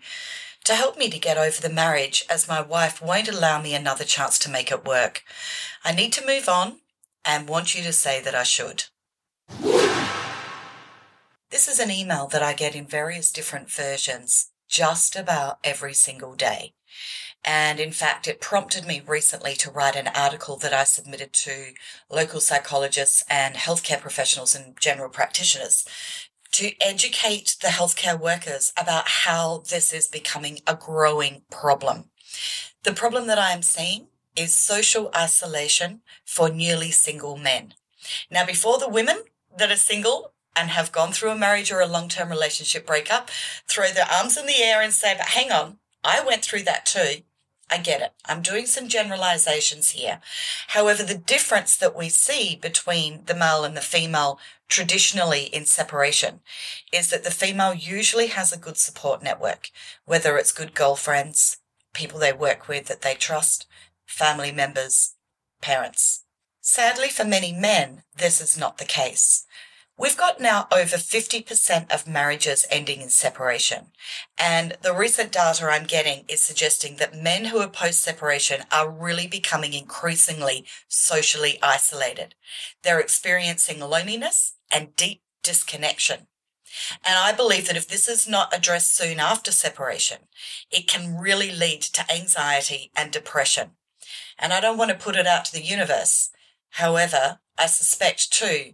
to 0.66 0.76
help 0.76 0.98
me 0.98 1.10
to 1.10 1.20
get 1.20 1.38
over 1.38 1.62
the 1.62 1.70
marriage 1.70 2.26
as 2.30 2.48
my 2.48 2.62
wife 2.62 3.02
won't 3.02 3.30
allow 3.30 3.62
me 3.62 3.74
another 3.74 4.04
chance 4.04 4.38
to 4.40 4.50
make 4.50 4.72
it 4.72 4.86
work. 4.86 5.24
I 5.84 5.94
need 5.94 6.12
to 6.14 6.26
move 6.26 6.50
on 6.50 6.80
and 7.24 7.48
want 7.48 7.76
you 7.76 7.84
to 7.84 7.94
say 7.94 8.22
that 8.22 8.36
I 8.36 8.44
should. 8.44 8.86
This 11.52 11.68
is 11.68 11.80
an 11.80 11.92
email 11.92 12.28
that 12.28 12.42
I 12.44 12.54
get 12.54 12.76
in 12.76 12.88
various 12.88 13.32
different 13.32 13.70
versions 13.70 14.50
just 14.68 15.16
about 15.16 15.60
every 15.64 15.94
single 15.94 16.36
day. 16.36 16.74
And 17.46 17.80
in 17.80 17.92
fact, 17.92 18.28
it 18.28 18.42
prompted 18.42 18.88
me 18.88 19.04
recently 19.06 19.54
to 19.58 19.70
write 19.70 19.96
an 19.96 20.08
article 20.08 20.58
that 20.58 20.74
I 20.74 20.84
submitted 20.84 21.32
to 21.34 21.74
local 22.10 22.40
psychologists 22.40 23.24
and 23.30 23.54
healthcare 23.54 24.02
professionals 24.02 24.56
and 24.56 24.76
general 24.80 25.10
practitioners 25.10 25.86
to 26.56 26.72
educate 26.80 27.58
the 27.62 27.68
healthcare 27.68 28.18
workers 28.18 28.72
about 28.78 29.10
how 29.26 29.62
this 29.70 29.92
is 29.92 30.08
becoming 30.08 30.60
a 30.66 30.74
growing 30.74 31.42
problem. 31.52 32.06
The 32.84 32.94
problem 32.94 33.28
that 33.28 33.38
I 33.38 33.52
am 33.52 33.62
seeing 33.62 34.08
is 34.38 34.56
social 34.56 35.12
isolation 35.14 36.00
for 36.24 36.50
newly 36.50 36.92
single 36.92 37.36
men. 37.36 37.74
Now, 38.32 38.46
before 38.46 38.78
the 38.78 38.88
women 38.88 39.24
that 39.58 39.70
are 39.70 39.76
single 39.76 40.32
and 40.56 40.70
have 40.70 40.94
gone 40.94 41.12
through 41.12 41.32
a 41.32 41.38
marriage 41.38 41.74
or 41.74 41.82
a 41.82 41.88
long 41.88 42.08
term 42.08 42.30
relationship 42.30 42.88
breakup 42.88 43.30
throw 43.68 43.90
their 43.90 44.08
arms 44.10 44.38
in 44.38 44.46
the 44.46 44.64
air 44.64 44.82
and 44.82 44.94
say, 44.94 45.14
but 45.18 45.28
hang 45.28 45.52
on, 45.52 45.80
I 46.06 46.24
went 46.26 46.46
through 46.46 46.64
that 46.64 46.86
too. 46.86 47.24
I 47.70 47.80
get 47.80 48.02
it. 48.02 48.14
I'm 48.26 48.42
doing 48.42 48.68
some 48.68 48.88
generalizations 48.88 49.92
here. 49.92 50.22
However, 50.70 51.04
the 51.04 51.16
difference 51.16 51.76
that 51.78 51.96
we 51.96 52.10
see 52.10 52.56
between 52.56 53.24
the 53.26 53.34
male 53.34 53.64
and 53.64 53.76
the 53.76 53.82
female 53.82 54.40
traditionally 54.68 55.46
in 55.46 55.66
separation 55.66 56.42
is 56.92 57.10
that 57.10 57.24
the 57.24 57.32
female 57.32 57.74
usually 57.74 58.28
has 58.28 58.54
a 58.54 58.58
good 58.58 58.78
support 58.78 59.24
network, 59.24 59.72
whether 60.06 60.38
it's 60.38 60.52
good 60.52 60.76
girlfriends, 60.76 61.58
people 61.94 62.20
they 62.20 62.34
work 62.34 62.68
with 62.68 62.86
that 62.86 63.02
they 63.02 63.16
trust, 63.16 63.66
family 64.06 64.52
members, 64.52 65.16
parents. 65.62 66.24
Sadly, 66.62 67.10
for 67.10 67.24
many 67.24 67.52
men, 67.52 68.04
this 68.16 68.42
is 68.42 68.58
not 68.58 68.78
the 68.78 68.86
case. 68.86 69.45
We've 69.98 70.18
got 70.18 70.42
now 70.42 70.68
over 70.74 70.98
50% 70.98 71.90
of 71.94 72.06
marriages 72.06 72.66
ending 72.70 73.00
in 73.00 73.10
separation. 73.10 73.92
And 74.38 74.76
the 74.82 74.94
recent 74.94 75.32
data 75.32 75.66
I'm 75.66 75.86
getting 75.86 76.26
is 76.28 76.42
suggesting 76.42 76.98
that 76.98 77.16
men 77.16 77.46
who 77.46 77.60
are 77.60 77.70
post 77.70 78.02
separation 78.02 78.64
are 78.74 78.90
really 78.90 79.26
becoming 79.26 79.72
increasingly 79.72 80.66
socially 80.90 81.60
isolated. 81.64 82.36
They're 82.84 83.00
experiencing 83.00 83.80
loneliness 83.80 84.56
and 84.70 84.94
deep 84.98 85.22
disconnection. 85.44 86.28
And 87.06 87.18
I 87.18 87.32
believe 87.32 87.68
that 87.68 87.78
if 87.78 87.88
this 87.88 88.10
is 88.10 88.28
not 88.28 88.54
addressed 88.54 88.94
soon 88.94 89.22
after 89.22 89.54
separation, 89.54 90.24
it 90.70 90.90
can 90.90 91.18
really 91.18 91.52
lead 91.52 91.82
to 91.82 92.12
anxiety 92.14 92.92
and 92.98 93.12
depression. 93.12 93.72
And 94.38 94.52
I 94.52 94.60
don't 94.60 94.78
want 94.78 94.92
to 94.92 94.98
put 94.98 95.16
it 95.16 95.26
out 95.26 95.46
to 95.46 95.54
the 95.54 95.64
universe. 95.64 96.32
However, 96.72 97.40
I 97.58 97.68
suspect 97.68 98.34
too 98.34 98.74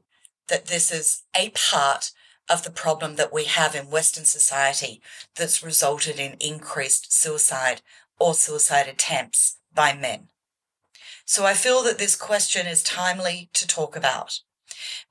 that 0.52 0.68
this 0.68 0.91
is 0.91 1.24
a 1.36 1.49
part 1.52 2.12
of 2.49 2.64
the 2.64 2.70
problem 2.70 3.16
that 3.16 3.32
we 3.34 3.45
have 3.45 3.74
in 3.74 3.89
Western 3.89 4.26
society 4.26 5.02
that's 5.38 5.64
resulted 5.64 6.20
in 6.20 6.36
increased 6.41 7.14
suicide 7.14 7.82
or 8.20 8.34
suicide 8.34 8.88
attempts 8.89 9.58
by 9.74 9.95
men. 9.95 10.28
So 11.26 11.45
I 11.45 11.54
feel 11.54 11.82
that 11.84 11.97
this 11.97 12.18
question 12.18 12.68
is 12.68 12.84
timely 12.84 13.49
to 13.54 13.66
talk 13.66 13.95
about. 13.95 14.41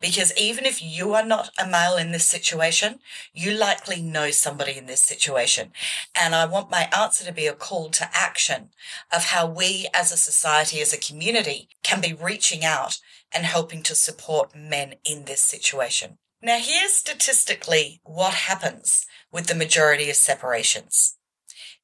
Because 0.01 0.37
even 0.37 0.67
if 0.67 0.83
you 0.83 1.15
are 1.15 1.25
not 1.25 1.51
a 1.59 1.67
male 1.67 1.97
in 1.97 2.13
this 2.13 2.25
situation, 2.25 2.99
you 3.33 3.53
likely 3.53 4.03
know 4.03 4.31
somebody 4.31 4.77
in 4.77 4.87
this 4.87 5.03
situation. 5.03 5.73
And 6.15 6.35
I 6.35 6.45
want 6.45 6.71
my 6.71 6.89
answer 6.97 7.25
to 7.25 7.33
be 7.33 7.47
a 7.47 7.55
call 7.55 7.89
to 7.91 8.11
action 8.13 8.71
of 9.13 9.27
how 9.27 9.47
we 9.47 9.87
as 9.95 10.13
a 10.13 10.17
society, 10.17 10.81
as 10.81 10.93
a 10.93 10.99
community, 10.99 11.69
can 11.83 12.01
be 12.01 12.13
reaching 12.13 12.65
out 12.65 12.99
and 13.33 13.45
helping 13.45 13.83
to 13.85 13.95
support 13.95 14.55
men 14.55 14.95
in 15.05 15.25
this 15.25 15.41
situation. 15.41 16.19
Now, 16.43 16.59
here's 16.59 16.95
statistically 16.95 18.01
what 18.05 18.33
happens 18.33 19.07
with 19.31 19.47
the 19.47 19.55
majority 19.55 20.09
of 20.09 20.17
separations. 20.17 21.17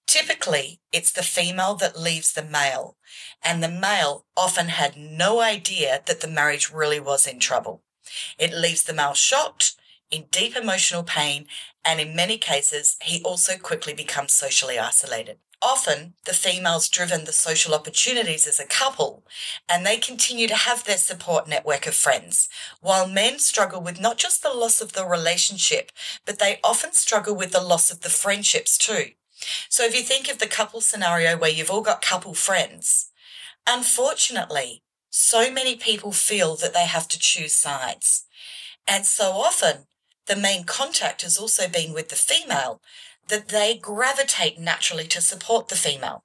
Typically, 0.07 0.80
it's 0.92 1.12
the 1.12 1.22
female 1.22 1.74
that 1.74 1.99
leaves 1.99 2.32
the 2.32 2.42
male, 2.42 2.97
and 3.42 3.62
the 3.62 3.68
male 3.68 4.24
often 4.36 4.68
had 4.68 4.97
no 4.97 5.40
idea 5.40 6.03
that 6.07 6.20
the 6.20 6.28
marriage 6.28 6.72
really 6.72 7.01
was 7.01 7.26
in 7.26 7.40
trouble. 7.40 7.82
It 8.38 8.53
leaves 8.53 8.84
the 8.84 8.92
male 8.92 9.14
shocked, 9.14 9.74
in 10.11 10.26
deep 10.30 10.57
emotional 10.57 11.03
pain, 11.03 11.47
and 11.84 12.01
in 12.01 12.14
many 12.14 12.38
cases, 12.38 12.97
he 13.03 13.20
also 13.22 13.57
quickly 13.57 13.92
becomes 13.92 14.32
socially 14.32 14.78
isolated. 14.78 15.38
Often, 15.63 16.15
the 16.27 16.35
female's 16.35 16.89
driven 16.89 17.25
the 17.25 17.33
social 17.33 17.75
opportunities 17.75 18.47
as 18.47 18.61
a 18.61 18.67
couple, 18.67 19.25
and 19.69 19.87
they 19.87 19.97
continue 19.97 20.47
to 20.49 20.55
have 20.55 20.85
their 20.85 20.99
support 20.99 21.49
network 21.49 21.87
of 21.87 21.95
friends, 21.95 22.49
while 22.81 23.09
men 23.09 23.39
struggle 23.39 23.81
with 23.81 24.01
not 24.01 24.19
just 24.19 24.43
the 24.43 24.53
loss 24.53 24.81
of 24.83 24.93
the 24.93 25.07
relationship, 25.07 25.93
but 26.27 26.39
they 26.39 26.61
often 26.63 26.93
struggle 26.93 27.35
with 27.35 27.53
the 27.53 27.63
loss 27.63 27.91
of 27.91 28.03
the 28.03 28.11
friendships 28.11 28.77
too. 28.77 29.07
So 29.69 29.85
if 29.85 29.95
you 29.95 30.03
think 30.03 30.29
of 30.29 30.39
the 30.39 30.47
couple 30.47 30.81
scenario 30.81 31.37
where 31.37 31.51
you've 31.51 31.71
all 31.71 31.83
got 31.83 32.03
couple 32.03 32.35
friends, 32.35 33.11
unfortunately, 33.67 34.83
so 35.09 35.51
many 35.51 35.77
people 35.77 36.13
feel 36.13 36.57
that 36.57 36.75
they 36.75 36.87
have 36.87 37.09
to 37.09 37.19
choose 37.19 37.55
sides. 37.55 38.27
And 38.87 39.07
so 39.07 39.33
often, 39.33 39.87
the 40.27 40.37
main 40.37 40.65
contact 40.65 41.23
has 41.23 41.39
also 41.39 41.69
been 41.69 41.93
with 41.93 42.09
the 42.09 42.17
female, 42.17 42.81
that 43.29 43.49
they 43.49 43.77
gravitate 43.77 44.59
naturally 44.59 45.07
to 45.09 45.20
support 45.20 45.68
the 45.68 45.77
female. 45.77 46.24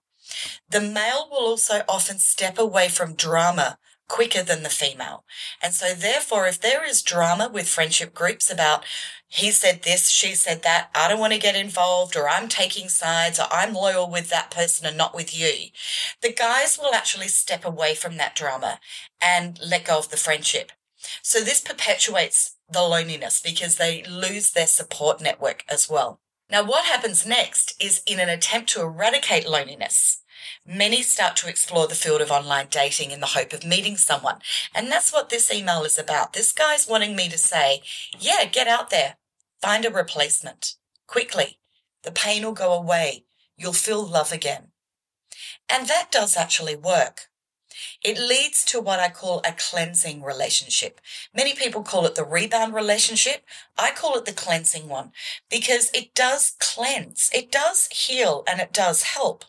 The 0.69 0.81
male 0.81 1.27
will 1.29 1.45
also 1.45 1.83
often 1.89 2.19
step 2.19 2.57
away 2.57 2.87
from 2.87 3.15
drama 3.15 3.77
quicker 4.07 4.43
than 4.43 4.63
the 4.63 4.69
female. 4.69 5.23
And 5.61 5.73
so, 5.73 5.93
therefore, 5.93 6.45
if 6.45 6.59
there 6.59 6.85
is 6.85 7.01
drama 7.01 7.49
with 7.49 7.69
friendship 7.69 8.13
groups 8.13 8.51
about 8.51 8.83
he 9.27 9.51
said 9.51 9.83
this, 9.83 10.09
she 10.09 10.35
said 10.35 10.63
that, 10.63 10.89
I 10.93 11.07
don't 11.07 11.19
want 11.19 11.31
to 11.31 11.39
get 11.39 11.55
involved, 11.55 12.17
or 12.17 12.27
I'm 12.27 12.49
taking 12.49 12.89
sides, 12.89 13.39
or 13.39 13.45
I'm 13.49 13.73
loyal 13.73 14.11
with 14.11 14.29
that 14.29 14.51
person 14.51 14.85
and 14.85 14.97
not 14.97 15.15
with 15.15 15.33
you, 15.33 15.69
the 16.21 16.33
guys 16.33 16.77
will 16.77 16.93
actually 16.93 17.29
step 17.29 17.63
away 17.63 17.95
from 17.95 18.17
that 18.17 18.35
drama 18.35 18.81
and 19.21 19.57
let 19.65 19.85
go 19.85 19.97
of 19.97 20.09
the 20.09 20.17
friendship. 20.17 20.73
So, 21.21 21.39
this 21.39 21.61
perpetuates 21.61 22.57
the 22.69 22.81
loneliness 22.81 23.41
because 23.41 23.77
they 23.77 24.03
lose 24.03 24.51
their 24.51 24.67
support 24.67 25.21
network 25.21 25.63
as 25.69 25.89
well. 25.89 26.19
Now, 26.51 26.65
what 26.65 26.83
happens 26.83 27.25
next 27.25 27.81
is 27.81 28.01
in 28.05 28.19
an 28.19 28.27
attempt 28.27 28.69
to 28.71 28.81
eradicate 28.81 29.47
loneliness, 29.47 30.21
many 30.65 31.01
start 31.01 31.37
to 31.37 31.47
explore 31.47 31.87
the 31.87 31.95
field 31.95 32.19
of 32.19 32.29
online 32.29 32.67
dating 32.69 33.11
in 33.11 33.21
the 33.21 33.27
hope 33.27 33.53
of 33.53 33.65
meeting 33.65 33.95
someone. 33.95 34.39
And 34.75 34.91
that's 34.91 35.13
what 35.13 35.29
this 35.29 35.49
email 35.49 35.83
is 35.85 35.97
about. 35.97 36.33
This 36.33 36.51
guy's 36.51 36.89
wanting 36.89 37.15
me 37.15 37.29
to 37.29 37.37
say, 37.37 37.83
yeah, 38.19 38.43
get 38.43 38.67
out 38.67 38.89
there, 38.89 39.15
find 39.61 39.85
a 39.85 39.89
replacement 39.89 40.75
quickly. 41.07 41.57
The 42.03 42.11
pain 42.11 42.43
will 42.43 42.51
go 42.51 42.73
away. 42.73 43.23
You'll 43.55 43.71
feel 43.71 44.05
love 44.05 44.33
again. 44.33 44.71
And 45.69 45.87
that 45.87 46.11
does 46.11 46.35
actually 46.35 46.75
work. 46.75 47.29
It 48.03 48.19
leads 48.19 48.63
to 48.65 48.81
what 48.81 48.99
I 48.99 49.09
call 49.09 49.41
a 49.45 49.53
cleansing 49.53 50.23
relationship. 50.23 50.99
Many 51.33 51.53
people 51.53 51.83
call 51.83 52.05
it 52.05 52.15
the 52.15 52.23
rebound 52.23 52.73
relationship. 52.73 53.43
I 53.77 53.91
call 53.91 54.15
it 54.17 54.25
the 54.25 54.33
cleansing 54.33 54.87
one 54.87 55.11
because 55.49 55.89
it 55.93 56.13
does 56.13 56.55
cleanse, 56.59 57.29
it 57.33 57.51
does 57.51 57.87
heal, 57.87 58.43
and 58.47 58.59
it 58.59 58.73
does 58.73 59.03
help. 59.03 59.45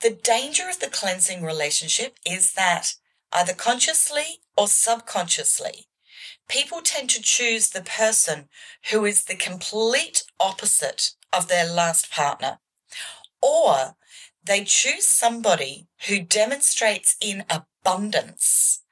The 0.00 0.10
danger 0.10 0.68
of 0.68 0.78
the 0.78 0.88
cleansing 0.88 1.42
relationship 1.42 2.18
is 2.24 2.52
that 2.52 2.94
either 3.32 3.52
consciously 3.52 4.40
or 4.56 4.68
subconsciously, 4.68 5.88
people 6.48 6.80
tend 6.82 7.10
to 7.10 7.22
choose 7.22 7.70
the 7.70 7.82
person 7.82 8.48
who 8.90 9.04
is 9.04 9.24
the 9.24 9.34
complete 9.34 10.24
opposite 10.40 11.12
of 11.32 11.48
their 11.48 11.66
last 11.66 12.10
partner. 12.10 12.58
Or 13.42 13.96
they 14.48 14.64
choose 14.64 15.04
somebody 15.04 15.88
who 16.08 16.20
demonstrates 16.20 17.16
in 17.20 17.44
abundance 17.50 18.82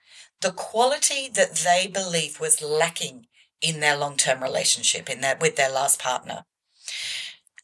the 0.43 0.53
quality 0.53 1.29
that 1.33 1.57
they 1.57 1.87
believe 1.87 2.39
was 2.39 2.63
lacking 2.63 3.27
in 3.61 3.81
their 3.81 3.97
long-term 3.97 4.43
relationship 4.43 5.09
in 5.09 5.23
their 5.23 5.37
with 5.41 5.57
their 5.57 5.71
last 5.71 5.99
partner. 5.99 6.45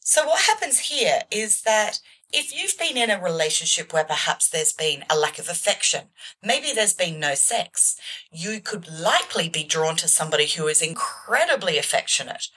So 0.01 0.25
what 0.25 0.41
happens 0.41 0.79
here 0.79 1.21
is 1.31 1.61
that 1.61 1.99
if 2.33 2.51
you've 2.53 2.77
been 2.79 2.97
in 2.97 3.11
a 3.11 3.21
relationship 3.21 3.93
where 3.93 4.03
perhaps 4.03 4.49
there's 4.49 4.73
been 4.73 5.05
a 5.09 5.17
lack 5.17 5.37
of 5.37 5.47
affection, 5.47 6.05
maybe 6.43 6.71
there's 6.73 6.93
been 6.93 7.19
no 7.19 7.35
sex, 7.35 7.95
you 8.31 8.59
could 8.59 8.89
likely 8.91 9.47
be 9.47 9.63
drawn 9.63 9.95
to 9.97 10.07
somebody 10.07 10.47
who 10.47 10.67
is 10.67 10.81
incredibly 10.81 11.77
affectionate, 11.77 12.47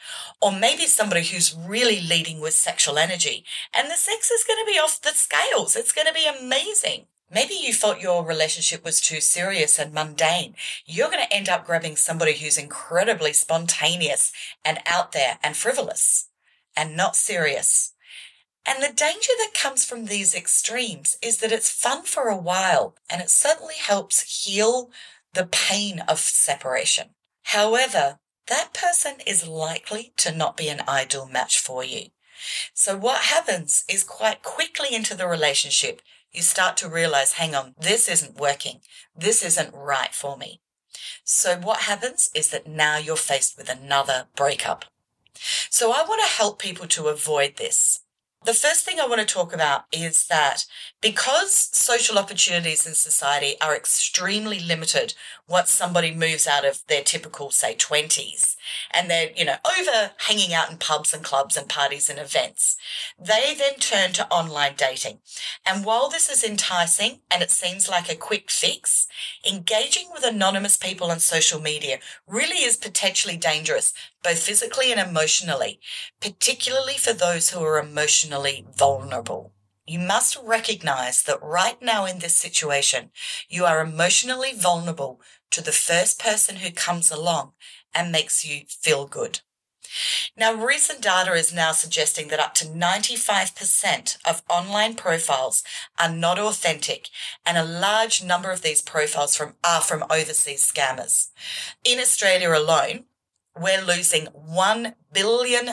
or 0.40 0.50
maybe 0.50 0.86
somebody 0.86 1.22
who's 1.24 1.54
really 1.54 2.00
leading 2.00 2.40
with 2.40 2.54
sexual 2.54 2.96
energy, 2.96 3.44
and 3.74 3.90
the 3.90 3.96
sex 3.96 4.30
is 4.30 4.44
going 4.44 4.58
to 4.64 4.72
be 4.72 4.78
off 4.78 5.02
the 5.02 5.10
scales. 5.10 5.76
It's 5.76 5.92
going 5.92 6.06
to 6.06 6.14
be 6.14 6.26
amazing. 6.26 7.06
Maybe 7.30 7.54
you 7.54 7.74
thought 7.74 8.00
your 8.00 8.24
relationship 8.24 8.84
was 8.84 9.00
too 9.00 9.20
serious 9.20 9.78
and 9.78 9.92
mundane. 9.92 10.54
You're 10.86 11.10
going 11.10 11.26
to 11.26 11.34
end 11.34 11.48
up 11.48 11.66
grabbing 11.66 11.96
somebody 11.96 12.34
who's 12.34 12.56
incredibly 12.56 13.32
spontaneous 13.32 14.32
and 14.64 14.78
out 14.86 15.12
there 15.12 15.38
and 15.42 15.56
frivolous 15.56 16.28
and 16.76 16.96
not 16.96 17.16
serious. 17.16 17.94
And 18.66 18.82
the 18.82 18.92
danger 18.92 19.32
that 19.38 19.54
comes 19.54 19.84
from 19.84 20.06
these 20.06 20.34
extremes 20.34 21.16
is 21.22 21.38
that 21.38 21.52
it's 21.52 21.70
fun 21.70 22.02
for 22.02 22.28
a 22.28 22.36
while 22.36 22.96
and 23.08 23.22
it 23.22 23.30
certainly 23.30 23.76
helps 23.76 24.44
heal 24.44 24.90
the 25.34 25.46
pain 25.46 26.00
of 26.08 26.18
separation. 26.18 27.10
However, 27.44 28.18
that 28.48 28.74
person 28.74 29.14
is 29.26 29.46
likely 29.46 30.12
to 30.16 30.34
not 30.34 30.56
be 30.56 30.68
an 30.68 30.82
ideal 30.88 31.28
match 31.28 31.60
for 31.60 31.84
you. 31.84 32.08
So 32.74 32.96
what 32.96 33.22
happens 33.22 33.84
is 33.88 34.04
quite 34.04 34.42
quickly 34.42 34.94
into 34.94 35.14
the 35.14 35.26
relationship, 35.26 36.02
you 36.32 36.42
start 36.42 36.76
to 36.78 36.88
realize, 36.88 37.34
hang 37.34 37.54
on, 37.54 37.74
this 37.80 38.08
isn't 38.08 38.38
working. 38.38 38.80
This 39.16 39.44
isn't 39.44 39.74
right 39.74 40.12
for 40.12 40.36
me. 40.36 40.60
So 41.24 41.56
what 41.56 41.82
happens 41.82 42.30
is 42.34 42.50
that 42.50 42.66
now 42.66 42.98
you're 42.98 43.16
faced 43.16 43.56
with 43.56 43.68
another 43.68 44.26
breakup. 44.36 44.84
So 45.70 45.92
I 45.92 46.04
want 46.06 46.22
to 46.22 46.36
help 46.36 46.58
people 46.58 46.86
to 46.88 47.08
avoid 47.08 47.56
this. 47.56 48.00
The 48.46 48.54
first 48.54 48.84
thing 48.84 49.00
I 49.00 49.08
want 49.08 49.20
to 49.20 49.26
talk 49.26 49.52
about 49.52 49.86
is 49.90 50.28
that 50.28 50.66
because 51.00 51.52
social 51.76 52.16
opportunities 52.16 52.86
in 52.86 52.94
society 52.94 53.56
are 53.60 53.74
extremely 53.74 54.60
limited 54.60 55.14
once 55.48 55.70
somebody 55.70 56.14
moves 56.14 56.46
out 56.46 56.64
of 56.64 56.80
their 56.86 57.02
typical, 57.02 57.50
say, 57.50 57.74
20s 57.74 58.55
and 58.92 59.10
they're, 59.10 59.30
you 59.36 59.44
know, 59.44 59.56
over 59.66 60.12
hanging 60.18 60.54
out 60.54 60.70
in 60.70 60.78
pubs 60.78 61.12
and 61.12 61.24
clubs 61.24 61.56
and 61.56 61.68
parties 61.68 62.08
and 62.08 62.18
events, 62.18 62.76
they 63.18 63.54
then 63.56 63.74
turn 63.74 64.12
to 64.12 64.28
online 64.28 64.74
dating. 64.76 65.18
And 65.64 65.84
while 65.84 66.08
this 66.08 66.30
is 66.30 66.44
enticing 66.44 67.20
and 67.30 67.42
it 67.42 67.50
seems 67.50 67.88
like 67.88 68.10
a 68.10 68.16
quick 68.16 68.50
fix, 68.50 69.06
engaging 69.48 70.08
with 70.12 70.24
anonymous 70.24 70.76
people 70.76 71.10
on 71.10 71.20
social 71.20 71.60
media 71.60 71.98
really 72.26 72.64
is 72.64 72.76
potentially 72.76 73.36
dangerous, 73.36 73.92
both 74.22 74.38
physically 74.38 74.92
and 74.92 75.00
emotionally, 75.00 75.80
particularly 76.20 76.94
for 76.94 77.12
those 77.12 77.50
who 77.50 77.60
are 77.60 77.78
emotionally 77.78 78.66
vulnerable. 78.76 79.52
You 79.86 80.00
must 80.00 80.36
recognize 80.42 81.22
that 81.22 81.40
right 81.40 81.80
now 81.80 82.06
in 82.06 82.18
this 82.18 82.36
situation, 82.36 83.10
you 83.48 83.64
are 83.64 83.80
emotionally 83.80 84.52
vulnerable 84.52 85.20
to 85.52 85.60
the 85.60 85.70
first 85.70 86.20
person 86.20 86.56
who 86.56 86.72
comes 86.72 87.10
along 87.10 87.52
and 87.96 88.12
makes 88.12 88.44
you 88.44 88.62
feel 88.68 89.06
good. 89.06 89.40
Now, 90.36 90.52
recent 90.52 91.00
data 91.00 91.32
is 91.32 91.54
now 91.54 91.72
suggesting 91.72 92.28
that 92.28 92.40
up 92.40 92.54
to 92.56 92.66
95% 92.66 94.18
of 94.24 94.42
online 94.50 94.94
profiles 94.94 95.62
are 95.98 96.10
not 96.10 96.38
authentic, 96.38 97.08
and 97.46 97.56
a 97.56 97.64
large 97.64 98.22
number 98.22 98.50
of 98.50 98.62
these 98.62 98.82
profiles 98.82 99.34
from, 99.34 99.54
are 99.64 99.80
from 99.80 100.04
overseas 100.10 100.70
scammers. 100.70 101.28
In 101.84 101.98
Australia 101.98 102.52
alone, 102.52 103.04
we're 103.58 103.82
losing 103.82 104.26
$1 104.26 104.94
billion 105.12 105.66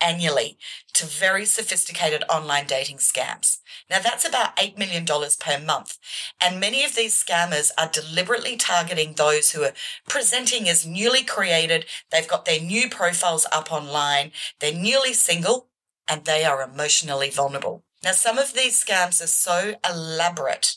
annually 0.00 0.58
to 0.94 1.06
very 1.06 1.44
sophisticated 1.44 2.24
online 2.28 2.66
dating 2.66 2.98
scams. 2.98 3.58
Now 3.88 3.98
that's 3.98 4.26
about 4.26 4.56
$8 4.56 4.78
million 4.78 5.04
per 5.04 5.58
month. 5.58 5.98
And 6.40 6.60
many 6.60 6.84
of 6.84 6.96
these 6.96 7.22
scammers 7.22 7.70
are 7.78 7.88
deliberately 7.88 8.56
targeting 8.56 9.14
those 9.14 9.52
who 9.52 9.64
are 9.64 9.72
presenting 10.08 10.68
as 10.68 10.86
newly 10.86 11.22
created. 11.22 11.86
They've 12.10 12.28
got 12.28 12.44
their 12.44 12.60
new 12.60 12.88
profiles 12.88 13.46
up 13.52 13.72
online. 13.72 14.32
They're 14.60 14.74
newly 14.74 15.12
single 15.12 15.68
and 16.08 16.24
they 16.24 16.44
are 16.44 16.62
emotionally 16.62 17.30
vulnerable. 17.30 17.84
Now, 18.02 18.12
some 18.12 18.38
of 18.38 18.54
these 18.54 18.82
scams 18.82 19.22
are 19.22 19.26
so 19.26 19.74
elaborate 19.88 20.76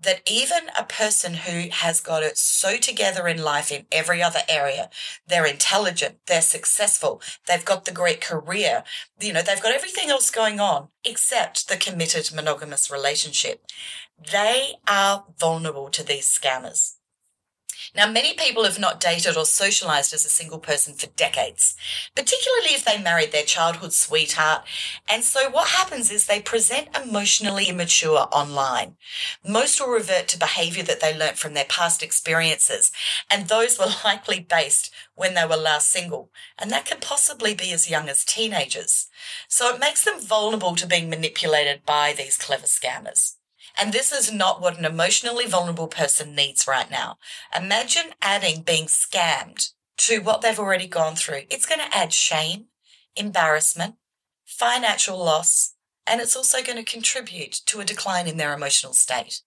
that 0.00 0.22
even 0.30 0.70
a 0.78 0.84
person 0.84 1.34
who 1.34 1.68
has 1.70 2.00
got 2.00 2.22
it 2.22 2.38
so 2.38 2.76
together 2.76 3.26
in 3.26 3.42
life 3.42 3.72
in 3.72 3.86
every 3.90 4.22
other 4.22 4.40
area, 4.48 4.90
they're 5.26 5.46
intelligent, 5.46 6.18
they're 6.26 6.40
successful, 6.42 7.20
they've 7.46 7.64
got 7.64 7.84
the 7.84 7.92
great 7.92 8.20
career, 8.20 8.84
you 9.20 9.32
know, 9.32 9.42
they've 9.42 9.62
got 9.62 9.74
everything 9.74 10.08
else 10.10 10.30
going 10.30 10.60
on 10.60 10.88
except 11.04 11.68
the 11.68 11.76
committed 11.76 12.30
monogamous 12.34 12.90
relationship. 12.90 13.64
They 14.30 14.74
are 14.86 15.24
vulnerable 15.38 15.88
to 15.90 16.04
these 16.04 16.28
scammers. 16.28 16.97
Now, 17.94 18.10
many 18.10 18.34
people 18.34 18.64
have 18.64 18.78
not 18.78 19.00
dated 19.00 19.36
or 19.36 19.44
socialized 19.44 20.12
as 20.12 20.24
a 20.24 20.30
single 20.30 20.58
person 20.58 20.94
for 20.94 21.06
decades, 21.08 21.76
particularly 22.14 22.74
if 22.74 22.84
they 22.84 23.00
married 23.00 23.32
their 23.32 23.44
childhood 23.44 23.92
sweetheart. 23.92 24.64
And 25.08 25.24
so 25.24 25.50
what 25.50 25.68
happens 25.68 26.10
is 26.10 26.26
they 26.26 26.40
present 26.40 26.88
emotionally 26.96 27.66
immature 27.66 28.28
online. 28.32 28.96
Most 29.46 29.80
will 29.80 29.90
revert 29.90 30.28
to 30.28 30.38
behavior 30.38 30.82
that 30.84 31.00
they 31.00 31.16
learnt 31.16 31.38
from 31.38 31.54
their 31.54 31.64
past 31.64 32.02
experiences, 32.02 32.92
and 33.30 33.48
those 33.48 33.78
were 33.78 33.86
likely 34.04 34.40
based 34.40 34.92
when 35.14 35.34
they 35.34 35.46
were 35.46 35.56
last 35.56 35.90
single. 35.90 36.30
And 36.58 36.70
that 36.70 36.86
can 36.86 36.98
possibly 37.00 37.54
be 37.54 37.72
as 37.72 37.90
young 37.90 38.08
as 38.08 38.24
teenagers. 38.24 39.08
So 39.48 39.74
it 39.74 39.80
makes 39.80 40.04
them 40.04 40.20
vulnerable 40.20 40.74
to 40.76 40.86
being 40.86 41.08
manipulated 41.10 41.84
by 41.84 42.12
these 42.16 42.36
clever 42.36 42.66
scammers. 42.66 43.37
And 43.80 43.92
this 43.92 44.12
is 44.12 44.32
not 44.32 44.60
what 44.60 44.78
an 44.78 44.84
emotionally 44.84 45.46
vulnerable 45.46 45.86
person 45.86 46.34
needs 46.34 46.66
right 46.66 46.90
now. 46.90 47.18
Imagine 47.56 48.12
adding 48.20 48.62
being 48.62 48.86
scammed 48.86 49.72
to 49.98 50.20
what 50.20 50.40
they've 50.40 50.58
already 50.58 50.88
gone 50.88 51.14
through. 51.14 51.42
It's 51.50 51.66
going 51.66 51.80
to 51.80 51.96
add 51.96 52.12
shame, 52.12 52.66
embarrassment, 53.14 53.94
financial 54.44 55.18
loss, 55.18 55.74
and 56.06 56.20
it's 56.20 56.34
also 56.34 56.62
going 56.62 56.78
to 56.78 56.90
contribute 56.90 57.60
to 57.66 57.80
a 57.80 57.84
decline 57.84 58.26
in 58.26 58.36
their 58.36 58.54
emotional 58.54 58.94
state. 58.94 59.42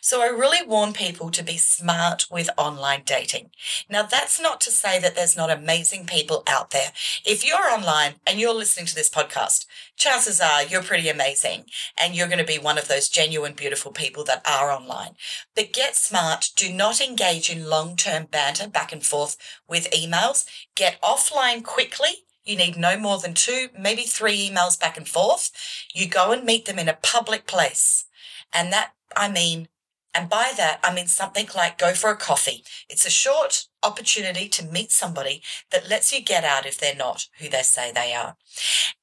So 0.00 0.22
I 0.22 0.26
really 0.26 0.66
warn 0.66 0.92
people 0.92 1.30
to 1.30 1.42
be 1.42 1.56
smart 1.56 2.26
with 2.30 2.50
online 2.56 3.02
dating. 3.04 3.50
Now 3.88 4.02
that's 4.02 4.40
not 4.40 4.60
to 4.62 4.70
say 4.70 4.98
that 5.00 5.14
there's 5.14 5.36
not 5.36 5.50
amazing 5.50 6.06
people 6.06 6.42
out 6.46 6.70
there. 6.70 6.92
If 7.24 7.46
you're 7.46 7.70
online 7.70 8.14
and 8.26 8.38
you're 8.38 8.54
listening 8.54 8.86
to 8.86 8.94
this 8.94 9.10
podcast, 9.10 9.66
chances 9.96 10.40
are 10.40 10.62
you're 10.62 10.82
pretty 10.82 11.08
amazing 11.08 11.64
and 11.98 12.14
you're 12.14 12.28
going 12.28 12.38
to 12.38 12.44
be 12.44 12.58
one 12.58 12.78
of 12.78 12.88
those 12.88 13.08
genuine, 13.08 13.54
beautiful 13.54 13.92
people 13.92 14.24
that 14.24 14.46
are 14.48 14.70
online. 14.70 15.16
But 15.54 15.72
get 15.72 15.96
smart. 15.96 16.50
Do 16.56 16.72
not 16.72 17.00
engage 17.00 17.50
in 17.50 17.68
long-term 17.68 18.26
banter 18.30 18.68
back 18.68 18.92
and 18.92 19.04
forth 19.04 19.36
with 19.68 19.90
emails. 19.90 20.46
Get 20.74 21.00
offline 21.00 21.64
quickly. 21.64 22.24
You 22.44 22.56
need 22.56 22.76
no 22.76 22.98
more 22.98 23.18
than 23.18 23.32
two, 23.32 23.68
maybe 23.78 24.02
three 24.02 24.50
emails 24.50 24.78
back 24.78 24.98
and 24.98 25.08
forth. 25.08 25.50
You 25.94 26.06
go 26.08 26.30
and 26.30 26.44
meet 26.44 26.66
them 26.66 26.78
in 26.78 26.90
a 26.90 26.98
public 27.02 27.46
place. 27.46 28.04
And 28.52 28.72
that 28.72 28.92
I 29.16 29.30
mean, 29.30 29.68
and 30.14 30.28
by 30.28 30.52
that, 30.56 30.78
I 30.84 30.94
mean 30.94 31.08
something 31.08 31.48
like 31.56 31.76
go 31.76 31.92
for 31.92 32.10
a 32.10 32.16
coffee. 32.16 32.64
It's 32.88 33.04
a 33.04 33.10
short 33.10 33.66
opportunity 33.82 34.48
to 34.48 34.64
meet 34.64 34.92
somebody 34.92 35.42
that 35.72 35.88
lets 35.88 36.12
you 36.12 36.22
get 36.22 36.44
out 36.44 36.66
if 36.66 36.78
they're 36.78 36.94
not 36.94 37.26
who 37.40 37.48
they 37.48 37.62
say 37.62 37.90
they 37.90 38.14
are. 38.14 38.36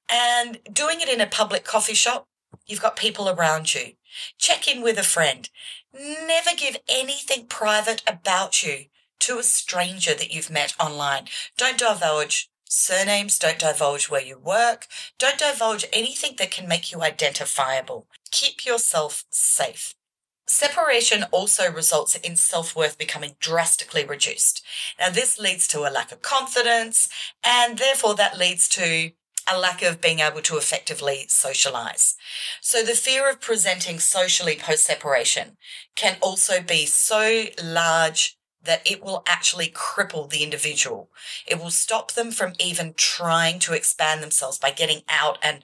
And 0.10 0.60
doing 0.72 1.02
it 1.02 1.10
in 1.10 1.20
a 1.20 1.28
public 1.28 1.66
coffee 1.66 1.94
shop, 1.94 2.28
you've 2.66 2.82
got 2.82 2.96
people 2.96 3.28
around 3.28 3.74
you. 3.74 3.94
Check 4.38 4.68
in 4.68 4.82
with 4.82 4.98
a 4.98 5.04
friend. 5.04 5.50
Never 5.94 6.52
give 6.58 6.78
anything 6.88 7.48
private 7.48 8.02
about 8.08 8.64
you 8.64 8.86
to 9.20 9.38
a 9.38 9.44
stranger 9.44 10.14
that 10.14 10.34
you've 10.34 10.50
met 10.50 10.74
online. 10.80 11.26
Don't 11.58 11.78
divulge 11.78 12.50
surnames, 12.70 13.38
don't 13.38 13.60
divulge 13.60 14.10
where 14.10 14.24
you 14.24 14.38
work, 14.40 14.88
don't 15.20 15.38
divulge 15.38 15.86
anything 15.92 16.36
that 16.38 16.52
can 16.52 16.68
make 16.68 16.92
you 16.92 17.02
identifiable. 17.02 18.08
Keep 18.32 18.66
yourself 18.66 19.26
safe. 19.30 19.94
Separation 20.52 21.24
also 21.32 21.72
results 21.72 22.16
in 22.16 22.36
self 22.36 22.76
worth 22.76 22.98
becoming 22.98 23.38
drastically 23.40 24.04
reduced. 24.04 24.62
Now, 25.00 25.10
this 25.10 25.40
leads 25.40 25.66
to 25.70 25.88
a 25.88 25.90
lack 25.90 26.12
of 26.12 26.22
confidence, 26.22 27.08
and 27.42 27.78
therefore 27.78 28.16
that 28.16 28.38
leads 28.38 28.68
to 28.70 29.12
a 29.50 29.58
lack 29.58 29.82
of 29.82 30.02
being 30.02 30.20
able 30.20 30.42
to 30.42 30.58
effectively 30.58 31.26
socialize. 31.30 32.16
So, 32.60 32.84
the 32.84 32.96
fear 32.96 33.30
of 33.30 33.40
presenting 33.40 34.00
socially 34.00 34.58
post 34.58 34.84
separation 34.84 35.56
can 35.96 36.18
also 36.22 36.62
be 36.62 36.86
so 36.86 37.46
large 37.64 38.38
that 38.62 38.86
it 38.86 39.02
will 39.02 39.24
actually 39.26 39.70
cripple 39.70 40.30
the 40.30 40.44
individual. 40.44 41.10
It 41.48 41.60
will 41.60 41.72
stop 41.72 42.12
them 42.12 42.30
from 42.32 42.54
even 42.60 42.94
trying 42.96 43.60
to 43.60 43.74
expand 43.74 44.22
themselves 44.22 44.60
by 44.60 44.72
getting 44.72 45.02
out 45.10 45.40
and 45.42 45.64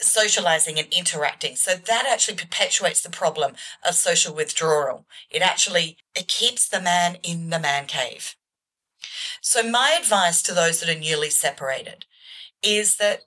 socializing 0.00 0.78
and 0.78 0.88
interacting. 0.92 1.56
So 1.56 1.74
that 1.74 2.06
actually 2.08 2.36
perpetuates 2.36 3.00
the 3.00 3.10
problem 3.10 3.54
of 3.86 3.94
social 3.94 4.34
withdrawal. 4.34 5.06
It 5.30 5.42
actually, 5.42 5.98
it 6.14 6.28
keeps 6.28 6.68
the 6.68 6.80
man 6.80 7.16
in 7.22 7.50
the 7.50 7.58
man 7.58 7.86
cave. 7.86 8.36
So 9.40 9.62
my 9.62 9.96
advice 10.00 10.42
to 10.42 10.54
those 10.54 10.80
that 10.80 10.88
are 10.88 10.98
newly 10.98 11.30
separated 11.30 12.04
is 12.62 12.96
that 12.96 13.22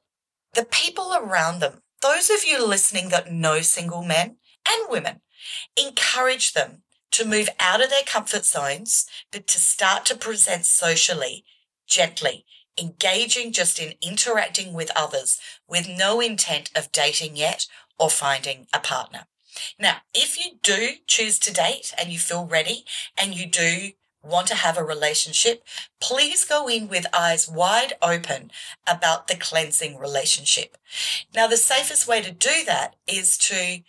the 0.54 0.66
people 0.66 1.14
around 1.14 1.60
them, 1.60 1.82
those 2.02 2.30
of 2.30 2.44
you 2.46 2.66
listening 2.66 3.10
that 3.10 3.32
know 3.32 3.62
single 3.62 4.04
men 4.04 4.38
and 4.68 4.90
women, 4.90 5.22
encourage 5.78 6.54
them 6.54 6.84
to 7.12 7.26
move 7.26 7.50
out 7.60 7.82
of 7.82 7.90
their 7.90 8.04
comfort 8.06 8.46
zones, 8.46 9.06
but 9.32 9.48
to 9.48 9.60
start 9.60 10.06
to 10.06 10.16
present 10.16 10.66
socially 10.66 11.44
gently 11.88 12.46
engaging 12.82 13.52
just 13.52 13.80
in 13.80 13.94
interacting 14.02 14.74
with 14.74 14.92
others 14.96 15.40
with 15.68 15.88
no 15.88 16.20
intent 16.20 16.72
of 16.76 16.92
dating 16.92 17.36
yet 17.36 17.68
or 18.00 18.10
finding 18.10 18.68
a 18.74 18.80
partner. 18.80 19.28
Now, 19.80 19.98
if 20.14 20.38
you 20.38 20.58
do 20.64 20.96
choose 21.08 21.38
to 21.40 21.54
date 21.54 21.94
and 22.00 22.12
you 22.12 22.18
feel 22.20 22.46
ready 22.46 22.86
and 23.18 23.36
you 23.36 23.46
do 23.46 23.92
want 24.24 24.48
to 24.48 24.56
have 24.56 24.78
a 24.78 24.84
relationship, 24.84 25.64
please 26.00 26.46
go 26.46 26.68
in 26.68 26.88
with 26.88 27.06
eyes 27.14 27.50
wide 27.50 27.94
open 28.02 28.52
about 28.88 29.28
the 29.28 29.36
cleansing 29.36 29.98
relationship. 29.98 30.78
Now, 31.34 31.48
the 31.48 31.58
safest 31.58 32.08
way 32.08 32.22
to 32.22 32.32
do 32.32 32.64
that 32.66 32.96
is 33.08 33.38
to 33.40 33.80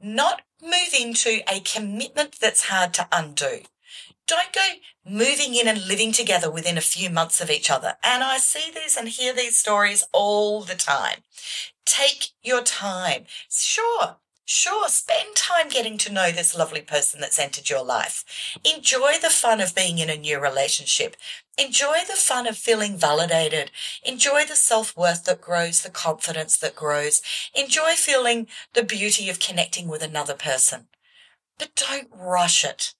not 0.00 0.42
move 0.62 0.94
into 0.98 1.40
a 1.48 1.60
commitment 1.60 2.36
that's 2.40 2.66
hard 2.68 2.92
to 2.94 3.08
undo 3.10 3.60
don't 4.26 4.52
go 4.52 4.66
moving 5.04 5.54
in 5.54 5.68
and 5.68 5.86
living 5.86 6.12
together 6.12 6.50
within 6.50 6.76
a 6.76 6.82
few 6.82 7.10
months 7.10 7.40
of 7.40 7.50
each 7.50 7.70
other. 7.70 7.94
And 8.02 8.22
I 8.22 8.38
see 8.38 8.70
these 8.74 8.96
and 8.96 9.08
hear 9.08 9.32
these 9.32 9.56
stories 9.56 10.06
all 10.12 10.62
the 10.62 10.74
time. 10.74 11.20
Take 11.84 12.28
your 12.42 12.62
time. 12.62 13.24
Sure. 13.48 14.16
Sure, 14.48 14.88
spend 14.88 15.34
time 15.34 15.68
getting 15.68 15.98
to 15.98 16.12
know 16.12 16.30
this 16.30 16.56
lovely 16.56 16.80
person 16.80 17.20
that's 17.20 17.38
entered 17.38 17.68
your 17.68 17.84
life. 17.84 18.24
Enjoy 18.64 19.14
the 19.20 19.28
fun 19.28 19.60
of 19.60 19.74
being 19.74 19.98
in 19.98 20.08
a 20.08 20.16
new 20.16 20.38
relationship. 20.38 21.16
Enjoy 21.58 21.98
the 22.06 22.14
fun 22.14 22.46
of 22.46 22.56
feeling 22.56 22.96
validated. 22.96 23.72
Enjoy 24.04 24.44
the 24.44 24.54
self 24.54 24.96
worth 24.96 25.24
that 25.24 25.40
grows, 25.40 25.82
the 25.82 25.90
confidence 25.90 26.56
that 26.58 26.76
grows. 26.76 27.22
Enjoy 27.56 27.94
feeling 27.94 28.46
the 28.72 28.84
beauty 28.84 29.28
of 29.28 29.40
connecting 29.40 29.88
with 29.88 30.00
another 30.00 30.34
person. 30.34 30.86
But 31.58 31.74
don't 31.74 32.08
rush 32.14 32.64
it. 32.64 32.94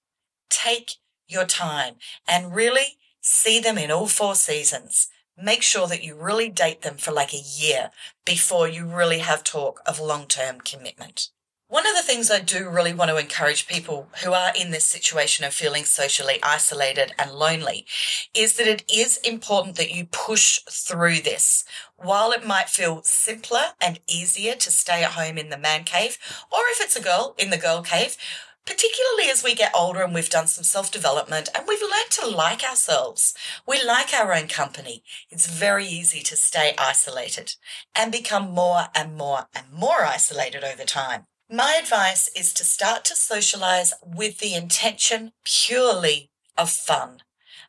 Take 0.49 0.95
your 1.27 1.45
time 1.45 1.95
and 2.27 2.55
really 2.55 2.97
see 3.21 3.59
them 3.59 3.77
in 3.77 3.91
all 3.91 4.07
four 4.07 4.35
seasons. 4.35 5.09
Make 5.41 5.61
sure 5.61 5.87
that 5.87 6.03
you 6.03 6.15
really 6.15 6.49
date 6.49 6.81
them 6.81 6.97
for 6.97 7.11
like 7.11 7.33
a 7.33 7.37
year 7.37 7.91
before 8.25 8.67
you 8.67 8.85
really 8.85 9.19
have 9.19 9.43
talk 9.43 9.81
of 9.85 9.99
long 9.99 10.25
term 10.25 10.61
commitment. 10.61 11.29
One 11.69 11.85
of 11.85 11.97
the 11.97 12.01
things 12.01 12.31
I 12.31 12.39
do 12.39 12.69
really 12.69 12.93
want 12.93 13.09
to 13.11 13.17
encourage 13.17 13.67
people 13.67 14.07
who 14.23 14.31
are 14.31 14.53
in 14.57 14.71
this 14.71 14.85
situation 14.85 15.43
of 15.43 15.53
feeling 15.53 15.83
socially 15.83 16.39
isolated 16.41 17.13
and 17.19 17.33
lonely 17.33 17.85
is 18.33 18.55
that 18.55 18.67
it 18.67 18.85
is 18.89 19.17
important 19.17 19.75
that 19.75 19.93
you 19.93 20.05
push 20.05 20.61
through 20.69 21.19
this. 21.19 21.65
While 21.97 22.31
it 22.31 22.47
might 22.47 22.69
feel 22.69 23.03
simpler 23.03 23.73
and 23.81 23.99
easier 24.07 24.55
to 24.55 24.71
stay 24.71 25.03
at 25.03 25.11
home 25.11 25.37
in 25.37 25.49
the 25.49 25.57
man 25.57 25.83
cave, 25.83 26.17
or 26.49 26.59
if 26.71 26.79
it's 26.79 26.95
a 26.95 27.03
girl 27.03 27.35
in 27.37 27.49
the 27.49 27.57
girl 27.57 27.81
cave, 27.81 28.15
particularly 28.67 29.31
as 29.31 29.43
we 29.43 29.55
get 29.55 29.71
older 29.73 30.03
and 30.03 30.13
we've 30.13 30.29
done 30.29 30.47
some 30.47 30.63
self 30.63 30.91
development 30.91 31.49
and 31.55 31.65
we've 31.67 31.81
learned 31.81 32.11
to 32.11 32.27
like 32.27 32.63
ourselves. 32.63 33.33
We 33.65 33.81
like 33.83 34.13
our 34.13 34.33
own 34.33 34.47
company. 34.47 35.03
It's 35.31 35.47
very 35.47 35.85
easy 35.87 36.19
to 36.21 36.35
stay 36.35 36.75
isolated 36.77 37.55
and 37.95 38.11
become 38.11 38.51
more 38.51 38.87
and 38.93 39.15
more 39.15 39.47
and 39.55 39.71
more 39.71 40.03
isolated 40.03 40.63
over 40.63 40.83
time. 40.83 41.25
My 41.49 41.79
advice 41.81 42.29
is 42.35 42.53
to 42.55 42.65
start 42.65 43.05
to 43.05 43.15
socialize 43.15 43.93
with 44.05 44.39
the 44.39 44.53
intention 44.53 45.31
purely 45.45 46.29
of 46.57 46.69
fun 46.69 47.21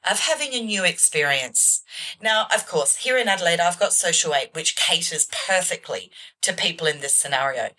of 0.09 0.21
having 0.21 0.53
a 0.53 0.65
new 0.65 0.85
experience. 0.85 1.83
Now, 2.23 2.47
of 2.55 2.67
course, 2.67 2.97
here 2.97 3.17
in 3.19 3.29
Adelaide, 3.29 3.61
I've 3.61 3.79
got 3.79 3.93
Social 3.93 4.35
8, 4.35 4.51
which 4.55 4.77
caters 4.77 5.29
perfectly 5.47 6.11
to 6.43 6.53
people 6.53 6.87
in 6.87 7.01
this 7.01 7.15
scenario. 7.15 7.71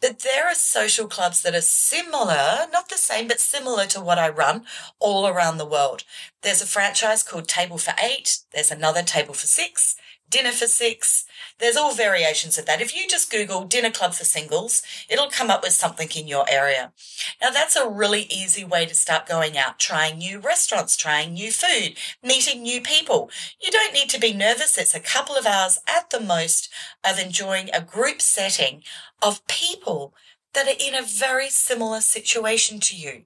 But 0.00 0.20
there 0.20 0.46
are 0.46 0.54
social 0.54 1.06
clubs 1.06 1.42
that 1.42 1.54
are 1.54 1.60
similar, 1.60 2.66
not 2.72 2.88
the 2.88 2.96
same, 2.96 3.28
but 3.28 3.40
similar 3.40 3.86
to 3.86 4.00
what 4.00 4.18
I 4.18 4.28
run 4.28 4.64
all 4.98 5.26
around 5.26 5.58
the 5.58 5.66
world. 5.66 6.04
There's 6.42 6.62
a 6.62 6.66
franchise 6.66 7.22
called 7.22 7.48
Table 7.48 7.78
for 7.78 7.94
Eight. 8.02 8.38
There's 8.52 8.70
another 8.70 9.02
Table 9.02 9.34
for 9.34 9.46
Six 9.46 9.96
dinner 10.28 10.50
for 10.50 10.66
six. 10.66 11.24
There's 11.58 11.76
all 11.76 11.94
variations 11.94 12.58
of 12.58 12.66
that. 12.66 12.80
If 12.80 12.94
you 12.94 13.06
just 13.08 13.30
Google 13.30 13.64
dinner 13.64 13.90
club 13.90 14.14
for 14.14 14.24
singles, 14.24 14.82
it'll 15.08 15.30
come 15.30 15.50
up 15.50 15.62
with 15.62 15.72
something 15.72 16.08
in 16.16 16.26
your 16.26 16.44
area. 16.48 16.92
Now 17.40 17.50
that's 17.50 17.76
a 17.76 17.88
really 17.88 18.22
easy 18.22 18.64
way 18.64 18.86
to 18.86 18.94
start 18.94 19.26
going 19.26 19.56
out, 19.56 19.78
trying 19.78 20.18
new 20.18 20.38
restaurants, 20.38 20.96
trying 20.96 21.34
new 21.34 21.50
food, 21.50 21.96
meeting 22.22 22.62
new 22.62 22.80
people. 22.80 23.30
You 23.60 23.70
don't 23.70 23.94
need 23.94 24.10
to 24.10 24.20
be 24.20 24.32
nervous. 24.32 24.78
It's 24.78 24.94
a 24.94 25.00
couple 25.00 25.36
of 25.36 25.46
hours 25.46 25.78
at 25.86 26.10
the 26.10 26.20
most 26.20 26.68
of 27.04 27.18
enjoying 27.18 27.70
a 27.72 27.80
group 27.80 28.20
setting 28.20 28.82
of 29.22 29.46
people 29.46 30.14
that 30.56 30.66
are 30.66 30.80
in 30.80 30.94
a 30.94 31.06
very 31.06 31.50
similar 31.50 32.00
situation 32.00 32.80
to 32.80 32.96
you. 32.96 33.24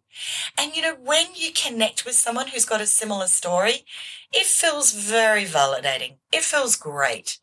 And 0.59 0.75
you 0.75 0.83
know, 0.83 0.97
when 1.01 1.27
you 1.35 1.53
connect 1.53 2.05
with 2.05 2.17
someone 2.17 2.49
who's 2.49 2.65
got 2.65 2.81
a 2.81 2.87
similar 2.87 3.29
story, 3.29 3.85
it 4.33 4.47
feels 4.47 4.93
very 4.93 5.45
validating. 5.45 6.15
It 6.33 6.43
feels 6.43 6.77
great. 6.77 7.39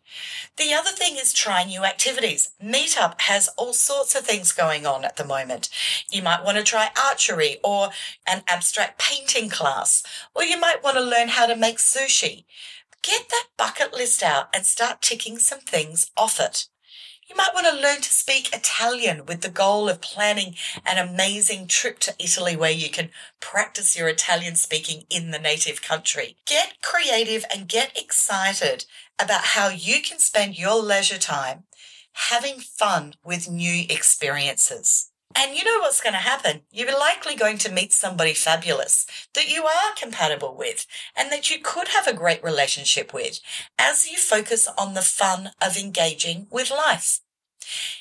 The 0.55 0.73
other 0.73 0.91
thing 0.91 1.17
is 1.17 1.33
try 1.33 1.63
new 1.63 1.83
activities. 1.83 2.51
Meetup 2.63 3.21
has 3.21 3.49
all 3.57 3.73
sorts 3.73 4.15
of 4.15 4.25
things 4.25 4.53
going 4.53 4.85
on 4.85 5.03
at 5.03 5.17
the 5.17 5.25
moment. 5.25 5.69
You 6.09 6.21
might 6.21 6.43
want 6.43 6.57
to 6.57 6.63
try 6.63 6.89
archery 7.09 7.57
or 7.63 7.89
an 8.25 8.43
abstract 8.47 8.99
painting 8.99 9.49
class, 9.49 10.01
or 10.33 10.43
you 10.43 10.59
might 10.59 10.83
want 10.83 10.95
to 10.95 11.03
learn 11.03 11.29
how 11.29 11.45
to 11.45 11.55
make 11.55 11.77
sushi. 11.77 12.45
Get 13.03 13.29
that 13.29 13.47
bucket 13.57 13.93
list 13.93 14.23
out 14.23 14.47
and 14.53 14.65
start 14.65 15.01
ticking 15.01 15.38
some 15.38 15.59
things 15.59 16.11
off 16.17 16.39
it. 16.39 16.67
You 17.30 17.36
might 17.36 17.53
want 17.53 17.67
to 17.67 17.82
learn 17.82 18.01
to 18.01 18.13
speak 18.13 18.53
Italian 18.53 19.25
with 19.25 19.41
the 19.41 19.49
goal 19.49 19.89
of 19.89 19.99
planning 19.99 20.55
an 20.86 20.97
amazing 20.97 21.67
trip 21.67 21.99
to 21.99 22.15
Italy 22.17 22.55
where 22.55 22.71
you 22.71 22.89
can 22.89 23.09
practice 23.41 23.97
your 23.97 24.07
Italian 24.07 24.55
speaking 24.55 25.03
in 25.09 25.32
the 25.32 25.39
native 25.39 25.82
country. 25.82 26.38
Get 26.45 26.82
creative 26.82 27.43
and 27.53 27.67
get 27.67 27.97
excited 27.97 28.86
about 29.19 29.43
how 29.43 29.67
you 29.67 30.01
can 30.01 30.19
spend 30.19 30.57
your 30.57 30.82
leisure 30.82 31.17
time 31.17 31.63
having 32.13 32.59
fun 32.59 33.15
with 33.25 33.49
new 33.49 33.86
experiences. 33.89 35.11
And 35.36 35.55
you 35.55 35.63
know 35.63 35.80
what's 35.80 36.01
going 36.01 36.13
to 36.13 36.19
happen? 36.19 36.61
You're 36.71 36.97
likely 36.97 37.36
going 37.36 37.57
to 37.59 37.71
meet 37.71 37.93
somebody 37.93 38.34
fabulous 38.34 39.05
that 39.36 39.49
you 39.49 39.65
are 39.65 39.93
compatible 39.95 40.55
with 40.57 40.88
and 41.15 41.32
that 41.32 41.51
you 41.51 41.59
could 41.61 41.89
have 41.89 42.07
a 42.07 42.13
great 42.13 42.43
relationship 42.43 43.13
with 43.13 43.39
as 43.78 44.09
you 44.09 44.17
focus 44.17 44.67
on 44.78 44.93
the 44.93 45.01
fun 45.01 45.51
of 45.61 45.78
engaging 45.78 46.47
with 46.49 46.71
life. 46.71 47.19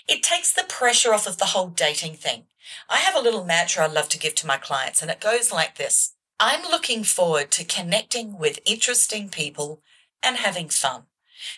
It 0.09 0.23
takes 0.23 0.53
the 0.53 0.65
pressure 0.65 1.13
off 1.13 1.27
of 1.27 1.39
the 1.39 1.47
whole 1.47 1.69
dating 1.69 2.15
thing. 2.15 2.45
I 2.89 2.99
have 2.99 3.15
a 3.15 3.21
little 3.21 3.45
mantra 3.45 3.85
I 3.85 3.89
love 3.89 4.09
to 4.11 4.19
give 4.19 4.35
to 4.37 4.47
my 4.47 4.57
clients 4.57 5.03
and 5.03 5.11
it 5.11 5.21
goes 5.21 5.53
like 5.53 5.77
this. 5.77 6.15
I'm 6.39 6.63
looking 6.63 7.05
forward 7.05 7.51
to 7.53 7.65
connecting 7.65 8.39
with 8.39 8.61
interesting 8.65 9.29
people 9.29 9.83
and 10.23 10.37
having 10.37 10.69
fun. 10.69 11.05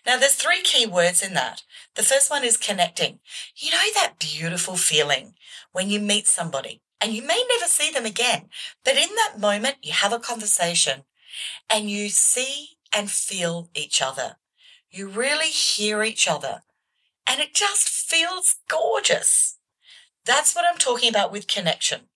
Now, 0.06 0.18
there's 0.18 0.34
three 0.34 0.62
key 0.62 0.86
words 0.86 1.22
in 1.22 1.34
that. 1.34 1.62
The 1.94 2.02
first 2.02 2.30
one 2.30 2.44
is 2.44 2.56
connecting. 2.56 3.20
You 3.56 3.70
know 3.72 3.86
that 3.94 4.18
beautiful 4.18 4.76
feeling 4.76 5.34
when 5.72 5.90
you 5.90 6.00
meet 6.00 6.26
somebody 6.26 6.82
and 7.00 7.12
you 7.12 7.22
may 7.22 7.44
never 7.48 7.66
see 7.66 7.90
them 7.90 8.06
again, 8.06 8.48
but 8.84 8.96
in 8.96 9.08
that 9.16 9.38
moment, 9.38 9.76
you 9.82 9.92
have 9.92 10.12
a 10.12 10.18
conversation 10.18 11.04
and 11.70 11.90
you 11.90 12.08
see 12.08 12.78
and 12.92 13.10
feel 13.10 13.70
each 13.74 14.02
other. 14.02 14.36
You 14.90 15.08
really 15.08 15.48
hear 15.48 16.02
each 16.02 16.26
other 16.26 16.62
and 17.26 17.40
it 17.40 17.54
just 17.54 17.88
feels 17.88 18.56
gorgeous. 18.68 19.58
That's 20.24 20.54
what 20.54 20.64
I'm 20.68 20.78
talking 20.78 21.08
about 21.08 21.30
with 21.30 21.46
connection. 21.46 22.08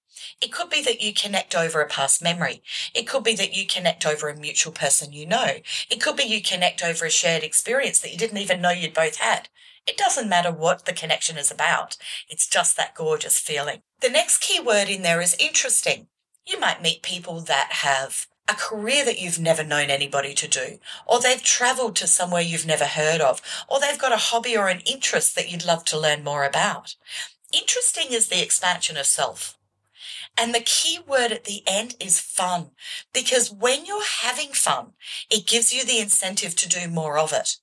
It 0.42 0.50
could 0.50 0.68
be 0.68 0.82
that 0.82 1.00
you 1.00 1.14
connect 1.14 1.54
over 1.54 1.80
a 1.80 1.86
past 1.86 2.20
memory. 2.20 2.62
It 2.94 3.06
could 3.06 3.22
be 3.22 3.36
that 3.36 3.56
you 3.56 3.64
connect 3.64 4.04
over 4.04 4.28
a 4.28 4.36
mutual 4.36 4.72
person 4.72 5.12
you 5.12 5.24
know. 5.24 5.58
It 5.88 6.00
could 6.00 6.16
be 6.16 6.24
you 6.24 6.42
connect 6.42 6.82
over 6.82 7.06
a 7.06 7.10
shared 7.10 7.44
experience 7.44 8.00
that 8.00 8.10
you 8.10 8.18
didn't 8.18 8.38
even 8.38 8.60
know 8.60 8.70
you'd 8.70 8.92
both 8.92 9.18
had. 9.18 9.48
It 9.86 9.96
doesn't 9.96 10.28
matter 10.28 10.50
what 10.50 10.84
the 10.84 10.92
connection 10.92 11.38
is 11.38 11.52
about. 11.52 11.96
It's 12.28 12.48
just 12.48 12.76
that 12.76 12.96
gorgeous 12.96 13.38
feeling. 13.38 13.82
The 14.00 14.10
next 14.10 14.38
key 14.38 14.60
word 14.60 14.88
in 14.88 15.02
there 15.02 15.20
is 15.20 15.36
interesting. 15.38 16.08
You 16.44 16.58
might 16.58 16.82
meet 16.82 17.02
people 17.02 17.40
that 17.42 17.68
have 17.70 18.26
a 18.48 18.54
career 18.54 19.04
that 19.04 19.20
you've 19.20 19.38
never 19.38 19.62
known 19.62 19.90
anybody 19.90 20.34
to 20.34 20.48
do, 20.48 20.78
or 21.06 21.20
they've 21.20 21.42
traveled 21.42 21.94
to 21.96 22.08
somewhere 22.08 22.42
you've 22.42 22.66
never 22.66 22.86
heard 22.86 23.20
of, 23.20 23.40
or 23.68 23.78
they've 23.78 23.98
got 23.98 24.12
a 24.12 24.16
hobby 24.16 24.56
or 24.56 24.68
an 24.68 24.80
interest 24.80 25.36
that 25.36 25.50
you'd 25.50 25.64
love 25.64 25.84
to 25.84 25.98
learn 25.98 26.24
more 26.24 26.44
about. 26.44 26.96
Interesting 27.52 28.06
is 28.10 28.28
the 28.28 28.42
expansion 28.42 28.96
of 28.96 29.06
self. 29.06 29.56
And 30.36 30.54
the 30.54 30.60
key 30.60 30.98
word 31.06 31.30
at 31.30 31.44
the 31.44 31.62
end 31.66 31.94
is 32.00 32.18
fun, 32.18 32.70
because 33.12 33.52
when 33.52 33.84
you're 33.84 34.04
having 34.04 34.52
fun, 34.52 34.92
it 35.30 35.46
gives 35.46 35.72
you 35.72 35.84
the 35.84 35.98
incentive 35.98 36.56
to 36.56 36.68
do 36.68 36.88
more 36.88 37.18
of 37.18 37.32
it. 37.32 37.56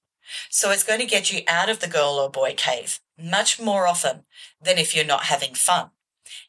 So 0.50 0.70
it's 0.70 0.84
going 0.84 1.00
to 1.00 1.06
get 1.06 1.34
you 1.34 1.42
out 1.48 1.70
of 1.70 1.80
the 1.80 1.88
girl 1.88 2.20
or 2.20 2.30
boy 2.30 2.54
cave 2.56 3.00
much 3.18 3.60
more 3.60 3.88
often 3.88 4.24
than 4.62 4.78
if 4.78 4.96
you're 4.96 5.04
not 5.04 5.24
having 5.24 5.56
fun. 5.56 5.90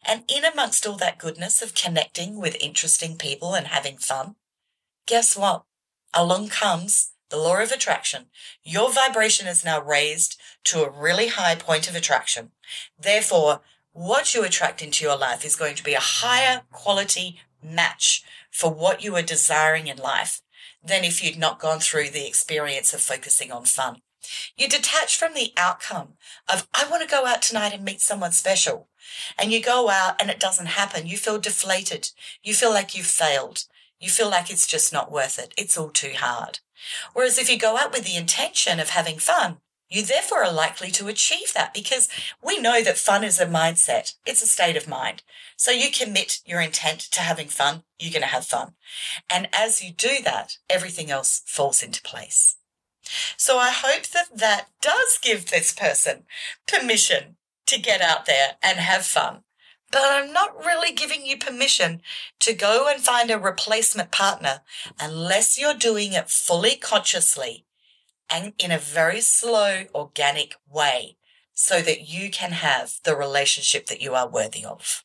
And 0.07 0.25
in 0.29 0.45
amongst 0.45 0.87
all 0.87 0.97
that 0.97 1.19
goodness 1.19 1.63
of 1.63 1.75
connecting 1.75 2.39
with 2.39 2.57
interesting 2.61 3.17
people 3.17 3.55
and 3.55 3.67
having 3.67 3.97
fun, 3.97 4.37
guess 5.07 5.37
what? 5.37 5.65
Along 6.13 6.49
comes 6.49 7.13
the 7.31 7.39
law 7.39 7.61
of 7.63 7.71
attraction. 7.71 8.27
Your 8.63 8.93
vibration 8.93 9.47
is 9.47 9.65
now 9.65 9.81
raised 9.81 10.39
to 10.65 10.85
a 10.85 10.91
really 10.91 11.29
high 11.29 11.55
point 11.55 11.89
of 11.89 11.95
attraction. 11.95 12.51
Therefore, 13.01 13.61
what 14.01 14.35
you 14.35 14.43
attract 14.43 14.81
into 14.81 15.05
your 15.05 15.19
life 15.19 15.45
is 15.45 15.57
going 15.57 15.75
to 15.75 15.85
be 15.85 15.93
a 15.93 16.01
higher 16.01 16.63
quality 16.73 17.39
match 17.63 18.25
for 18.51 18.73
what 18.73 19.05
you 19.05 19.15
are 19.15 19.21
desiring 19.21 19.89
in 19.89 19.99
life 19.99 20.41
than 20.83 21.05
if 21.05 21.23
you'd 21.23 21.39
not 21.39 21.61
gone 21.61 21.81
through 21.81 22.09
the 22.09 22.27
experience 22.27 22.95
of 22.95 23.03
focusing 23.03 23.53
on 23.53 23.67
fun. 23.67 24.01
You 24.57 24.69
detach 24.69 25.19
from 25.19 25.35
the 25.35 25.53
outcome 25.55 26.15
of, 26.51 26.67
I 26.73 26.89
want 26.89 27.03
to 27.03 27.15
go 27.15 27.27
out 27.27 27.43
tonight 27.43 27.75
and 27.75 27.85
meet 27.85 28.01
someone 28.01 28.33
special. 28.33 28.89
And 29.39 29.53
you 29.53 29.61
go 29.61 29.91
out 29.91 30.19
and 30.19 30.31
it 30.31 30.41
doesn't 30.41 30.67
happen. 30.67 31.07
You 31.07 31.19
feel 31.19 31.39
deflated. 31.39 32.09
You 32.43 32.55
feel 32.55 32.71
like 32.71 32.97
you've 32.97 33.05
failed. 33.05 33.65
You 33.99 34.09
feel 34.09 34.31
like 34.31 34.51
it's 34.51 34.67
just 34.67 34.95
not 34.95 35.13
worth 35.13 35.39
it. 35.39 35.53
It's 35.59 35.77
all 35.77 35.91
too 35.91 36.13
hard. 36.17 36.61
Whereas 37.13 37.37
if 37.37 37.51
you 37.51 37.59
go 37.59 37.77
out 37.77 37.93
with 37.93 38.07
the 38.07 38.17
intention 38.17 38.81
of 38.81 38.91
having 38.91 39.19
fun, 39.19 39.59
you 39.91 40.05
therefore 40.05 40.45
are 40.45 40.53
likely 40.53 40.91
to 40.93 41.09
achieve 41.09 41.53
that 41.53 41.75
because 41.75 42.09
we 42.43 42.61
know 42.61 42.81
that 42.83 42.97
fun 42.97 43.25
is 43.25 43.41
a 43.41 43.47
mindset. 43.47 44.15
It's 44.25 44.41
a 44.41 44.47
state 44.47 44.77
of 44.77 44.89
mind. 44.89 45.25
So 45.57 45.73
you 45.73 45.91
commit 45.91 46.39
your 46.47 46.61
intent 46.61 47.01
to 47.01 47.21
having 47.21 47.49
fun, 47.49 47.83
you're 47.99 48.13
going 48.13 48.23
to 48.23 48.29
have 48.29 48.47
fun. 48.47 48.75
And 49.29 49.49
as 49.53 49.83
you 49.83 49.93
do 49.93 50.23
that, 50.25 50.59
everything 50.71 51.11
else 51.11 51.43
falls 51.45 51.83
into 51.83 52.01
place. 52.03 52.57
So 53.37 53.59
I 53.59 53.71
hope 53.71 54.07
that 54.09 54.29
that 54.33 54.69
does 54.81 55.19
give 55.21 55.51
this 55.51 55.73
person 55.73 56.23
permission 56.69 57.37
to 57.67 57.81
get 57.81 58.01
out 58.01 58.27
there 58.27 58.53
and 58.63 58.79
have 58.79 59.05
fun. 59.05 59.41
But 59.91 60.03
I'm 60.05 60.33
not 60.33 60.57
really 60.57 60.93
giving 60.93 61.27
you 61.27 61.37
permission 61.37 62.01
to 62.41 62.53
go 62.53 62.89
and 62.89 63.03
find 63.03 63.29
a 63.29 63.39
replacement 63.41 64.13
partner 64.13 64.61
unless 65.01 65.59
you're 65.59 65.75
doing 65.75 66.13
it 66.13 66.31
fully 66.31 66.77
consciously 66.77 67.65
and 68.31 68.53
in 68.59 68.71
a 68.71 68.79
very 68.79 69.21
slow, 69.21 69.85
organic 69.95 70.55
way 70.69 71.17
so 71.53 71.83
that 71.83 72.09
you 72.09 72.31
can 72.31 72.53
have 72.53 73.01
the 73.05 73.17
relationship 73.17 73.87
that 73.87 74.01
you 74.01 74.15
are 74.15 74.29
worthy 74.29 74.65
of. 74.65 75.05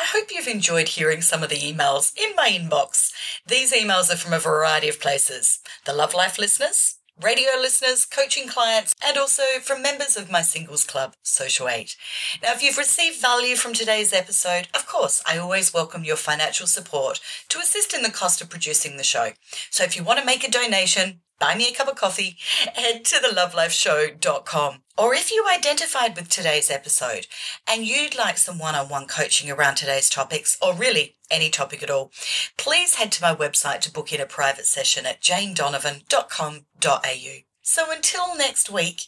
I 0.00 0.04
hope 0.04 0.28
you've 0.32 0.46
enjoyed 0.48 0.88
hearing 0.88 1.20
some 1.20 1.42
of 1.42 1.50
the 1.50 1.56
emails 1.56 2.12
in 2.16 2.34
my 2.34 2.48
inbox. 2.48 3.12
These 3.46 3.72
emails 3.74 4.10
are 4.12 4.16
from 4.16 4.32
a 4.32 4.38
variety 4.38 4.88
of 4.88 5.00
places. 5.00 5.58
The 5.84 5.92
Love 5.92 6.14
Life 6.14 6.38
listeners, 6.38 6.99
radio 7.22 7.50
listeners, 7.60 8.06
coaching 8.06 8.48
clients, 8.48 8.94
and 9.04 9.18
also 9.18 9.42
from 9.60 9.82
members 9.82 10.16
of 10.16 10.30
my 10.30 10.42
singles 10.42 10.84
club, 10.84 11.14
Social 11.22 11.68
8. 11.68 11.96
Now, 12.42 12.52
if 12.52 12.62
you've 12.62 12.78
received 12.78 13.20
value 13.20 13.56
from 13.56 13.72
today's 13.72 14.12
episode, 14.12 14.68
of 14.74 14.86
course, 14.86 15.22
I 15.26 15.36
always 15.36 15.74
welcome 15.74 16.04
your 16.04 16.16
financial 16.16 16.66
support 16.66 17.20
to 17.48 17.58
assist 17.58 17.92
in 17.92 18.02
the 18.02 18.10
cost 18.10 18.40
of 18.40 18.48
producing 18.48 18.96
the 18.96 19.04
show. 19.04 19.30
So 19.70 19.84
if 19.84 19.96
you 19.96 20.02
want 20.02 20.18
to 20.18 20.24
make 20.24 20.46
a 20.46 20.50
donation, 20.50 21.20
buy 21.40 21.56
me 21.56 21.68
a 21.68 21.74
cup 21.74 21.88
of 21.88 21.96
coffee, 21.96 22.36
head 22.74 23.04
to 23.06 23.16
thelovelifeshow.com. 23.16 24.82
Or 24.96 25.14
if 25.14 25.32
you 25.32 25.44
identified 25.52 26.14
with 26.14 26.28
today's 26.28 26.70
episode 26.70 27.26
and 27.68 27.84
you'd 27.86 28.16
like 28.16 28.38
some 28.38 28.58
one 28.58 28.74
on 28.74 28.90
one 28.90 29.06
coaching 29.06 29.50
around 29.50 29.76
today's 29.76 30.10
topics, 30.10 30.58
or 30.62 30.74
really 30.74 31.16
any 31.30 31.48
topic 31.48 31.82
at 31.82 31.90
all, 31.90 32.12
please 32.58 32.96
head 32.96 33.10
to 33.12 33.22
my 33.22 33.34
website 33.34 33.80
to 33.80 33.92
book 33.92 34.12
in 34.12 34.20
a 34.20 34.26
private 34.26 34.66
session 34.66 35.06
at 35.06 35.22
janedonovan.com.au. 35.22 37.36
So 37.62 37.90
until 37.90 38.36
next 38.36 38.68
week, 38.70 39.02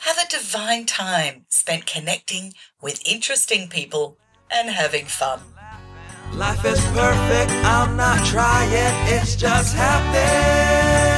have 0.00 0.18
a 0.18 0.28
divine 0.28 0.84
time 0.86 1.46
spent 1.48 1.86
connecting 1.86 2.52
with 2.80 3.02
interesting 3.08 3.68
people 3.68 4.18
and 4.50 4.70
having 4.70 5.06
fun. 5.06 5.40
Life 6.34 6.64
is 6.64 6.80
perfect, 6.86 7.50
I'm 7.64 7.96
not 7.96 8.24
trying, 8.26 8.70
it's 9.08 9.34
just 9.34 9.74
happening. 9.74 11.17